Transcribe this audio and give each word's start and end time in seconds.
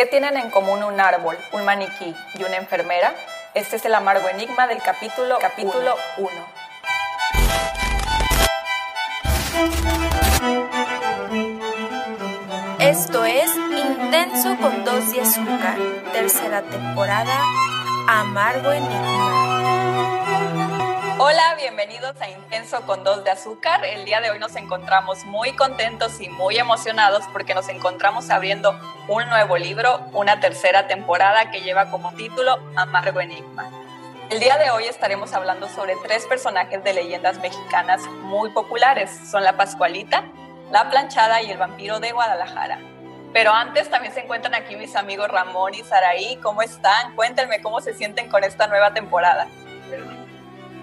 ¿Qué 0.00 0.06
tienen 0.06 0.38
en 0.38 0.48
común 0.48 0.82
un 0.82 0.98
árbol, 0.98 1.36
un 1.52 1.62
maniquí 1.66 2.16
y 2.32 2.42
una 2.42 2.56
enfermera? 2.56 3.12
Este 3.52 3.76
es 3.76 3.84
el 3.84 3.94
amargo 3.94 4.30
enigma 4.30 4.66
del 4.66 4.80
capítulo 4.80 5.36
capítulo 5.38 5.94
1. 6.16 6.30
Esto 12.78 13.26
es 13.26 13.54
Intenso 13.54 14.56
con 14.56 14.86
dos 14.86 15.12
de 15.12 15.20
azúcar, 15.20 15.76
tercera 16.14 16.62
temporada, 16.62 17.38
Amargo 18.08 18.72
Enigma. 18.72 19.59
Hola, 21.30 21.54
bienvenidos 21.54 22.20
a 22.20 22.28
Intenso 22.28 22.84
con 22.86 23.04
dos 23.04 23.22
de 23.22 23.30
azúcar. 23.30 23.84
El 23.84 24.04
día 24.04 24.20
de 24.20 24.32
hoy 24.32 24.40
nos 24.40 24.56
encontramos 24.56 25.24
muy 25.26 25.52
contentos 25.52 26.20
y 26.20 26.28
muy 26.28 26.58
emocionados 26.58 27.22
porque 27.32 27.54
nos 27.54 27.68
encontramos 27.68 28.30
abriendo 28.30 28.76
un 29.06 29.28
nuevo 29.28 29.56
libro, 29.56 30.00
una 30.12 30.40
tercera 30.40 30.88
temporada 30.88 31.52
que 31.52 31.60
lleva 31.60 31.88
como 31.88 32.12
título 32.14 32.58
Amargo 32.74 33.20
Enigma. 33.20 33.70
El 34.28 34.40
día 34.40 34.58
de 34.58 34.72
hoy 34.72 34.86
estaremos 34.86 35.32
hablando 35.32 35.68
sobre 35.68 35.94
tres 36.02 36.26
personajes 36.26 36.82
de 36.82 36.94
leyendas 36.94 37.38
mexicanas 37.38 38.02
muy 38.22 38.50
populares. 38.50 39.08
Son 39.30 39.44
la 39.44 39.56
Pascualita, 39.56 40.24
la 40.72 40.90
Planchada 40.90 41.42
y 41.42 41.52
el 41.52 41.58
Vampiro 41.58 42.00
de 42.00 42.10
Guadalajara. 42.10 42.80
Pero 43.32 43.52
antes 43.52 43.88
también 43.88 44.12
se 44.12 44.22
encuentran 44.22 44.56
aquí 44.56 44.74
mis 44.74 44.96
amigos 44.96 45.28
Ramón 45.28 45.74
y 45.74 45.84
Saraí. 45.84 46.40
¿Cómo 46.42 46.60
están? 46.60 47.14
Cuéntenme 47.14 47.62
cómo 47.62 47.80
se 47.80 47.94
sienten 47.94 48.28
con 48.28 48.42
esta 48.42 48.66
nueva 48.66 48.92
temporada. 48.94 49.46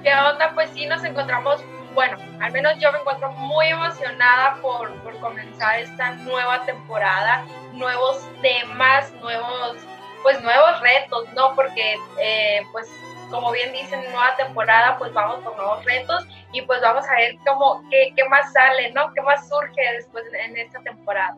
¿Qué 0.03 0.13
onda? 0.13 0.51
Pues 0.53 0.69
sí, 0.73 0.85
nos 0.85 1.03
encontramos, 1.03 1.61
bueno, 1.93 2.17
al 2.41 2.51
menos 2.51 2.73
yo 2.79 2.91
me 2.91 2.99
encuentro 2.99 3.31
muy 3.31 3.67
emocionada 3.67 4.55
por, 4.61 4.93
por 5.01 5.17
comenzar 5.19 5.79
esta 5.79 6.11
nueva 6.11 6.63
temporada, 6.65 7.45
nuevos 7.73 8.21
temas, 8.41 9.11
nuevos, 9.13 9.77
pues 10.23 10.41
nuevos 10.41 10.79
retos, 10.81 11.25
¿no? 11.33 11.55
Porque, 11.55 11.97
eh, 12.19 12.61
pues, 12.71 12.87
como 13.29 13.51
bien 13.51 13.73
dicen, 13.73 14.01
nueva 14.11 14.35
temporada, 14.37 14.97
pues 14.97 15.13
vamos 15.13 15.43
por 15.43 15.55
nuevos 15.57 15.83
retos 15.83 16.25
y 16.53 16.61
pues 16.61 16.81
vamos 16.81 17.05
a 17.07 17.15
ver 17.15 17.35
cómo, 17.45 17.83
qué, 17.89 18.13
qué 18.15 18.23
más 18.29 18.53
sale, 18.53 18.91
¿no? 18.91 19.11
¿Qué 19.13 19.21
más 19.21 19.47
surge 19.49 19.81
después 19.93 20.23
en 20.33 20.57
esta 20.57 20.79
temporada? 20.79 21.35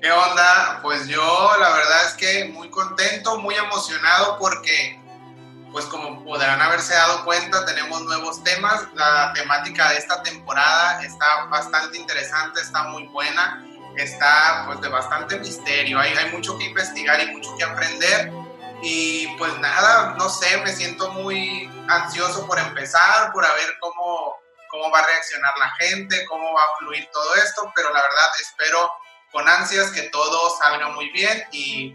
¿Qué 0.00 0.12
onda? 0.12 0.78
Pues 0.82 1.08
yo 1.08 1.50
la 1.58 1.70
verdad 1.70 2.04
es 2.06 2.14
que 2.14 2.44
muy 2.52 2.68
contento, 2.70 3.38
muy 3.38 3.54
emocionado 3.54 4.38
porque 4.38 5.00
pues 5.76 5.84
como 5.88 6.24
podrán 6.24 6.62
haberse 6.62 6.94
dado 6.94 7.22
cuenta, 7.26 7.66
tenemos 7.66 8.00
nuevos 8.00 8.42
temas. 8.42 8.86
La 8.94 9.30
temática 9.34 9.90
de 9.90 9.98
esta 9.98 10.22
temporada 10.22 11.02
está 11.04 11.44
bastante 11.50 11.98
interesante, 11.98 12.62
está 12.62 12.84
muy 12.84 13.06
buena, 13.08 13.62
está 13.94 14.62
pues 14.64 14.80
de 14.80 14.88
bastante 14.88 15.38
misterio, 15.38 16.00
hay, 16.00 16.14
hay 16.14 16.32
mucho 16.32 16.56
que 16.56 16.64
investigar 16.64 17.20
y 17.20 17.26
mucho 17.26 17.54
que 17.58 17.64
aprender. 17.64 18.32
Y 18.80 19.26
pues 19.36 19.54
nada, 19.58 20.14
no 20.16 20.30
sé, 20.30 20.56
me 20.62 20.72
siento 20.72 21.12
muy 21.12 21.70
ansioso 21.90 22.46
por 22.46 22.58
empezar, 22.58 23.30
por 23.34 23.42
ver 23.42 23.76
cómo, 23.78 24.34
cómo 24.70 24.90
va 24.90 25.00
a 25.00 25.06
reaccionar 25.06 25.52
la 25.58 25.68
gente, 25.72 26.24
cómo 26.24 26.54
va 26.54 26.62
a 26.62 26.78
fluir 26.78 27.06
todo 27.12 27.34
esto, 27.34 27.70
pero 27.74 27.92
la 27.92 28.00
verdad 28.00 28.30
espero 28.40 28.90
con 29.30 29.46
ansias 29.46 29.90
que 29.90 30.04
todo 30.04 30.56
salga 30.58 30.88
muy 30.88 31.10
bien 31.10 31.44
y 31.52 31.94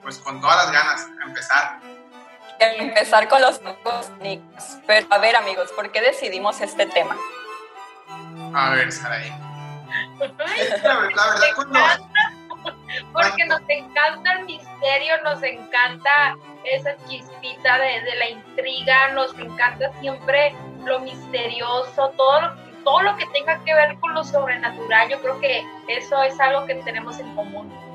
pues 0.00 0.16
con 0.16 0.40
todas 0.40 0.56
las 0.64 0.72
ganas 0.72 1.06
empezar 1.22 1.89
empezar 2.60 3.28
con 3.28 3.40
los 3.40 3.60
enigmas. 4.20 4.78
Pero 4.86 5.06
a 5.10 5.18
ver, 5.18 5.36
amigos, 5.36 5.70
¿por 5.72 5.90
qué 5.90 6.00
decidimos 6.00 6.60
este 6.60 6.86
tema? 6.86 7.16
A 8.54 8.70
ver, 8.70 8.92
Saraí. 8.92 9.32
la, 10.82 11.00
verdad, 11.00 11.30
pues. 11.56 12.00
Porque 13.12 13.44
nos 13.46 13.62
encanta 13.68 14.32
el 14.34 14.44
misterio, 14.44 15.22
nos 15.22 15.42
encanta 15.42 16.36
esa 16.64 16.96
chispita 17.06 17.78
de, 17.78 18.02
de, 18.02 18.16
la 18.16 18.28
intriga, 18.28 19.12
nos 19.12 19.32
encanta 19.38 19.90
siempre 20.00 20.54
lo 20.84 21.00
misterioso, 21.00 22.10
todo 22.16 22.40
lo, 22.40 22.54
todo 22.84 23.02
lo 23.02 23.16
que 23.16 23.26
tenga 23.26 23.62
que 23.64 23.74
ver 23.74 23.98
con 24.00 24.12
lo 24.12 24.24
sobrenatural. 24.24 25.08
Yo 25.08 25.20
creo 25.20 25.40
que 25.40 25.64
eso 25.88 26.22
es 26.22 26.38
algo 26.40 26.66
que 26.66 26.74
tenemos 26.76 27.18
en 27.18 27.34
común 27.34 27.89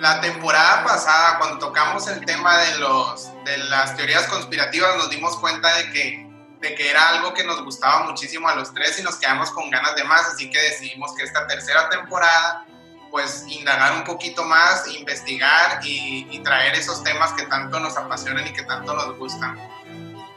la 0.00 0.20
temporada 0.20 0.84
pasada, 0.84 1.38
cuando 1.38 1.58
tocamos 1.58 2.06
el 2.08 2.24
tema 2.24 2.56
de, 2.58 2.78
los, 2.78 3.30
de 3.44 3.58
las 3.58 3.96
teorías 3.96 4.26
conspirativas, 4.26 4.96
nos 4.96 5.10
dimos 5.10 5.36
cuenta 5.38 5.74
de 5.76 5.90
que, 5.90 6.26
de 6.60 6.74
que 6.74 6.90
era 6.90 7.08
algo 7.10 7.34
que 7.34 7.44
nos 7.44 7.62
gustaba 7.64 8.04
muchísimo 8.04 8.48
a 8.48 8.54
los 8.54 8.72
tres 8.72 8.98
y 8.98 9.02
nos 9.02 9.16
quedamos 9.16 9.50
con 9.50 9.70
ganas 9.70 9.94
de 9.96 10.04
más, 10.04 10.26
así 10.26 10.50
que 10.50 10.60
decidimos 10.60 11.14
que 11.14 11.24
esta 11.24 11.46
tercera 11.46 11.88
temporada, 11.88 12.64
pues 13.10 13.44
indagar 13.48 13.92
un 13.94 14.04
poquito 14.04 14.44
más, 14.44 14.86
investigar 14.88 15.80
y, 15.82 16.28
y 16.30 16.38
traer 16.40 16.74
esos 16.74 17.02
temas 17.02 17.32
que 17.32 17.46
tanto 17.46 17.80
nos 17.80 17.96
apasionan 17.96 18.46
y 18.46 18.52
que 18.52 18.62
tanto 18.62 18.94
nos 18.94 19.16
gustan. 19.18 19.58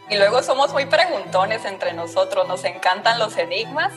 Y 0.09 0.17
luego 0.17 0.41
somos 0.43 0.73
muy 0.73 0.85
preguntones 0.87 1.65
entre 1.65 1.93
nosotros, 1.93 2.47
nos 2.47 2.63
encantan 2.63 3.19
los 3.19 3.37
enigmas 3.37 3.93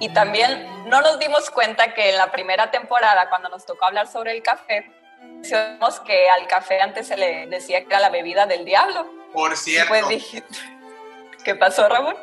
y 0.00 0.10
también 0.10 0.66
no 0.88 1.00
nos 1.00 1.18
dimos 1.18 1.50
cuenta 1.50 1.92
que 1.92 2.10
en 2.10 2.16
la 2.16 2.30
primera 2.30 2.70
temporada, 2.70 3.28
cuando 3.28 3.48
nos 3.48 3.66
tocó 3.66 3.86
hablar 3.86 4.06
sobre 4.06 4.32
el 4.32 4.42
café, 4.42 4.90
mencionamos 5.20 6.00
que 6.00 6.28
al 6.28 6.46
café 6.46 6.80
antes 6.80 7.08
se 7.08 7.16
le 7.16 7.46
decía 7.46 7.80
que 7.80 7.86
era 7.86 8.00
la 8.00 8.10
bebida 8.10 8.46
del 8.46 8.64
diablo. 8.64 9.10
Por 9.32 9.56
cierto. 9.56 9.88
Pues 9.88 10.08
dije, 10.08 10.42
¿qué 11.44 11.54
pasó, 11.54 11.88
Ramón? 11.88 12.16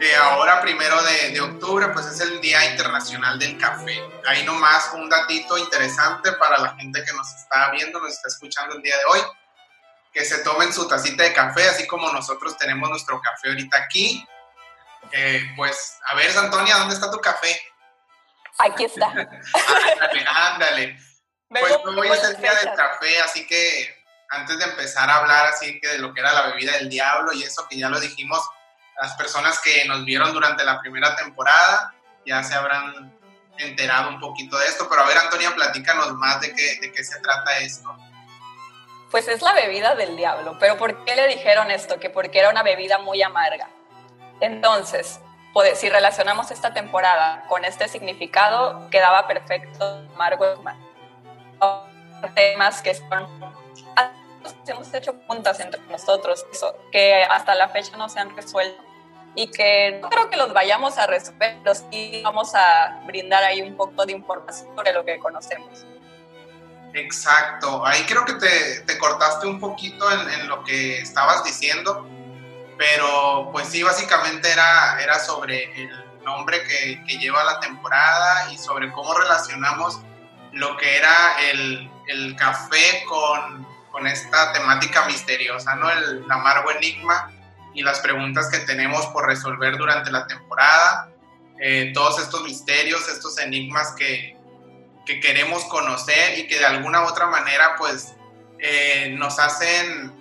Que 0.00 0.14
ahora, 0.16 0.60
primero 0.60 1.00
de, 1.02 1.30
de, 1.30 1.40
octubre, 1.40 1.88
pues 1.88 2.06
es 2.06 2.20
el 2.20 2.40
Día 2.40 2.64
Internacional 2.72 3.38
del 3.38 3.56
Café. 3.58 4.02
Ahí 4.26 4.44
nomás 4.44 4.90
un 4.94 5.08
datito 5.08 5.56
interesante 5.56 6.32
para 6.32 6.58
la 6.58 6.74
gente 6.74 7.04
que 7.04 7.12
nos 7.12 7.32
está 7.34 7.70
viendo, 7.70 8.00
nos 8.00 8.12
está 8.12 8.28
escuchando 8.28 8.74
el 8.74 8.82
día 8.82 8.96
de 8.96 9.04
hoy. 9.04 9.20
Que 10.12 10.24
se 10.24 10.38
tomen 10.38 10.72
su 10.72 10.88
tacita 10.88 11.22
de 11.22 11.32
café, 11.32 11.68
así 11.68 11.86
como 11.86 12.10
nosotros 12.10 12.56
tenemos 12.58 12.90
nuestro 12.90 13.20
café 13.20 13.50
ahorita 13.50 13.78
aquí. 13.78 14.26
Eh, 15.12 15.42
pues, 15.54 15.98
a 16.06 16.16
ver, 16.16 16.36
Antonia, 16.36 16.76
¿dónde 16.78 16.94
está 16.94 17.10
tu 17.10 17.20
café? 17.20 17.60
Aquí 18.58 18.84
está. 18.84 19.06
ándale, 20.00 20.26
ándale. 20.26 20.97
Pues 21.82 21.96
hoy 21.96 22.08
es 22.08 22.24
el 22.24 22.36
día 22.36 22.52
del 22.54 22.74
café, 22.74 23.20
así 23.20 23.46
que 23.46 24.04
antes 24.30 24.58
de 24.58 24.64
empezar 24.64 25.08
a 25.08 25.16
hablar 25.16 25.46
así 25.46 25.80
que 25.80 25.88
de 25.88 25.98
lo 25.98 26.12
que 26.12 26.20
era 26.20 26.32
la 26.32 26.46
bebida 26.48 26.72
del 26.72 26.88
diablo 26.88 27.32
y 27.32 27.42
eso 27.42 27.66
que 27.68 27.78
ya 27.78 27.88
lo 27.88 27.98
dijimos, 27.98 28.42
las 29.00 29.14
personas 29.14 29.60
que 29.60 29.84
nos 29.86 30.04
vieron 30.04 30.32
durante 30.32 30.64
la 30.64 30.80
primera 30.80 31.14
temporada 31.16 31.94
ya 32.26 32.42
se 32.42 32.54
habrán 32.54 33.16
enterado 33.58 34.10
un 34.10 34.20
poquito 34.20 34.58
de 34.58 34.66
esto, 34.66 34.88
pero 34.88 35.02
a 35.02 35.06
ver 35.06 35.18
Antonia, 35.18 35.54
platícanos 35.54 36.12
más 36.14 36.40
de 36.40 36.54
qué, 36.54 36.78
de 36.80 36.92
qué 36.92 37.02
se 37.02 37.18
trata 37.20 37.58
esto. 37.58 37.96
Pues 39.10 39.26
es 39.28 39.40
la 39.40 39.52
bebida 39.54 39.94
del 39.94 40.16
diablo, 40.16 40.56
pero 40.60 40.76
¿por 40.76 41.04
qué 41.04 41.16
le 41.16 41.26
dijeron 41.28 41.70
esto? 41.70 41.98
Que 41.98 42.10
porque 42.10 42.38
era 42.38 42.50
una 42.50 42.62
bebida 42.62 42.98
muy 42.98 43.22
amarga. 43.22 43.68
Entonces, 44.40 45.20
si 45.74 45.88
relacionamos 45.88 46.50
esta 46.50 46.72
temporada 46.72 47.44
con 47.48 47.64
este 47.64 47.88
significado, 47.88 48.88
quedaba 48.90 49.26
perfecto 49.26 50.06
amargo 50.14 50.62
temas 52.34 52.82
que 52.82 52.94
son 52.94 53.26
hemos 54.66 54.92
hecho 54.94 55.14
puntas 55.20 55.60
entre 55.60 55.80
nosotros 55.90 56.44
eso, 56.52 56.76
que 56.92 57.22
hasta 57.24 57.54
la 57.54 57.68
fecha 57.68 57.96
no 57.96 58.08
se 58.08 58.20
han 58.20 58.34
resuelto 58.36 58.82
y 59.34 59.48
que 59.50 59.98
no 60.02 60.08
creo 60.08 60.30
que 60.30 60.36
los 60.36 60.52
vayamos 60.52 60.98
a 60.98 61.06
resolver, 61.06 61.58
pero 61.62 61.74
sí 61.74 62.20
vamos 62.24 62.54
a 62.54 63.00
brindar 63.06 63.44
ahí 63.44 63.62
un 63.62 63.76
poco 63.76 64.04
de 64.04 64.12
información 64.12 64.74
sobre 64.74 64.92
lo 64.92 65.04
que 65.04 65.18
conocemos. 65.18 65.84
Exacto, 66.94 67.84
ahí 67.86 68.02
creo 68.04 68.24
que 68.24 68.34
te, 68.34 68.80
te 68.80 68.98
cortaste 68.98 69.46
un 69.46 69.60
poquito 69.60 70.10
en, 70.10 70.28
en, 70.30 70.48
lo 70.48 70.64
que 70.64 70.98
estabas 71.00 71.44
diciendo, 71.44 72.08
pero 72.78 73.50
pues 73.52 73.68
sí, 73.68 73.82
básicamente 73.82 74.50
era, 74.50 74.98
era 75.00 75.18
sobre 75.18 75.64
el 75.82 76.24
nombre 76.24 76.62
que, 76.64 77.04
que 77.06 77.18
lleva 77.18 77.44
la 77.44 77.60
temporada 77.60 78.50
y 78.50 78.58
sobre 78.58 78.90
cómo 78.90 79.14
relacionamos 79.14 80.00
lo 80.58 80.76
que 80.76 80.96
era 80.96 81.36
el, 81.50 81.90
el 82.08 82.36
café 82.36 83.04
con, 83.06 83.66
con, 83.90 84.06
esta 84.06 84.52
temática 84.52 85.06
misteriosa, 85.06 85.76
¿no? 85.76 85.90
El, 85.90 86.24
amargo 86.28 86.70
enigma 86.72 87.32
y 87.74 87.82
las 87.82 88.00
preguntas 88.00 88.48
que 88.50 88.58
tenemos 88.60 89.06
por 89.06 89.26
resolver 89.26 89.76
durante 89.78 90.10
la 90.10 90.26
temporada, 90.26 91.10
eh, 91.60 91.92
todos 91.94 92.20
estos 92.20 92.42
misterios, 92.42 93.08
estos 93.08 93.38
enigmas 93.38 93.92
que, 93.92 94.36
que, 95.06 95.20
queremos 95.20 95.64
conocer 95.66 96.38
y 96.38 96.48
que 96.48 96.58
de 96.58 96.66
alguna 96.66 97.02
u 97.02 97.06
otra 97.06 97.26
manera 97.26 97.76
pues 97.78 98.14
eh, 98.58 99.14
nos 99.16 99.38
hacen 99.38 100.12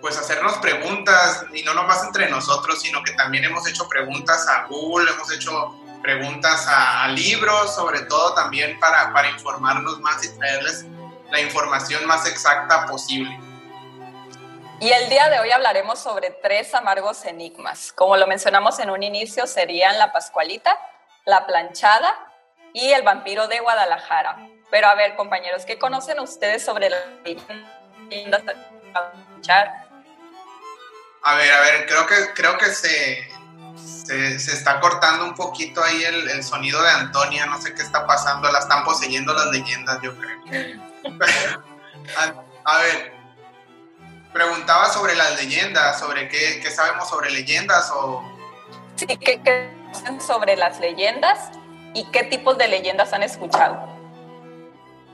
pues 0.00 0.16
hacernos 0.18 0.58
preguntas 0.58 1.46
y 1.54 1.62
no 1.62 1.74
nomás 1.74 2.04
entre 2.04 2.28
nosotros, 2.28 2.80
sino 2.82 3.02
que 3.02 3.12
también 3.12 3.44
hemos 3.44 3.66
hecho 3.66 3.88
preguntas 3.88 4.46
a 4.48 4.66
Google, 4.66 5.10
hemos 5.10 5.32
hecho 5.32 5.74
preguntas 6.04 6.68
a, 6.68 7.04
a, 7.04 7.08
libros, 7.08 7.74
sobre 7.74 8.02
todo 8.02 8.34
también 8.34 8.78
para, 8.78 9.12
para 9.12 9.30
informarnos 9.30 9.98
más 10.00 10.22
y 10.22 10.28
traerles 10.38 10.84
la 11.30 11.40
información 11.40 12.06
más 12.06 12.26
exacta 12.26 12.86
posible. 12.86 13.36
Y 14.80 14.92
el 14.92 15.08
día 15.08 15.30
de 15.30 15.40
hoy 15.40 15.50
hablaremos 15.50 15.98
sobre 15.98 16.30
tres 16.30 16.74
amargos 16.74 17.24
enigmas. 17.24 17.90
Como 17.92 18.18
lo 18.18 18.26
mencionamos 18.26 18.78
en 18.80 18.90
un 18.90 19.02
inicio, 19.02 19.46
serían 19.46 19.98
la 19.98 20.12
Pascualita, 20.12 20.78
la 21.24 21.46
Planchada 21.46 22.14
y 22.74 22.92
el 22.92 23.02
vampiro 23.02 23.48
de 23.48 23.60
Guadalajara. 23.60 24.36
Pero 24.70 24.88
a 24.88 24.94
ver, 24.94 25.16
compañeros, 25.16 25.64
¿qué 25.64 25.78
conocen 25.78 26.20
ustedes 26.20 26.62
sobre 26.62 26.90
leyendas? 27.24 28.42
A 31.22 31.34
ver, 31.36 31.50
a 31.50 31.60
ver, 31.60 31.86
creo 31.86 32.06
que, 32.06 32.34
creo 32.34 32.58
que 32.58 32.66
se, 32.66 33.26
se, 33.84 34.34
está 34.36 34.80
cortando 34.80 35.24
un 35.24 35.34
poquito 35.34 35.82
ahí 35.82 36.02
el, 36.04 36.42
sonido 36.42 36.82
de 36.82 36.90
Antonia, 36.90 37.46
no 37.46 37.60
sé 37.60 37.74
qué 37.74 37.82
está 37.82 38.06
pasando, 38.06 38.50
la 38.50 38.58
están 38.58 38.84
poseyendo 38.84 39.32
las 39.34 39.46
leyendas, 39.46 40.00
yo 40.02 40.14
creo. 40.16 40.80
a, 42.64 42.78
ver, 42.78 43.12
preguntaba 44.32 44.88
sobre 44.90 45.14
las 45.14 45.36
leyendas, 45.36 45.98
sobre 45.98 46.28
qué, 46.28 46.60
qué 46.62 46.70
sabemos 46.70 47.08
sobre 47.08 47.30
leyendas 47.30 47.90
o... 47.94 48.22
Sí, 48.96 49.06
¿qué, 49.06 49.18
¿qué, 49.42 49.70
sobre 50.24 50.56
las 50.56 50.80
leyendas 50.80 51.50
y 51.94 52.10
qué 52.10 52.24
tipos 52.24 52.56
de 52.58 52.68
leyendas 52.68 53.12
han 53.12 53.22
escuchado? 53.22 53.88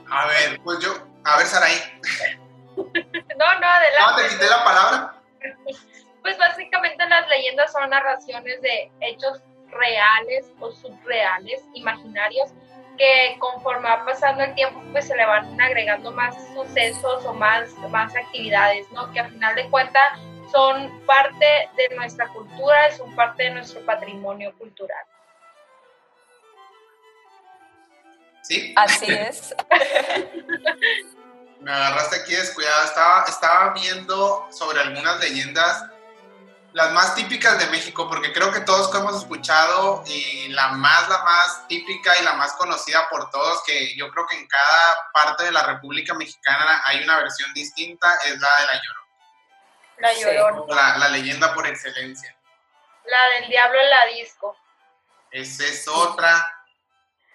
A 0.09 0.25
ver, 0.27 0.59
pues 0.63 0.79
yo, 0.79 0.93
a 1.23 1.37
ver, 1.37 1.47
Saraí. 1.47 1.81
no, 2.75 3.59
no, 3.59 3.67
adelante. 3.67 3.99
No, 3.99 4.15
te 4.15 4.27
quité 4.29 4.49
la 4.49 4.63
palabra. 4.63 5.15
Pues 6.21 6.37
básicamente 6.37 7.05
las 7.07 7.27
leyendas 7.29 7.71
son 7.71 7.89
narraciones 7.89 8.61
de 8.61 8.91
hechos 9.01 9.41
reales 9.71 10.51
o 10.59 10.71
subreales, 10.71 11.63
imaginarios, 11.73 12.51
que 12.97 13.35
conforme 13.39 13.89
va 13.89 14.05
pasando 14.05 14.43
el 14.43 14.53
tiempo, 14.53 14.81
pues 14.91 15.07
se 15.07 15.15
le 15.15 15.25
van 15.25 15.59
agregando 15.59 16.11
más 16.11 16.35
sucesos 16.53 17.25
o 17.25 17.33
más, 17.33 17.73
más 17.89 18.15
actividades, 18.15 18.89
¿no? 18.91 19.11
Que 19.11 19.21
al 19.21 19.31
final 19.31 19.55
de 19.55 19.69
cuentas 19.69 20.19
son 20.51 21.05
parte 21.05 21.69
de 21.75 21.95
nuestra 21.95 22.27
cultura, 22.27 22.91
son 22.95 23.15
parte 23.15 23.43
de 23.43 23.49
nuestro 23.51 23.83
patrimonio 23.85 24.53
cultural. 24.57 25.05
¿Sí? 28.43 28.73
Así 28.75 29.05
es. 29.13 29.55
Me 31.59 31.71
agarraste 31.71 32.17
aquí 32.17 32.35
descuidada. 32.35 32.85
Estaba, 32.85 33.25
estaba 33.27 33.73
viendo 33.73 34.47
sobre 34.51 34.81
algunas 34.81 35.19
leyendas 35.19 35.90
las 36.73 36.91
más 36.91 37.15
típicas 37.15 37.59
de 37.59 37.67
México, 37.67 38.07
porque 38.07 38.31
creo 38.31 38.51
que 38.51 38.61
todos 38.61 38.93
hemos 38.95 39.17
escuchado 39.17 40.03
y 40.07 40.47
la 40.49 40.69
más, 40.69 41.09
la 41.09 41.23
más 41.23 41.67
típica 41.67 42.17
y 42.19 42.23
la 42.23 42.33
más 42.33 42.53
conocida 42.53 43.07
por 43.09 43.29
todos, 43.29 43.61
que 43.63 43.95
yo 43.95 44.09
creo 44.09 44.25
que 44.27 44.37
en 44.37 44.47
cada 44.47 45.11
parte 45.13 45.43
de 45.43 45.51
la 45.51 45.63
República 45.63 46.13
Mexicana 46.13 46.81
hay 46.85 47.03
una 47.03 47.17
versión 47.17 47.53
distinta, 47.53 48.17
es 48.25 48.39
la 48.39 48.49
de 48.59 48.65
La 48.65 48.81
Llorona. 48.81 49.01
La 49.97 50.13
Llorona. 50.13 50.97
La, 50.97 51.09
leyenda 51.09 51.53
por 51.53 51.67
excelencia. 51.67 52.35
La 53.05 53.39
del 53.39 53.49
diablo 53.49 53.79
en 53.79 53.89
la 53.89 54.05
disco. 54.05 54.57
Esa 55.29 55.65
es 55.65 55.87
otra. 55.87 56.65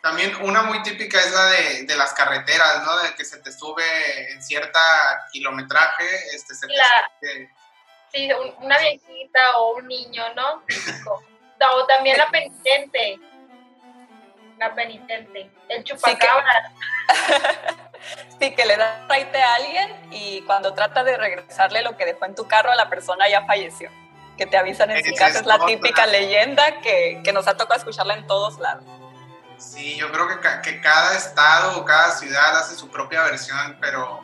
También 0.00 0.36
una 0.42 0.62
muy 0.62 0.82
típica 0.82 1.18
es 1.18 1.32
la 1.32 1.46
de, 1.46 1.82
de, 1.82 1.96
las 1.96 2.12
carreteras, 2.14 2.84
¿no? 2.84 2.96
De 2.98 3.14
que 3.14 3.24
se 3.24 3.38
te 3.38 3.52
sube 3.52 4.32
en 4.32 4.42
cierta 4.42 4.80
kilometraje, 5.32 6.34
este, 6.34 6.54
se 6.54 6.66
te, 6.68 7.50
Sí, 8.12 8.30
una 8.60 8.78
viejita 8.78 9.58
o 9.58 9.76
un 9.76 9.86
niño, 9.86 10.22
¿no? 10.34 10.62
o 11.72 11.86
también 11.86 12.16
la 12.16 12.28
penitente. 12.28 13.18
La 14.58 14.74
penitente. 14.74 15.50
El 15.68 15.84
chupacabra. 15.84 16.72
Sí, 18.38 18.54
que, 18.54 18.64
le 18.66 18.76
da 18.76 19.06
raite 19.08 19.42
a 19.42 19.54
alguien 19.54 20.08
y 20.12 20.42
cuando 20.42 20.74
trata 20.74 21.02
de 21.02 21.16
regresarle 21.16 21.82
lo 21.82 21.96
que 21.96 22.04
dejó 22.04 22.26
en 22.26 22.34
tu 22.34 22.46
carro, 22.46 22.72
la 22.74 22.88
persona 22.88 23.28
ya 23.28 23.44
falleció. 23.46 23.90
Que 24.36 24.46
te 24.46 24.56
avisan 24.56 24.90
en 24.90 25.02
su 25.02 25.14
casa. 25.14 25.40
Es 25.40 25.46
la 25.46 25.64
típica 25.64 26.06
leyenda 26.06 26.80
que, 26.82 27.20
que 27.24 27.32
nos 27.32 27.48
ha 27.48 27.56
tocado 27.56 27.78
escucharla 27.78 28.14
en 28.14 28.26
todos 28.26 28.60
lados. 28.60 28.84
Sí, 29.56 29.96
yo 29.96 30.12
creo 30.12 30.28
que, 30.28 30.36
que, 30.62 30.80
cada 30.80 31.16
estado 31.16 31.80
o 31.80 31.84
cada 31.84 32.10
ciudad 32.12 32.58
hace 32.58 32.76
su 32.76 32.90
propia 32.90 33.22
versión, 33.22 33.78
pero 33.80 34.20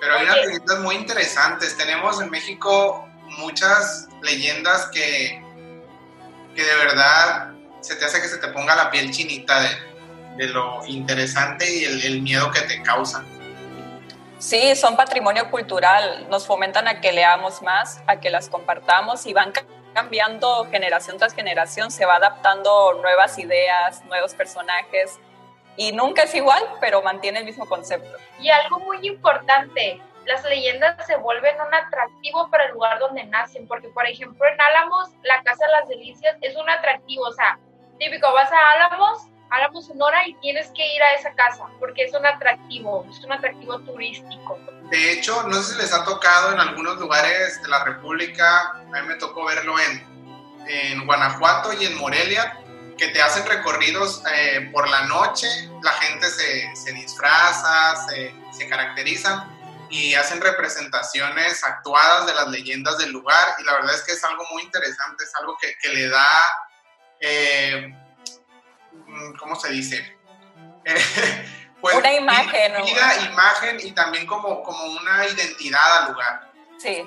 pero 0.00 0.14
hay 0.14 0.24
unas 0.24 0.46
leyendas 0.46 0.78
muy 0.80 0.94
interesantes. 0.96 1.76
Tenemos 1.76 2.20
en 2.20 2.30
México 2.30 3.08
muchas 3.38 4.08
leyendas 4.22 4.86
que, 4.92 5.42
que 6.54 6.64
de 6.64 6.74
verdad 6.76 7.52
se 7.80 7.94
te 7.96 8.04
hace 8.04 8.20
que 8.20 8.28
se 8.28 8.38
te 8.38 8.48
ponga 8.48 8.74
la 8.74 8.90
piel 8.90 9.10
chinita 9.10 9.60
de, 10.36 10.48
lo 10.48 10.84
interesante 10.86 11.64
y 11.72 11.84
el, 11.84 12.20
miedo 12.20 12.50
que 12.50 12.60
te 12.62 12.82
causan. 12.82 13.24
Sí, 14.38 14.76
son 14.76 14.96
patrimonio 14.96 15.50
cultural, 15.50 16.26
nos 16.28 16.46
fomentan 16.46 16.88
a 16.88 17.00
que 17.00 17.10
leamos 17.12 17.62
más, 17.62 18.02
a 18.06 18.20
que 18.20 18.28
las 18.28 18.50
compartamos 18.50 19.24
y 19.24 19.32
van 19.32 19.52
cambiando 19.94 20.68
generación 20.70 21.16
tras 21.16 21.32
generación, 21.32 21.90
se 21.90 22.04
va 22.04 22.16
adaptando 22.16 23.00
nuevas 23.00 23.38
ideas, 23.38 24.04
nuevos 24.04 24.34
personajes, 24.34 25.18
y 25.76 25.92
nunca 25.92 26.22
es 26.24 26.34
igual, 26.34 26.62
pero 26.80 27.02
mantiene 27.02 27.40
el 27.40 27.44
mismo 27.44 27.66
concepto. 27.66 28.16
Y 28.40 28.48
algo 28.48 28.78
muy 28.80 29.06
importante, 29.06 30.00
las 30.26 30.44
leyendas 30.44 31.06
se 31.06 31.16
vuelven 31.16 31.56
un 31.60 31.74
atractivo 31.74 32.48
para 32.50 32.66
el 32.66 32.72
lugar 32.72 32.98
donde 32.98 33.24
nacen, 33.24 33.66
porque 33.68 33.88
por 33.88 34.06
ejemplo 34.06 34.46
en 34.46 34.60
Álamos, 34.60 35.10
la 35.22 35.42
Casa 35.42 35.66
de 35.66 35.72
las 35.72 35.88
Delicias 35.88 36.36
es 36.40 36.56
un 36.56 36.68
atractivo, 36.68 37.24
o 37.24 37.32
sea, 37.32 37.58
típico, 37.98 38.32
vas 38.32 38.50
a 38.50 38.70
Álamos, 38.72 39.28
Álamos 39.50 39.86
Sonora 39.86 40.26
y 40.26 40.34
tienes 40.34 40.68
que 40.74 40.94
ir 40.94 41.02
a 41.02 41.14
esa 41.14 41.32
casa, 41.34 41.66
porque 41.78 42.04
es 42.04 42.14
un 42.14 42.26
atractivo, 42.26 43.06
es 43.08 43.22
un 43.24 43.32
atractivo 43.32 43.78
turístico. 43.80 44.58
De 44.90 45.12
hecho, 45.12 45.42
no 45.44 45.54
sé 45.54 45.74
si 45.74 45.78
les 45.78 45.92
ha 45.92 46.04
tocado 46.04 46.52
en 46.52 46.60
algunos 46.60 46.96
lugares 46.98 47.62
de 47.62 47.68
la 47.68 47.84
República, 47.84 48.70
a 48.70 49.00
mí 49.00 49.06
me 49.06 49.14
tocó 49.14 49.44
verlo 49.44 49.74
en, 49.78 50.66
en 50.68 51.06
Guanajuato 51.06 51.72
y 51.72 51.86
en 51.86 51.96
Morelia, 51.98 52.58
que 52.96 53.08
te 53.08 53.20
hacen 53.20 53.46
recorridos 53.46 54.22
eh, 54.32 54.70
por 54.72 54.88
la 54.88 55.02
noche, 55.04 55.46
la 55.82 55.92
gente 55.92 56.28
se, 56.30 56.74
se 56.74 56.92
disfraza, 56.92 57.96
se, 58.08 58.34
se 58.52 58.68
caracteriza 58.68 59.48
y 59.90 60.14
hacen 60.14 60.40
representaciones 60.40 61.62
actuadas 61.64 62.26
de 62.26 62.34
las 62.34 62.48
leyendas 62.48 62.98
del 62.98 63.10
lugar 63.10 63.54
y 63.58 63.64
la 63.64 63.74
verdad 63.74 63.94
es 63.94 64.02
que 64.02 64.12
es 64.12 64.24
algo 64.24 64.44
muy 64.52 64.62
interesante, 64.62 65.24
es 65.24 65.34
algo 65.36 65.56
que, 65.60 65.76
que 65.80 65.88
le 65.90 66.08
da, 66.08 66.36
eh, 67.20 67.94
¿cómo 69.38 69.56
se 69.56 69.70
dice? 69.70 70.16
pues, 71.80 71.96
una 71.96 72.12
imagen. 72.12 72.82
Vida, 72.82 73.16
imagen 73.30 73.80
y 73.80 73.92
también 73.92 74.26
como, 74.26 74.62
como 74.62 74.84
una 74.84 75.26
identidad 75.26 76.02
al 76.02 76.12
lugar. 76.12 76.52
Sí. 76.78 77.06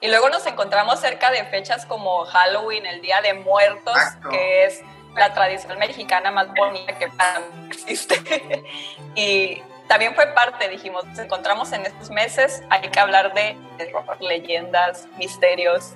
Y 0.00 0.08
luego 0.08 0.30
nos 0.30 0.46
encontramos 0.46 1.00
cerca 1.00 1.30
de 1.30 1.44
fechas 1.46 1.84
como 1.84 2.24
Halloween, 2.26 2.86
el 2.86 3.00
Día 3.00 3.20
de 3.20 3.34
Muertos, 3.34 3.96
que 4.30 4.64
es 4.64 4.80
la 5.16 5.32
tradición 5.32 5.78
mexicana 5.78 6.30
más 6.30 6.48
bonita 6.54 6.96
que 6.98 7.08
existe. 7.70 8.64
y 9.14 9.62
también 9.88 10.14
fue 10.14 10.26
parte, 10.28 10.68
dijimos, 10.68 11.04
nos 11.06 11.18
encontramos 11.18 11.72
en 11.72 11.86
estos 11.86 12.10
meses, 12.10 12.62
hay 12.68 12.88
que 12.90 13.00
hablar 13.00 13.32
de 13.34 13.56
leyendas, 14.20 15.06
misterios. 15.16 15.94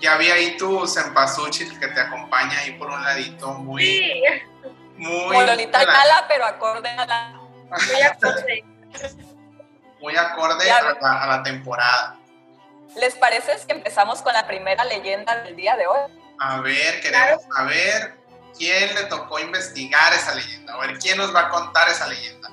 Ya 0.00 0.16
vi 0.16 0.28
ahí 0.30 0.56
tu 0.56 0.86
cempasúchil 0.86 1.78
que 1.78 1.86
te 1.86 2.00
acompaña 2.00 2.58
ahí 2.58 2.72
por 2.72 2.90
un 2.90 3.02
ladito, 3.02 3.52
muy... 3.54 3.84
Sí. 3.84 4.22
Muy... 4.96 5.46
Lolita 5.46 5.84
Gala, 5.84 6.24
pero 6.28 6.44
acorde 6.44 6.88
a 6.88 7.06
la... 7.06 7.40
Muy 7.70 8.02
acorde. 8.02 8.64
muy 10.00 10.16
acorde 10.16 10.70
a 10.70 10.82
la, 10.82 11.22
a 11.22 11.26
la 11.28 11.42
temporada. 11.44 12.18
¿Les 12.96 13.14
parece 13.14 13.52
que 13.66 13.72
empezamos 13.72 14.20
con 14.20 14.32
la 14.32 14.46
primera 14.46 14.84
leyenda 14.84 15.36
del 15.42 15.56
día 15.56 15.76
de 15.76 15.86
hoy? 15.86 16.21
A 16.44 16.60
ver, 16.60 17.00
queremos 17.00 17.44
saber 17.54 18.14
quién 18.58 18.92
le 18.96 19.04
tocó 19.04 19.38
investigar 19.38 20.12
esa 20.12 20.34
leyenda. 20.34 20.74
A 20.74 20.78
ver, 20.78 20.98
quién 20.98 21.16
nos 21.16 21.32
va 21.32 21.42
a 21.42 21.48
contar 21.48 21.88
esa 21.88 22.08
leyenda. 22.08 22.48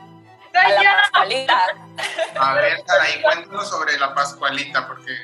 A 0.53 0.69
la 0.69 1.01
Pascualita. 1.01 1.60
A 2.39 2.53
ver, 2.53 2.79
Saraí, 2.86 3.19
cuéntanos 3.24 3.67
sobre 3.67 3.98
la 3.98 4.13
Pascualita, 4.13 4.86
porque... 4.88 5.17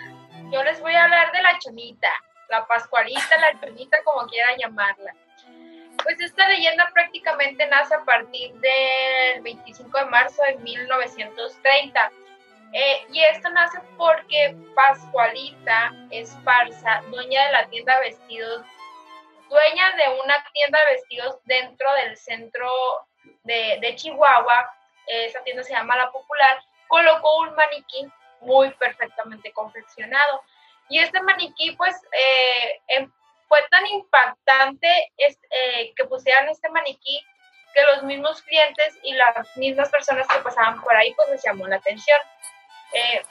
Yo 0.51 0.63
les 0.63 0.79
voy 0.79 0.95
a 0.95 1.03
hablar 1.03 1.31
de 1.31 1.43
la 1.43 1.59
chonita, 1.59 2.09
la 2.49 2.65
Pascualita, 2.65 3.37
la 3.37 3.59
chonita, 3.59 3.97
como 4.03 4.25
quieran 4.27 4.57
llamarla. 4.57 5.13
Pues 6.01 6.19
esta 6.19 6.47
leyenda 6.49 6.89
prácticamente 6.91 7.67
nace 7.67 7.93
a 7.93 8.03
partir 8.03 8.51
del 8.55 9.41
25 9.43 9.95
de 9.95 10.05
marzo 10.05 10.41
de 10.41 10.57
1930 10.57 12.11
eh, 12.77 13.05
y 13.09 13.23
esto 13.23 13.49
nace 13.51 13.79
porque 13.95 14.53
Pascualita 14.75 15.93
Esparza, 16.11 17.01
dueña 17.09 17.45
de 17.45 17.51
la 17.53 17.67
tienda 17.67 17.95
de 17.95 18.09
vestidos, 18.09 18.65
dueña 19.49 19.91
de 19.91 20.21
una 20.21 20.45
tienda 20.51 20.77
de 20.79 20.95
vestidos 20.95 21.37
dentro 21.45 21.89
del 21.93 22.17
centro 22.17 22.69
de, 23.43 23.93
Chihuahua, 23.95 24.75
esa 25.07 25.41
tienda 25.43 25.63
se 25.63 25.71
llama 25.71 25.95
La 25.95 26.11
Popular, 26.11 26.61
colocó 26.89 27.39
un 27.43 27.55
maniquí 27.55 28.11
muy 28.41 28.69
perfectamente 28.71 29.53
confeccionado. 29.53 30.41
Y 30.89 30.99
este 30.99 31.21
maniquí, 31.21 31.71
pues, 31.77 31.95
eh, 32.11 32.81
em, 32.89 33.09
fue 33.47 33.59
tan 33.71 33.85
impactante 33.85 35.13
eh, 35.17 35.93
que 35.95 36.03
pusieran 36.03 36.49
este 36.49 36.67
maniquí 36.67 37.25
que 37.73 37.83
los 37.83 38.03
mismos 38.03 38.41
clientes 38.41 38.97
y 39.01 39.13
las 39.13 39.55
mismas 39.55 39.89
personas 39.89 40.27
que 40.27 40.39
pasaban 40.39 40.81
por 40.81 40.93
ahí, 40.93 41.13
pues 41.13 41.29
les 41.29 41.43
llamó 41.43 41.67
la 41.67 41.77
atención. 41.77 42.19
Eh, 42.93 43.23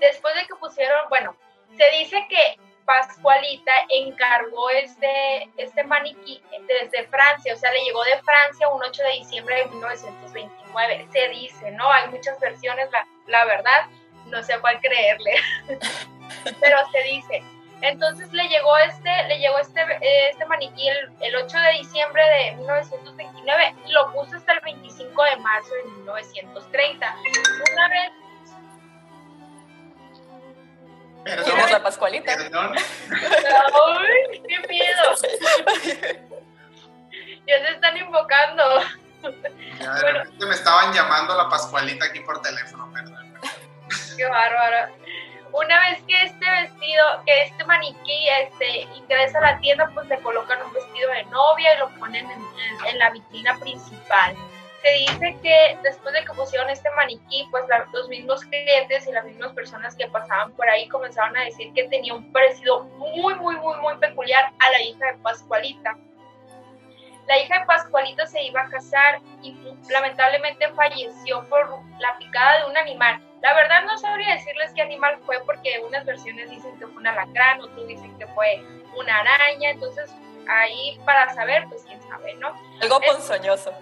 después 0.00 0.34
de 0.34 0.46
que 0.46 0.54
pusieron, 0.56 1.08
bueno, 1.08 1.36
se 1.76 1.90
dice 1.98 2.26
que 2.28 2.58
Pascualita 2.84 3.72
encargó 3.88 4.68
este, 4.70 5.48
este 5.56 5.84
maniquí 5.84 6.42
desde 6.66 7.06
Francia, 7.08 7.54
o 7.54 7.56
sea, 7.56 7.70
le 7.70 7.84
llegó 7.84 8.02
de 8.04 8.20
Francia 8.22 8.68
un 8.68 8.82
8 8.82 9.02
de 9.02 9.12
diciembre 9.12 9.56
de 9.56 9.66
1929. 9.66 11.08
Se 11.12 11.28
dice, 11.28 11.70
¿no? 11.72 11.90
Hay 11.92 12.08
muchas 12.08 12.40
versiones, 12.40 12.90
la, 12.90 13.06
la 13.26 13.44
verdad, 13.44 13.86
no 14.26 14.42
sé 14.42 14.58
cuál 14.60 14.80
creerle, 14.80 15.34
pero 16.60 16.78
se 16.90 17.02
dice. 17.04 17.42
Entonces 17.82 18.30
le 18.32 18.46
llegó 18.48 18.76
este, 18.78 19.10
le 19.28 19.38
llegó 19.38 19.58
este, 19.58 19.80
este 20.30 20.44
maniquí 20.46 20.88
el, 20.88 21.12
el, 21.20 21.36
8 21.36 21.58
de 21.58 21.72
diciembre 21.78 22.22
de 22.22 22.56
1929 22.56 23.74
y 23.86 23.92
lo 23.92 24.12
puso 24.12 24.36
hasta 24.36 24.52
el 24.52 24.60
25 24.60 25.24
de 25.24 25.36
marzo 25.36 25.74
de 25.74 25.84
1930. 25.84 27.16
Una 27.72 27.88
vez 27.88 28.12
Perdón, 31.24 31.70
la 31.70 31.82
Pascualita. 31.82 32.36
Perdón. 32.36 32.74
Ay, 32.76 34.42
qué 34.48 34.68
miedo. 34.68 35.02
Ya 37.46 37.58
se 37.66 37.72
están 37.74 37.96
invocando. 37.96 38.62
Ya 39.78 39.94
de 39.94 40.02
bueno, 40.02 40.18
repente 40.20 40.46
me 40.46 40.54
estaban 40.54 40.92
llamando 40.92 41.36
la 41.36 41.48
Pascualita 41.48 42.06
aquí 42.06 42.20
por 42.20 42.40
teléfono, 42.42 42.90
perdón. 42.92 43.38
Qué 44.16 44.24
bárbaro. 44.24 44.94
Una 45.52 45.80
vez 45.80 46.02
que 46.06 46.22
este 46.24 46.48
vestido, 46.48 47.04
que 47.26 47.42
este 47.42 47.64
maniquí 47.64 48.28
este, 48.28 48.82
ingresa 48.96 49.38
a 49.38 49.40
la 49.40 49.58
tienda, 49.58 49.90
pues 49.92 50.06
le 50.06 50.20
colocan 50.20 50.62
un 50.62 50.72
vestido 50.72 51.10
de 51.10 51.24
novia 51.24 51.74
y 51.74 51.78
lo 51.78 51.90
ponen 51.98 52.24
en, 52.30 52.40
en, 52.40 52.86
en 52.86 52.98
la 52.98 53.10
vitrina 53.10 53.58
principal 53.58 54.36
se 54.82 54.90
dice 54.92 55.36
que 55.42 55.78
después 55.82 56.14
de 56.14 56.24
que 56.24 56.32
pusieron 56.32 56.70
este 56.70 56.90
maniquí, 56.96 57.46
pues 57.50 57.64
la, 57.68 57.86
los 57.92 58.08
mismos 58.08 58.44
clientes 58.44 59.06
y 59.06 59.12
las 59.12 59.24
mismas 59.24 59.52
personas 59.52 59.94
que 59.94 60.08
pasaban 60.08 60.52
por 60.52 60.68
ahí 60.68 60.88
comenzaron 60.88 61.36
a 61.36 61.44
decir 61.44 61.72
que 61.74 61.84
tenía 61.88 62.14
un 62.14 62.32
parecido 62.32 62.84
muy, 62.84 63.34
muy, 63.34 63.56
muy, 63.56 63.76
muy 63.78 63.96
peculiar 63.98 64.52
a 64.58 64.70
la 64.70 64.82
hija 64.82 65.06
de 65.06 65.18
Pascualita. 65.18 65.96
La 67.26 67.38
hija 67.38 67.60
de 67.60 67.66
Pascualita 67.66 68.26
se 68.26 68.42
iba 68.42 68.62
a 68.62 68.68
casar 68.68 69.20
y 69.42 69.56
lamentablemente 69.88 70.68
falleció 70.72 71.46
por 71.48 71.68
la 71.98 72.16
picada 72.18 72.60
de 72.60 72.70
un 72.70 72.76
animal. 72.76 73.22
La 73.42 73.54
verdad 73.54 73.84
no 73.84 73.96
sabría 73.98 74.34
decirles 74.34 74.72
qué 74.74 74.82
animal 74.82 75.18
fue 75.24 75.38
porque 75.44 75.80
unas 75.86 76.04
versiones 76.04 76.50
dicen 76.50 76.76
que 76.78 76.86
fue 76.86 76.96
un 76.96 77.06
alacrán, 77.06 77.60
otros 77.60 77.86
dicen 77.86 78.16
que 78.18 78.26
fue 78.28 78.62
una 78.96 79.18
araña, 79.18 79.70
entonces 79.70 80.10
ahí 80.48 80.98
para 81.04 81.32
saber, 81.34 81.66
pues 81.68 81.84
quién 81.84 82.00
sabe, 82.02 82.34
¿no? 82.34 82.52
Algo 82.80 83.00
ponzoñoso. 83.00 83.72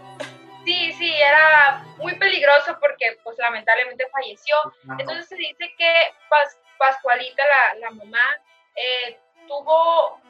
Sí, 0.69 0.93
sí, 0.99 1.15
era 1.15 1.83
muy 1.97 2.15
peligroso 2.17 2.77
porque 2.79 3.19
pues 3.25 3.39
lamentablemente 3.39 4.07
falleció. 4.13 4.55
Entonces 4.99 5.27
se 5.27 5.37
dice 5.37 5.75
que 5.79 5.91
Pas 6.29 6.59
Pascualita, 6.77 7.43
la, 7.47 7.79
la 7.81 7.91
mamá, 7.93 8.37
eh, 8.75 9.19
tuvo, 9.47 10.21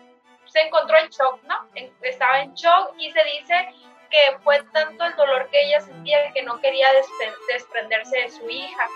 se 0.46 0.60
encontró 0.60 0.96
en 0.96 1.08
shock, 1.08 1.42
¿no? 1.42 1.68
estaba 2.02 2.42
en 2.42 2.54
shock 2.54 2.94
y 2.98 3.10
se 3.10 3.24
dice 3.24 3.68
que 4.10 4.38
fue 4.44 4.62
tanto 4.72 5.06
el 5.06 5.16
dolor 5.16 5.50
que 5.50 5.60
ella 5.60 5.80
sentía 5.80 6.32
que 6.32 6.44
no 6.44 6.60
quería 6.60 6.86
desprenderse 7.52 8.18
de 8.18 8.30
su 8.30 8.48
hija. 8.48 8.86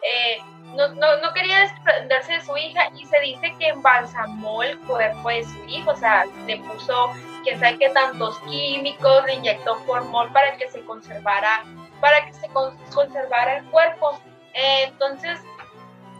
Eh, 0.00 0.38
no, 0.76 0.88
no, 0.88 1.18
no, 1.18 1.32
quería 1.34 1.60
desprenderse 1.60 2.32
de 2.32 2.40
su 2.40 2.56
hija 2.56 2.88
y 2.94 3.04
se 3.04 3.20
dice 3.20 3.54
que 3.58 3.68
embalsamó 3.68 4.62
el 4.62 4.78
cuerpo 4.80 5.28
de 5.28 5.44
su 5.44 5.62
hijo, 5.68 5.90
o 5.90 5.96
sea, 5.96 6.24
le 6.46 6.56
puso 6.56 7.12
quién 7.46 7.60
sabe 7.60 7.78
qué 7.78 7.90
tantos 7.90 8.40
químicos, 8.40 9.24
le 9.24 9.34
inyectó 9.34 9.76
formol 9.84 10.32
para 10.32 10.56
que 10.56 10.68
se 10.68 10.84
conservara, 10.84 11.64
para 12.00 12.26
que 12.26 12.32
se 12.32 12.48
conservara 12.92 13.58
el 13.58 13.64
cuerpo. 13.66 14.18
Eh, 14.52 14.84
entonces, 14.88 15.38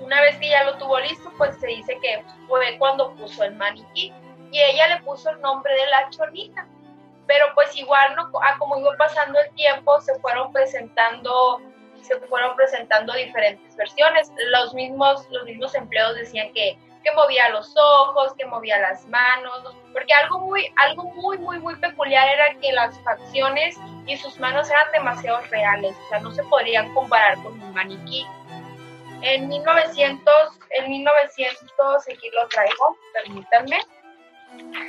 una 0.01 0.21
vez 0.21 0.37
que 0.37 0.51
ya 0.51 0.63
lo 0.63 0.79
tuvo 0.79 1.01
listo, 1.01 1.33
pues 1.37 1.57
se 1.59 1.67
dice 1.67 1.99
que 2.01 2.23
fue 2.47 2.79
cuando 2.79 3.13
puso 3.17 3.43
el 3.43 3.57
maniquí 3.57 4.15
y 4.53 4.61
ella 4.61 4.87
le 4.87 5.03
puso 5.03 5.29
el 5.31 5.41
nombre 5.41 5.73
de 5.75 5.87
la 5.87 6.09
chonita. 6.11 6.65
Pero 7.27 7.47
pues 7.57 7.77
igual, 7.77 8.15
¿no? 8.15 8.31
a 8.41 8.57
como 8.59 8.79
iba 8.79 8.97
pasando 8.97 9.37
el 9.41 9.51
tiempo, 9.57 10.01
se 10.01 10.15
fueron 10.21 10.53
presentando 10.53 11.61
se 12.03 12.21
fueron 12.29 12.55
presentando 12.55 13.13
diferentes 13.15 13.75
versiones. 13.75 14.31
Los 14.53 14.73
mismos, 14.75 15.27
los 15.31 15.43
mismos 15.43 15.75
empleados 15.75 16.15
decían 16.15 16.53
que 16.53 16.79
que 17.07 17.13
movía 17.13 17.49
los 17.51 17.73
ojos, 17.77 18.35
que 18.37 18.45
movía 18.47 18.81
las 18.81 19.07
manos, 19.07 19.77
porque 19.93 20.13
algo 20.13 20.41
muy, 20.41 20.73
algo 20.75 21.05
muy, 21.05 21.39
muy, 21.39 21.61
muy 21.61 21.77
peculiar 21.77 22.29
era 22.29 22.59
que 22.61 22.73
las 22.73 22.99
facciones 23.01 23.77
y 24.07 24.17
sus 24.17 24.41
manos 24.41 24.69
eran 24.69 24.91
demasiado 24.93 25.41
reales, 25.43 25.95
o 26.07 26.09
sea, 26.09 26.19
no 26.19 26.33
se 26.33 26.43
podrían 26.45 26.93
comparar 26.95 27.37
con 27.45 27.63
un 27.63 27.73
maniquí. 27.73 28.27
En 29.23 29.49
1900, 29.49 30.35
en 30.71 30.91
1900, 30.91 32.09
aquí 32.09 32.31
lo 32.35 32.49
traigo, 32.49 32.99
permítanme, 33.15 33.81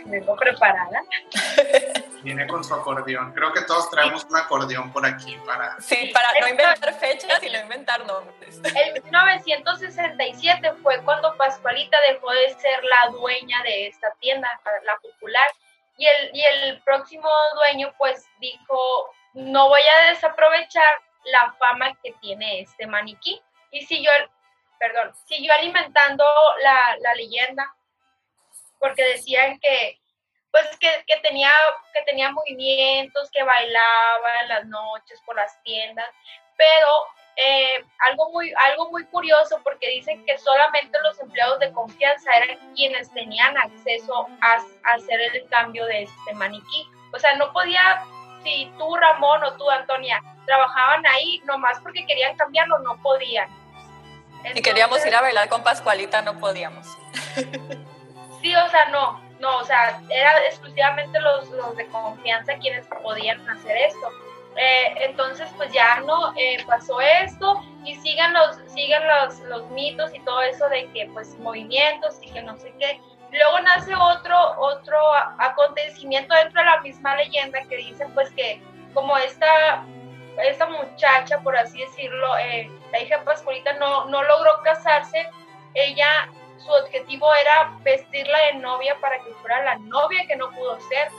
vengo 0.06 0.36
preparada. 0.38 1.04
Viene 2.24 2.48
con 2.48 2.64
su 2.64 2.74
acordeón. 2.74 3.34
Creo 3.34 3.54
que 3.54 3.62
todos 3.62 3.90
traemos 3.90 4.24
un 4.26 4.36
acordeón 4.36 4.92
por 4.92 5.06
aquí 5.06 5.38
para... 5.46 5.80
Sí, 5.80 6.12
para 6.14 6.28
no 6.40 6.48
inventar 6.48 6.94
fechas 6.96 7.42
y 7.44 7.50
no 7.50 7.60
inventar 7.60 8.06
nombres. 8.06 8.60
En 8.64 9.04
1967 9.04 10.74
fue 10.82 11.02
cuando 11.04 11.36
Pascualita 11.38 11.98
dejó 12.10 12.32
de 12.32 12.50
ser 12.56 12.84
la 12.84 13.12
dueña 13.12 13.62
de 13.64 13.88
esta 13.88 14.12
tienda, 14.20 14.50
la 14.84 14.98
popular. 14.98 15.48
Y 15.98 16.06
el, 16.06 16.36
y 16.36 16.42
el 16.44 16.82
próximo 16.84 17.30
dueño 17.56 17.94
pues 17.98 18.26
dijo, 18.40 19.12
no 19.34 19.70
voy 19.70 19.82
a 19.82 20.10
desaprovechar 20.10 21.02
la 21.26 21.54
fama 21.60 21.98
que 22.04 22.14
tiene 22.22 22.62
este 22.62 22.88
maniquí. 22.88 23.42
Y 23.72 23.86
siguió, 23.86 24.12
perdón, 24.80 25.14
siguió 25.26 25.54
alimentando 25.54 26.26
la, 26.62 26.98
la 27.00 27.14
leyenda 27.16 27.74
porque 28.80 29.04
decían 29.04 29.60
que 29.60 30.00
que, 31.18 31.28
tenía, 31.28 31.52
que 31.94 32.02
tenía 32.04 32.32
movimientos, 32.32 33.30
que 33.32 33.44
bailaba 33.44 34.42
en 34.42 34.50
las 34.50 34.66
noches 34.66 35.22
por 35.26 35.36
las 35.36 35.62
tiendas, 35.64 36.08
pero 36.56 36.88
eh, 37.36 37.86
algo, 38.00 38.32
muy, 38.32 38.54
algo 38.72 38.90
muy 38.90 39.06
curioso 39.06 39.60
porque 39.64 39.90
dicen 39.90 40.26
que 40.26 40.38
solamente 40.38 40.98
los 41.04 41.20
empleados 41.20 41.60
de 41.60 41.72
confianza 41.72 42.32
eran 42.34 42.74
quienes 42.74 43.12
tenían 43.14 43.58
acceso 43.58 44.28
a, 44.42 44.54
a 44.54 44.94
hacer 44.96 45.22
el 45.22 45.48
cambio 45.50 45.86
de 45.86 46.04
este 46.04 46.34
maniquí. 46.34 46.88
O 47.14 47.20
sea, 47.20 47.36
no 47.36 47.54
podía, 47.54 48.04
si 48.44 48.72
tú 48.78 48.96
Ramón 48.96 49.44
o 49.44 49.54
tú 49.54 49.70
Antonia 49.70 50.22
trabajaban 50.46 51.06
ahí, 51.06 51.42
nomás 51.46 51.80
porque 51.82 52.06
querían 52.06 52.36
cambiarlo, 52.38 52.80
no 52.80 53.02
podían. 53.02 53.50
si 54.54 54.62
queríamos 54.62 55.06
ir 55.06 55.16
a 55.16 55.22
bailar 55.22 55.50
con 55.50 55.64
Pascualita, 55.64 56.22
no 56.22 56.40
podíamos. 56.40 56.88
Sí, 58.42 58.56
o 58.56 58.70
sea, 58.70 58.86
no, 58.90 59.27
no, 59.40 59.58
o 59.58 59.64
sea, 59.64 60.02
era 60.10 60.40
exclusivamente 60.46 61.20
los, 61.20 61.50
los 61.52 61.76
de 61.76 61.86
confianza 61.88 62.56
quienes 62.58 62.88
podían 63.04 63.48
hacer 63.50 63.78
esto. 63.78 64.12
Eh, 64.56 64.96
entonces, 65.02 65.48
pues 65.56 65.72
ya 65.72 66.00
no 66.02 66.34
eh, 66.36 66.58
pasó 66.66 67.00
esto 67.00 67.62
y 67.86 67.96
sigan 67.98 68.34
los, 68.34 68.58
siguen 68.74 69.02
los, 69.08 69.40
los 69.42 69.70
mitos 69.70 70.14
y 70.16 70.20
todo 70.22 70.42
eso 70.42 70.68
de 70.70 70.90
que 70.94 71.08
pues 71.14 71.38
movimientos 71.40 72.18
y 72.24 72.32
que 72.32 72.42
no 72.42 72.58
sé 72.58 72.74
qué. 72.80 73.00
Luego 73.32 73.60
nace 73.60 73.94
otro, 73.94 74.60
otro 74.60 74.98
acontecimiento 75.38 76.34
dentro 76.34 76.62
de 76.62 76.66
la 76.66 76.82
misma 76.82 77.16
leyenda 77.18 77.60
que 77.70 77.78
dice 77.78 78.08
pues 78.16 78.32
que 78.32 78.60
como 78.96 79.16
esta, 79.18 79.86
esta 80.44 80.66
muchacha, 80.66 81.40
por 81.42 81.56
así 81.56 81.80
decirlo, 81.80 82.38
eh, 82.40 82.72
la 82.92 83.02
hija 83.02 83.22
Pascualita 83.24 83.74
no, 83.74 84.06
no 84.06 84.24
logró 84.24 84.60
casarse, 84.64 85.30
ella 85.76 86.30
su 86.60 86.72
objetivo 86.72 87.28
era 87.42 87.78
vestirla 87.84 88.38
de 88.46 88.54
novia 88.56 88.96
para 89.00 89.18
que 89.20 89.32
fuera 89.42 89.64
la 89.64 89.76
novia 89.78 90.26
que 90.28 90.36
no 90.36 90.50
pudo 90.52 90.80
ser. 90.82 91.10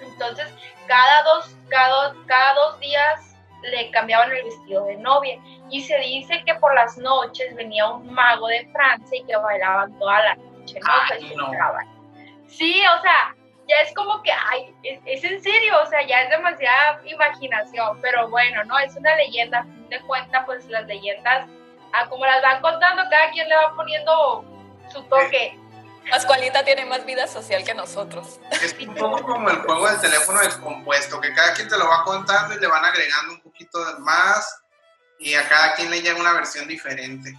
Entonces, 0.00 0.52
cada 0.86 1.22
dos, 1.22 1.56
cada, 1.68 2.14
cada 2.26 2.54
dos 2.54 2.80
días 2.80 3.36
le 3.62 3.90
cambiaban 3.90 4.30
el 4.32 4.44
vestido 4.44 4.84
de 4.86 4.96
novia. 4.96 5.38
Y 5.70 5.82
se 5.82 5.96
dice 5.98 6.42
que 6.44 6.54
por 6.56 6.74
las 6.74 6.98
noches 6.98 7.54
venía 7.54 7.88
un 7.88 8.12
mago 8.12 8.48
de 8.48 8.68
Francia 8.72 9.18
y 9.18 9.24
que 9.24 9.36
bailaban 9.36 9.98
toda 9.98 10.22
la 10.22 10.34
noche. 10.34 10.80
¿no? 10.80 10.88
Sí, 12.46 12.82
o 12.98 13.02
sea, 13.02 13.34
ya 13.68 13.76
es 13.80 13.94
como 13.94 14.22
que, 14.22 14.32
ay, 14.32 14.74
es, 14.82 15.24
en 15.24 15.42
serio, 15.42 15.80
o 15.82 15.86
sea, 15.86 16.06
ya 16.06 16.22
es 16.22 16.30
demasiada 16.30 17.00
imaginación, 17.04 18.00
pero 18.02 18.28
bueno, 18.28 18.64
¿no? 18.64 18.78
Es 18.78 18.94
una 18.96 19.14
leyenda, 19.16 19.60
a 19.60 19.62
fin 19.62 19.88
de 19.88 20.00
cuentas, 20.00 20.42
pues 20.44 20.66
las 20.66 20.86
leyendas, 20.86 21.48
a 21.92 22.08
como 22.08 22.26
las 22.26 22.42
van 22.42 22.60
contando, 22.60 23.02
cada 23.10 23.30
quien 23.30 23.48
le 23.48 23.56
va 23.56 23.74
poniendo 23.74 24.44
su 24.92 25.02
toque. 25.04 25.58
Pascualita 26.10 26.64
tiene 26.64 26.84
más 26.84 27.04
vida 27.04 27.26
social 27.26 27.64
que 27.64 27.74
nosotros. 27.74 28.40
Es 28.50 28.74
un 28.80 28.94
poco 28.94 29.22
como 29.22 29.48
el 29.48 29.58
juego 29.58 29.88
del 29.88 30.00
teléfono 30.00 30.40
descompuesto, 30.40 31.20
que 31.20 31.32
cada 31.32 31.54
quien 31.54 31.68
te 31.68 31.78
lo 31.78 31.88
va 31.88 32.02
contando 32.04 32.54
y 32.54 32.60
le 32.60 32.66
van 32.66 32.84
agregando 32.84 33.34
un 33.34 33.40
poquito 33.40 33.78
más 34.00 34.62
y 35.18 35.34
a 35.34 35.48
cada 35.48 35.74
quien 35.74 35.90
le 35.90 36.02
llega 36.02 36.18
una 36.18 36.32
versión 36.32 36.66
diferente. 36.66 37.32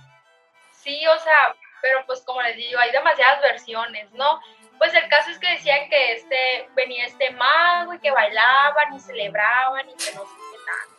Sí, 0.82 1.06
o 1.08 1.20
sea, 1.20 1.56
pero 1.82 2.06
pues 2.06 2.22
como 2.22 2.42
les 2.42 2.56
digo, 2.56 2.80
hay 2.80 2.92
demasiadas 2.92 3.42
versiones, 3.42 4.10
¿no? 4.14 4.40
Pues 4.78 4.94
el 4.94 5.08
caso 5.10 5.30
es 5.30 5.40
que 5.40 5.52
decían 5.52 5.90
que 5.90 6.14
este 6.14 6.70
venía 6.76 7.06
este 7.06 7.32
mago 7.32 7.94
y 7.94 8.00
que 8.00 8.12
bailaban 8.12 8.94
y 8.96 9.00
celebraban 9.00 9.90
y 9.90 9.94
que 9.94 10.14
no 10.16 10.22
sé 10.22 10.36
qué 10.52 10.58
tanto. 10.66 10.93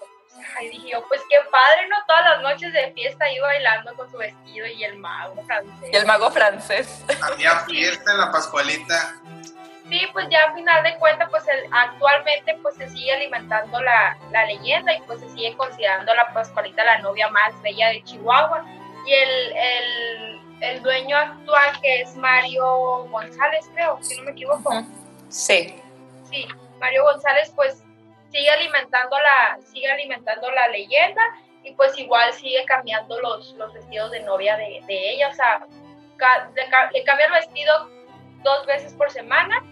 Y 0.61 0.69
dije 0.69 0.91
yo, 0.93 1.05
pues 1.09 1.21
qué 1.29 1.37
padre, 1.51 1.89
¿no? 1.89 1.97
Todas 2.07 2.25
las 2.25 2.43
noches 2.43 2.73
de 2.73 2.93
fiesta 2.93 3.31
iba 3.31 3.47
bailando 3.47 3.95
con 3.95 4.11
su 4.11 4.19
vestido 4.19 4.67
y 4.67 4.85
el 4.85 4.99
mago 4.99 5.43
francés. 5.45 5.91
Y 5.93 5.97
el 5.97 6.07
mago 6.07 6.31
francés. 6.31 7.05
Había 7.23 7.61
fiesta 7.61 8.13
en 8.13 8.19
la 8.19 8.33
Pascualita. 8.33 9.15
Sí, 9.89 10.01
pues 10.13 10.27
ya 10.31 10.39
a 10.45 10.55
final 10.55 10.83
de 10.83 10.97
cuentas, 10.97 11.29
pues 11.31 11.45
actualmente 11.71 12.59
pues 12.63 12.77
se 12.77 12.89
sigue 12.89 13.13
alimentando 13.13 13.81
la, 13.83 14.17
la, 14.31 14.47
leyenda 14.47 14.95
y 14.95 15.03
pues 15.03 15.21
se 15.21 15.29
sigue 15.31 15.55
considerando 15.57 16.15
la 16.15 16.33
Pascualita 16.33 16.83
la 16.85 16.99
novia 16.99 17.29
más 17.29 17.61
bella 17.63 17.89
de 17.91 18.03
Chihuahua. 18.05 18.65
Y 19.07 19.13
el, 19.13 19.57
el, 19.57 20.41
el 20.63 20.83
dueño 20.83 21.17
actual 21.17 21.81
que 21.83 22.01
es 22.01 22.17
Mario 22.17 23.05
González, 23.11 23.67
creo, 23.75 23.99
si 24.01 24.17
no 24.17 24.25
me 24.25 24.31
equivoco. 24.31 24.71
Sí. 25.29 25.83
Sí, 26.31 26.49
Mario 26.81 27.05
González 27.05 27.53
pues 27.55 27.84
sigue 28.35 28.51
alimentando 28.51 29.17
la, 29.21 29.59
sigue 29.63 29.89
alimentando 29.89 30.51
la 30.51 30.67
leyenda 30.69 31.23
y 31.63 31.73
pues 31.75 31.97
igual 31.97 32.33
sigue 32.33 32.65
cambiando 32.65 33.21
los, 33.21 33.53
los 33.53 33.73
vestidos 33.73 34.11
de 34.11 34.21
novia 34.21 34.57
de, 34.57 34.83
de 34.87 35.11
ella, 35.13 35.29
o 35.29 35.33
sea, 35.33 35.65
le, 36.57 36.69
le 36.93 37.05
cambia 37.05 37.27
el 37.27 37.33
vestido 37.33 37.89
dos 38.43 38.67
veces 38.67 38.93
por 38.95 39.09
semana 39.11 39.63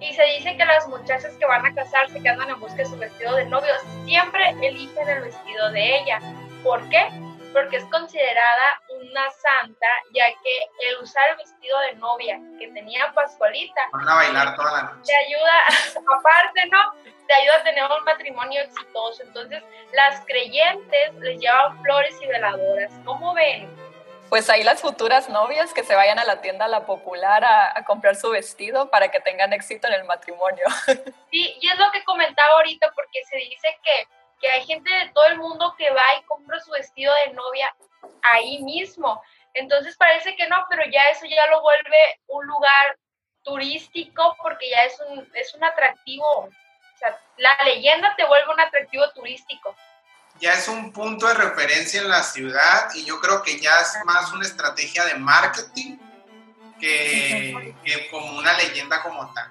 y 0.00 0.12
se 0.14 0.22
dice 0.24 0.56
que 0.56 0.64
las 0.64 0.86
muchachas 0.86 1.34
que 1.38 1.46
van 1.46 1.66
a 1.66 1.74
casarse, 1.74 2.22
que 2.22 2.28
andan 2.28 2.50
en 2.50 2.60
busca 2.60 2.76
de 2.76 2.86
su 2.86 2.96
vestido 2.96 3.34
de 3.34 3.46
novio, 3.46 3.72
siempre 4.04 4.50
eligen 4.62 5.08
el 5.08 5.22
vestido 5.22 5.70
de 5.72 5.98
ella. 5.98 6.20
¿Por 6.62 6.88
qué? 6.90 7.08
Porque 7.52 7.76
es 7.76 7.84
considerada 7.86 8.82
una 9.00 9.30
santa, 9.30 9.86
ya 10.12 10.26
que 10.26 10.88
el 10.88 11.02
usar 11.02 11.30
el 11.30 11.36
vestido 11.36 11.78
de 11.80 11.94
novia 11.96 12.40
que 12.58 12.68
tenía 12.68 13.12
Pascualita. 13.12 13.80
Van 13.92 14.08
a 14.08 14.14
bailar 14.14 14.54
toda 14.56 14.72
la 14.72 14.82
noche. 14.82 15.12
Te 15.12 15.16
ayuda, 15.16 16.02
aparte, 16.18 16.66
¿no? 16.70 17.13
Te 17.26 17.34
ayuda 17.34 17.56
a 17.56 17.62
tener 17.62 17.84
un 17.84 18.04
matrimonio 18.04 18.62
exitoso. 18.62 19.22
Entonces, 19.22 19.62
las 19.92 20.24
creyentes 20.26 21.14
les 21.20 21.40
llevan 21.40 21.80
flores 21.82 22.14
y 22.22 22.26
veladoras. 22.26 22.92
¿Cómo 23.04 23.34
ven? 23.34 23.68
pues 24.34 24.50
ahí 24.50 24.64
las 24.64 24.80
futuras 24.80 25.28
novias 25.28 25.72
que 25.72 25.84
se 25.84 25.94
vayan 25.94 26.18
a 26.18 26.24
la 26.24 26.40
tienda 26.40 26.66
La 26.66 26.86
Popular 26.86 27.44
a, 27.44 27.84
comprar 27.84 28.16
su 28.16 28.30
vestido 28.30 28.90
para 28.90 29.08
que 29.08 29.20
tengan 29.20 29.52
éxito 29.52 29.86
en 29.86 29.94
el 29.94 30.04
matrimonio. 30.04 30.64
Sí, 31.30 31.56
y 31.60 31.68
es 31.68 31.78
lo 31.78 31.88
que 31.92 32.02
comentaba 32.02 32.54
ahorita 32.54 32.90
porque 32.96 33.24
se 33.30 33.36
dice 33.36 33.78
que, 33.84 34.08
que 34.40 34.48
hay 34.48 34.64
gente 34.66 34.90
de 34.90 35.08
todo 35.10 35.24
el 35.26 35.38
mundo 35.38 35.72
que 35.78 35.88
va 35.90 36.16
y 36.18 36.24
compra 36.24 36.58
su 36.58 36.72
vestido 36.72 37.12
de 37.26 37.32
novia 37.34 37.72
ahí 38.22 38.60
mismo. 38.64 39.22
Entonces 39.52 39.96
parece 39.96 40.34
que 40.34 40.48
no, 40.48 40.64
pero 40.68 40.82
ya 40.90 41.10
eso 41.10 41.26
ya 41.26 41.46
lo 41.52 41.62
vuelve 41.62 42.20
un 42.26 42.44
lugar 42.46 42.96
turístico 43.44 44.36
porque 44.42 44.68
ya 44.68 44.82
es 44.82 45.00
un, 45.08 45.30
es 45.34 45.54
un 45.54 45.62
atractivo, 45.62 46.48
sea, 47.04 47.18
la 47.38 47.56
leyenda 47.64 48.14
te 48.16 48.24
vuelve 48.24 48.52
un 48.52 48.60
atractivo 48.60 49.10
turístico 49.10 49.74
ya 50.40 50.52
es 50.52 50.68
un 50.68 50.92
punto 50.92 51.26
de 51.26 51.34
referencia 51.34 52.00
en 52.00 52.08
la 52.08 52.22
ciudad 52.22 52.88
y 52.94 53.04
yo 53.04 53.20
creo 53.20 53.42
que 53.42 53.58
ya 53.60 53.80
es 53.80 53.96
más 54.04 54.32
una 54.32 54.44
estrategia 54.44 55.04
de 55.04 55.14
marketing 55.14 55.96
que, 56.80 57.74
como 58.10 58.38
una 58.38 58.52
leyenda 58.54 59.00
como 59.02 59.32
tal. 59.32 59.50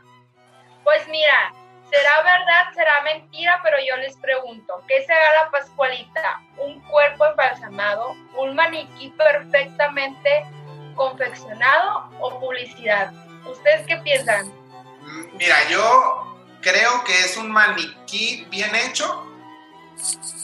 Pues 0.83 1.07
mira, 1.07 1.53
será 1.89 2.21
verdad, 2.21 2.73
será 2.75 3.01
mentira, 3.03 3.59
pero 3.63 3.77
yo 3.79 3.95
les 3.97 4.15
pregunto, 4.17 4.83
¿qué 4.87 5.03
será 5.05 5.43
la 5.43 5.49
Pascualita? 5.49 6.41
¿Un 6.57 6.81
cuerpo 6.81 7.25
embalsamado? 7.25 8.15
¿Un 8.35 8.55
maniquí 8.55 9.09
perfectamente 9.17 10.45
confeccionado 10.95 12.11
o 12.19 12.39
publicidad? 12.39 13.11
¿Ustedes 13.45 13.87
qué 13.87 13.97
piensan? 13.97 14.47
Mm, 15.01 15.37
mira, 15.37 15.55
yo 15.69 16.32
creo 16.63 17.03
que 17.03 17.19
es 17.19 17.37
un 17.37 17.51
maniquí 17.51 18.47
bien 18.49 18.73
hecho 18.73 19.27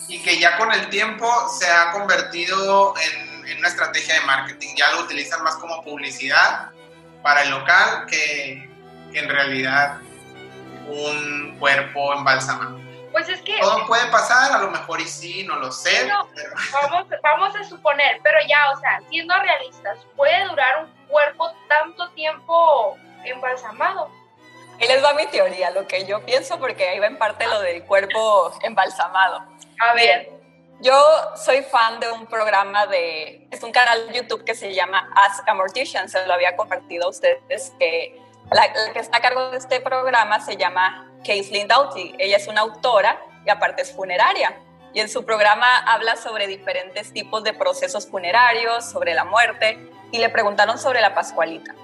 y 0.07 0.21
que 0.21 0.39
ya 0.39 0.57
con 0.57 0.71
el 0.71 0.89
tiempo 0.89 1.27
se 1.49 1.69
ha 1.69 1.91
convertido 1.91 2.93
en, 2.97 3.57
una 3.57 3.67
estrategia 3.67 4.13
de 4.13 4.21
marketing. 4.21 4.75
Ya 4.77 4.91
lo 4.91 5.01
utilizan 5.01 5.43
más 5.43 5.55
como 5.55 5.83
publicidad 5.83 6.69
para 7.23 7.41
el 7.41 7.49
local 7.49 8.05
que, 8.05 8.69
en 9.13 9.27
realidad 9.27 9.99
un 10.87 11.57
cuerpo 11.59 12.13
embalsamado. 12.13 12.79
Pues 13.11 13.27
es 13.27 13.41
que... 13.41 13.59
Todo 13.59 13.87
puede 13.87 14.05
pasar, 14.11 14.51
a 14.51 14.59
lo 14.59 14.69
mejor 14.69 15.01
y 15.01 15.07
sí, 15.07 15.43
no 15.47 15.55
lo 15.55 15.71
sé. 15.71 16.07
vamos, 16.73 17.07
vamos 17.23 17.55
a 17.55 17.63
suponer, 17.63 18.19
pero 18.23 18.37
ya, 18.47 18.71
o 18.71 18.79
sea, 18.79 19.01
siendo 19.09 19.33
realistas, 19.39 19.97
¿puede 20.15 20.45
durar 20.45 20.85
un 20.85 21.07
cuerpo 21.07 21.51
tanto 21.67 22.07
tiempo 22.11 22.97
embalsamado? 23.25 24.11
Ahí 24.79 24.87
les 24.87 25.03
va 25.03 25.13
mi 25.13 25.25
teoría, 25.27 25.71
lo 25.71 25.87
que 25.87 26.05
yo 26.05 26.23
pienso, 26.25 26.57
porque 26.57 26.87
ahí 26.87 26.99
va 26.99 27.07
en 27.07 27.17
parte 27.17 27.45
lo 27.47 27.59
del 27.61 27.83
cuerpo 27.83 28.53
embalsamado. 28.63 29.43
A 29.79 29.93
ver. 29.93 30.31
Yo 30.81 30.95
soy 31.35 31.61
fan 31.63 31.99
de 31.99 32.09
un 32.09 32.25
programa 32.25 32.85
de, 32.85 33.45
es 33.51 33.61
un 33.63 33.71
canal 33.73 34.07
de 34.07 34.13
YouTube 34.13 34.45
que 34.45 34.55
se 34.55 34.73
llama 34.73 35.09
Ask 35.13 35.45
a 35.45 35.53
Mortician, 35.53 36.07
se 36.07 36.25
lo 36.25 36.33
había 36.33 36.55
compartido 36.55 37.07
a 37.07 37.09
ustedes, 37.09 37.73
que 37.77 38.17
la, 38.49 38.71
que 38.93 38.99
está 38.99 39.17
a 39.17 39.21
cargo 39.21 39.51
de 39.51 39.57
este 39.57 39.81
programa 39.81 40.39
se 40.39 40.55
llama 40.55 41.11
Caitlin 41.25 41.67
Doughty. 41.67 42.15
Ella 42.17 42.37
es 42.37 42.47
una 42.47 42.61
autora 42.61 43.21
y 43.45 43.49
aparte 43.49 43.81
es 43.81 43.91
funeraria. 43.91 44.57
Y 44.93 45.01
en 45.01 45.09
su 45.09 45.25
programa 45.25 45.79
habla 45.79 46.15
sobre 46.15 46.47
diferentes 46.47 47.11
tipos 47.11 47.43
de 47.43 47.53
procesos 47.53 48.07
funerarios, 48.07 48.89
sobre 48.89 49.13
la 49.13 49.25
muerte, 49.25 49.77
y 50.11 50.17
le 50.17 50.29
preguntaron 50.29 50.79
sobre 50.79 51.01
la 51.01 51.13
Pascualita. 51.13 51.75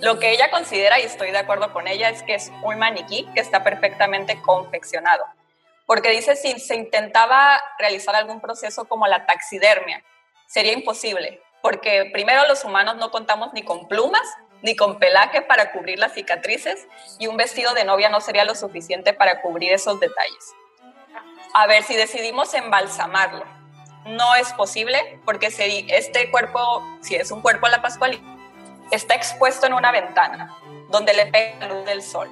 Lo 0.00 0.18
que 0.18 0.30
ella 0.30 0.50
considera, 0.50 1.00
y 1.00 1.02
estoy 1.02 1.30
de 1.30 1.38
acuerdo 1.38 1.72
con 1.72 1.88
ella, 1.88 2.08
es 2.08 2.22
que 2.22 2.34
es 2.34 2.52
un 2.62 2.78
maniquí 2.78 3.26
que 3.34 3.40
está 3.40 3.64
perfectamente 3.64 4.40
confeccionado 4.42 5.24
porque 5.88 6.10
dice 6.10 6.36
si 6.36 6.60
se 6.60 6.76
intentaba 6.76 7.58
realizar 7.78 8.14
algún 8.14 8.42
proceso 8.42 8.84
como 8.84 9.06
la 9.06 9.24
taxidermia, 9.24 10.04
sería 10.46 10.74
imposible, 10.74 11.40
porque 11.62 12.10
primero 12.12 12.46
los 12.46 12.62
humanos 12.62 12.96
no 12.96 13.10
contamos 13.10 13.54
ni 13.54 13.62
con 13.62 13.88
plumas 13.88 14.22
ni 14.60 14.76
con 14.76 14.98
pelaje 14.98 15.40
para 15.40 15.72
cubrir 15.72 15.98
las 15.98 16.12
cicatrices 16.12 16.86
y 17.18 17.26
un 17.26 17.38
vestido 17.38 17.72
de 17.72 17.84
novia 17.84 18.10
no 18.10 18.20
sería 18.20 18.44
lo 18.44 18.54
suficiente 18.54 19.14
para 19.14 19.40
cubrir 19.40 19.72
esos 19.72 19.98
detalles. 19.98 20.52
A 21.54 21.66
ver, 21.66 21.82
si 21.84 21.96
decidimos 21.96 22.52
embalsamarlo, 22.52 23.46
no 24.04 24.34
es 24.34 24.52
posible 24.52 25.20
porque 25.24 25.50
si 25.50 25.86
este 25.88 26.30
cuerpo, 26.30 26.84
si 27.00 27.14
es 27.14 27.30
un 27.30 27.40
cuerpo 27.40 27.66
la 27.68 27.80
Pascualita, 27.80 28.26
está 28.90 29.14
expuesto 29.14 29.66
en 29.66 29.74
una 29.74 29.92
ventana 29.92 30.56
donde 30.88 31.12
le 31.14 31.26
pega 31.26 31.66
la 31.66 31.74
luz 31.74 31.84
del 31.84 32.02
sol. 32.02 32.30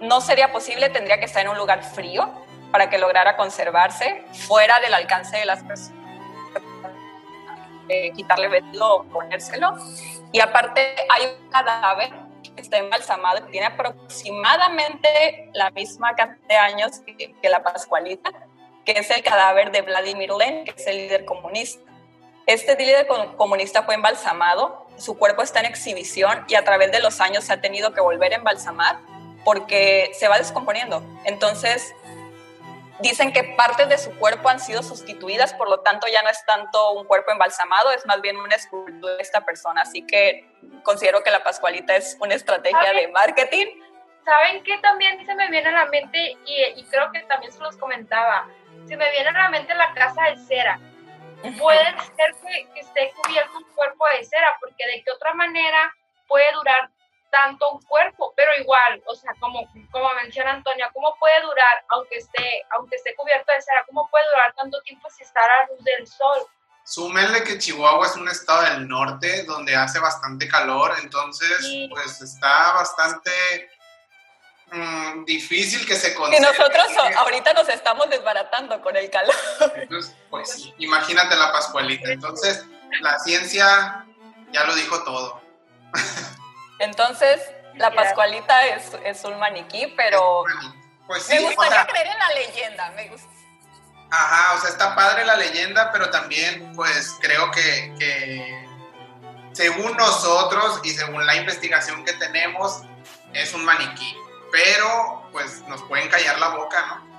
No 0.00 0.20
sería 0.20 0.52
posible, 0.52 0.88
tendría 0.90 1.18
que 1.18 1.26
estar 1.26 1.42
en 1.42 1.48
un 1.48 1.58
lugar 1.58 1.82
frío 1.82 2.30
para 2.70 2.88
que 2.88 2.98
lograra 2.98 3.36
conservarse 3.36 4.24
fuera 4.32 4.80
del 4.80 4.94
alcance 4.94 5.36
de 5.36 5.44
las 5.44 5.62
personas. 5.62 6.00
Eh, 7.88 8.12
quitarle 8.12 8.48
vestido 8.48 8.96
o 8.96 9.04
ponérselo. 9.04 9.74
Y 10.30 10.38
aparte 10.38 10.94
hay 11.08 11.26
un 11.26 11.50
cadáver 11.50 12.10
que 12.54 12.62
está 12.62 12.78
embalsamado 12.78 13.38
y 13.48 13.50
tiene 13.50 13.66
aproximadamente 13.66 15.50
la 15.54 15.70
misma 15.70 16.14
cantidad 16.14 16.48
de 16.48 16.56
años 16.56 17.00
que, 17.00 17.34
que 17.34 17.48
la 17.48 17.64
Pascualita, 17.64 18.30
que 18.84 18.92
es 18.92 19.10
el 19.10 19.24
cadáver 19.24 19.72
de 19.72 19.82
Vladimir 19.82 20.30
Lenin, 20.30 20.64
que 20.64 20.70
es 20.70 20.86
el 20.86 20.98
líder 20.98 21.24
comunista. 21.24 21.90
Este 22.46 22.76
líder 22.76 23.08
comunista 23.36 23.82
fue 23.82 23.96
embalsamado, 23.96 24.86
su 25.00 25.18
cuerpo 25.18 25.42
está 25.42 25.60
en 25.60 25.66
exhibición 25.66 26.44
y 26.48 26.54
a 26.54 26.64
través 26.64 26.92
de 26.92 27.00
los 27.00 27.20
años 27.20 27.44
se 27.44 27.52
ha 27.52 27.60
tenido 27.60 27.92
que 27.92 28.00
volver 28.00 28.32
a 28.32 28.36
embalsamar 28.36 28.98
porque 29.44 30.10
se 30.14 30.28
va 30.28 30.38
descomponiendo. 30.38 31.02
Entonces, 31.24 31.94
Dicen 33.02 33.32
que 33.32 33.44
partes 33.44 33.88
de 33.88 33.96
su 33.96 34.14
cuerpo 34.18 34.50
han 34.50 34.60
sido 34.60 34.82
sustituidas, 34.82 35.54
por 35.54 35.70
lo 35.70 35.80
tanto 35.80 36.06
ya 36.06 36.22
no 36.22 36.28
es 36.28 36.44
tanto 36.44 36.92
un 36.92 37.06
cuerpo 37.06 37.32
embalsamado, 37.32 37.92
es 37.92 38.04
más 38.04 38.20
bien 38.20 38.36
una 38.36 38.56
escultura 38.56 39.14
de 39.14 39.22
esta 39.22 39.40
persona. 39.44 39.82
Así 39.82 40.06
que 40.06 40.46
considero 40.82 41.22
que 41.22 41.30
la 41.30 41.42
Pascualita 41.42 41.96
es 41.96 42.18
una 42.20 42.34
estrategia 42.34 42.92
de 42.92 43.08
marketing. 43.08 43.66
¿Saben 44.24 44.62
qué 44.64 44.76
también 44.78 45.24
se 45.24 45.34
me 45.34 45.48
viene 45.50 45.70
a 45.70 45.72
la 45.72 45.86
mente? 45.86 46.36
Y, 46.44 46.84
creo 46.90 47.10
que 47.10 47.20
también 47.20 47.52
se 47.52 47.60
los 47.60 47.76
comentaba. 47.78 48.46
Se 48.86 48.96
me 48.96 49.10
viene 49.12 49.30
a 49.30 49.32
la 49.32 49.48
mente 49.48 49.74
la 49.74 49.94
casa 49.94 50.24
de 50.24 50.36
cera. 50.36 50.78
Puede 51.58 51.84
ser 52.16 52.34
que, 52.42 52.68
que 52.74 52.80
esté 52.80 53.12
cubierto 53.22 53.58
un 53.58 53.64
cuerpo 53.74 54.04
de 54.16 54.24
cera, 54.24 54.56
porque 54.60 54.86
de 54.86 55.02
qué 55.02 55.10
otra 55.10 55.34
manera 55.34 55.94
puede 56.28 56.52
durar 56.52 56.90
tanto 57.30 57.70
un 57.70 57.82
cuerpo, 57.82 58.32
pero 58.36 58.50
igual, 58.60 59.02
o 59.06 59.14
sea, 59.14 59.32
como, 59.40 59.68
como 59.90 60.12
menciona 60.14 60.52
Antonia, 60.52 60.90
¿cómo 60.92 61.14
puede 61.18 61.40
durar, 61.42 61.84
aunque 61.88 62.16
esté, 62.16 62.62
aunque 62.76 62.96
esté 62.96 63.14
cubierto 63.14 63.52
de 63.52 63.62
cera, 63.62 63.84
cómo 63.86 64.08
puede 64.10 64.24
durar 64.32 64.54
tanto 64.54 64.80
tiempo 64.82 65.08
si 65.10 65.22
está 65.22 65.40
a 65.40 65.48
la 65.48 65.68
luz 65.68 65.84
del 65.84 66.06
sol? 66.06 66.46
Súmenle 66.84 67.44
que 67.44 67.58
Chihuahua 67.58 68.06
es 68.06 68.16
un 68.16 68.28
estado 68.28 68.62
del 68.62 68.88
norte 68.88 69.44
donde 69.44 69.76
hace 69.76 70.00
bastante 70.00 70.48
calor, 70.48 70.92
entonces 71.02 71.88
pues 71.90 72.20
está 72.20 72.72
bastante 72.72 73.30
mm, 74.72 75.24
difícil 75.24 75.86
que 75.86 75.96
se 75.96 76.14
consiga. 76.14 76.38
Y 76.38 76.40
nosotros 76.40 76.86
ahorita 77.16 77.52
nos 77.54 77.68
estamos 77.68 78.08
desbaratando 78.10 78.80
con 78.80 78.96
el 78.96 79.10
calor. 79.10 79.34
Entonces, 79.76 80.14
pues 80.30 80.50
sí, 80.50 80.74
imagínate 80.78 81.36
la 81.36 81.52
Pascualita. 81.52 82.10
Entonces, 82.10 82.64
la 83.00 83.18
ciencia 83.18 84.06
ya 84.52 84.64
lo 84.64 84.74
dijo 84.74 85.02
todo. 85.04 85.40
Entonces, 86.78 87.40
la 87.74 87.90
Pascualita 87.92 88.66
es, 88.66 89.24
un 89.24 89.38
maniquí, 89.38 89.92
pero 89.96 90.44
pues 91.06 91.28
me 91.28 91.40
gustaría 91.40 91.86
creer 91.86 92.06
en 92.08 92.18
la 92.18 92.28
leyenda. 92.30 92.90
Me 92.90 93.08
gusta. 93.08 93.28
Ajá, 94.10 94.54
o 94.54 94.60
sea, 94.60 94.70
está 94.70 94.94
padre 94.94 95.24
la 95.24 95.36
leyenda, 95.36 95.92
pero 95.92 96.10
también 96.10 96.72
pues 96.74 97.16
creo 97.20 97.50
que, 97.52 97.94
que 97.98 98.68
según 99.52 99.96
nosotros 99.96 100.80
y 100.82 100.90
según 100.90 101.24
la 101.26 101.36
investigación 101.36 102.04
que 102.04 102.12
tenemos, 102.14 102.82
es 103.32 103.54
un 103.54 103.64
maniquí. 103.64 104.16
Pero 104.52 105.28
pues 105.32 105.62
nos 105.68 105.82
pueden 105.84 106.08
callar 106.08 106.38
la 106.38 106.48
boca, 106.48 106.84
¿no? 106.86 107.10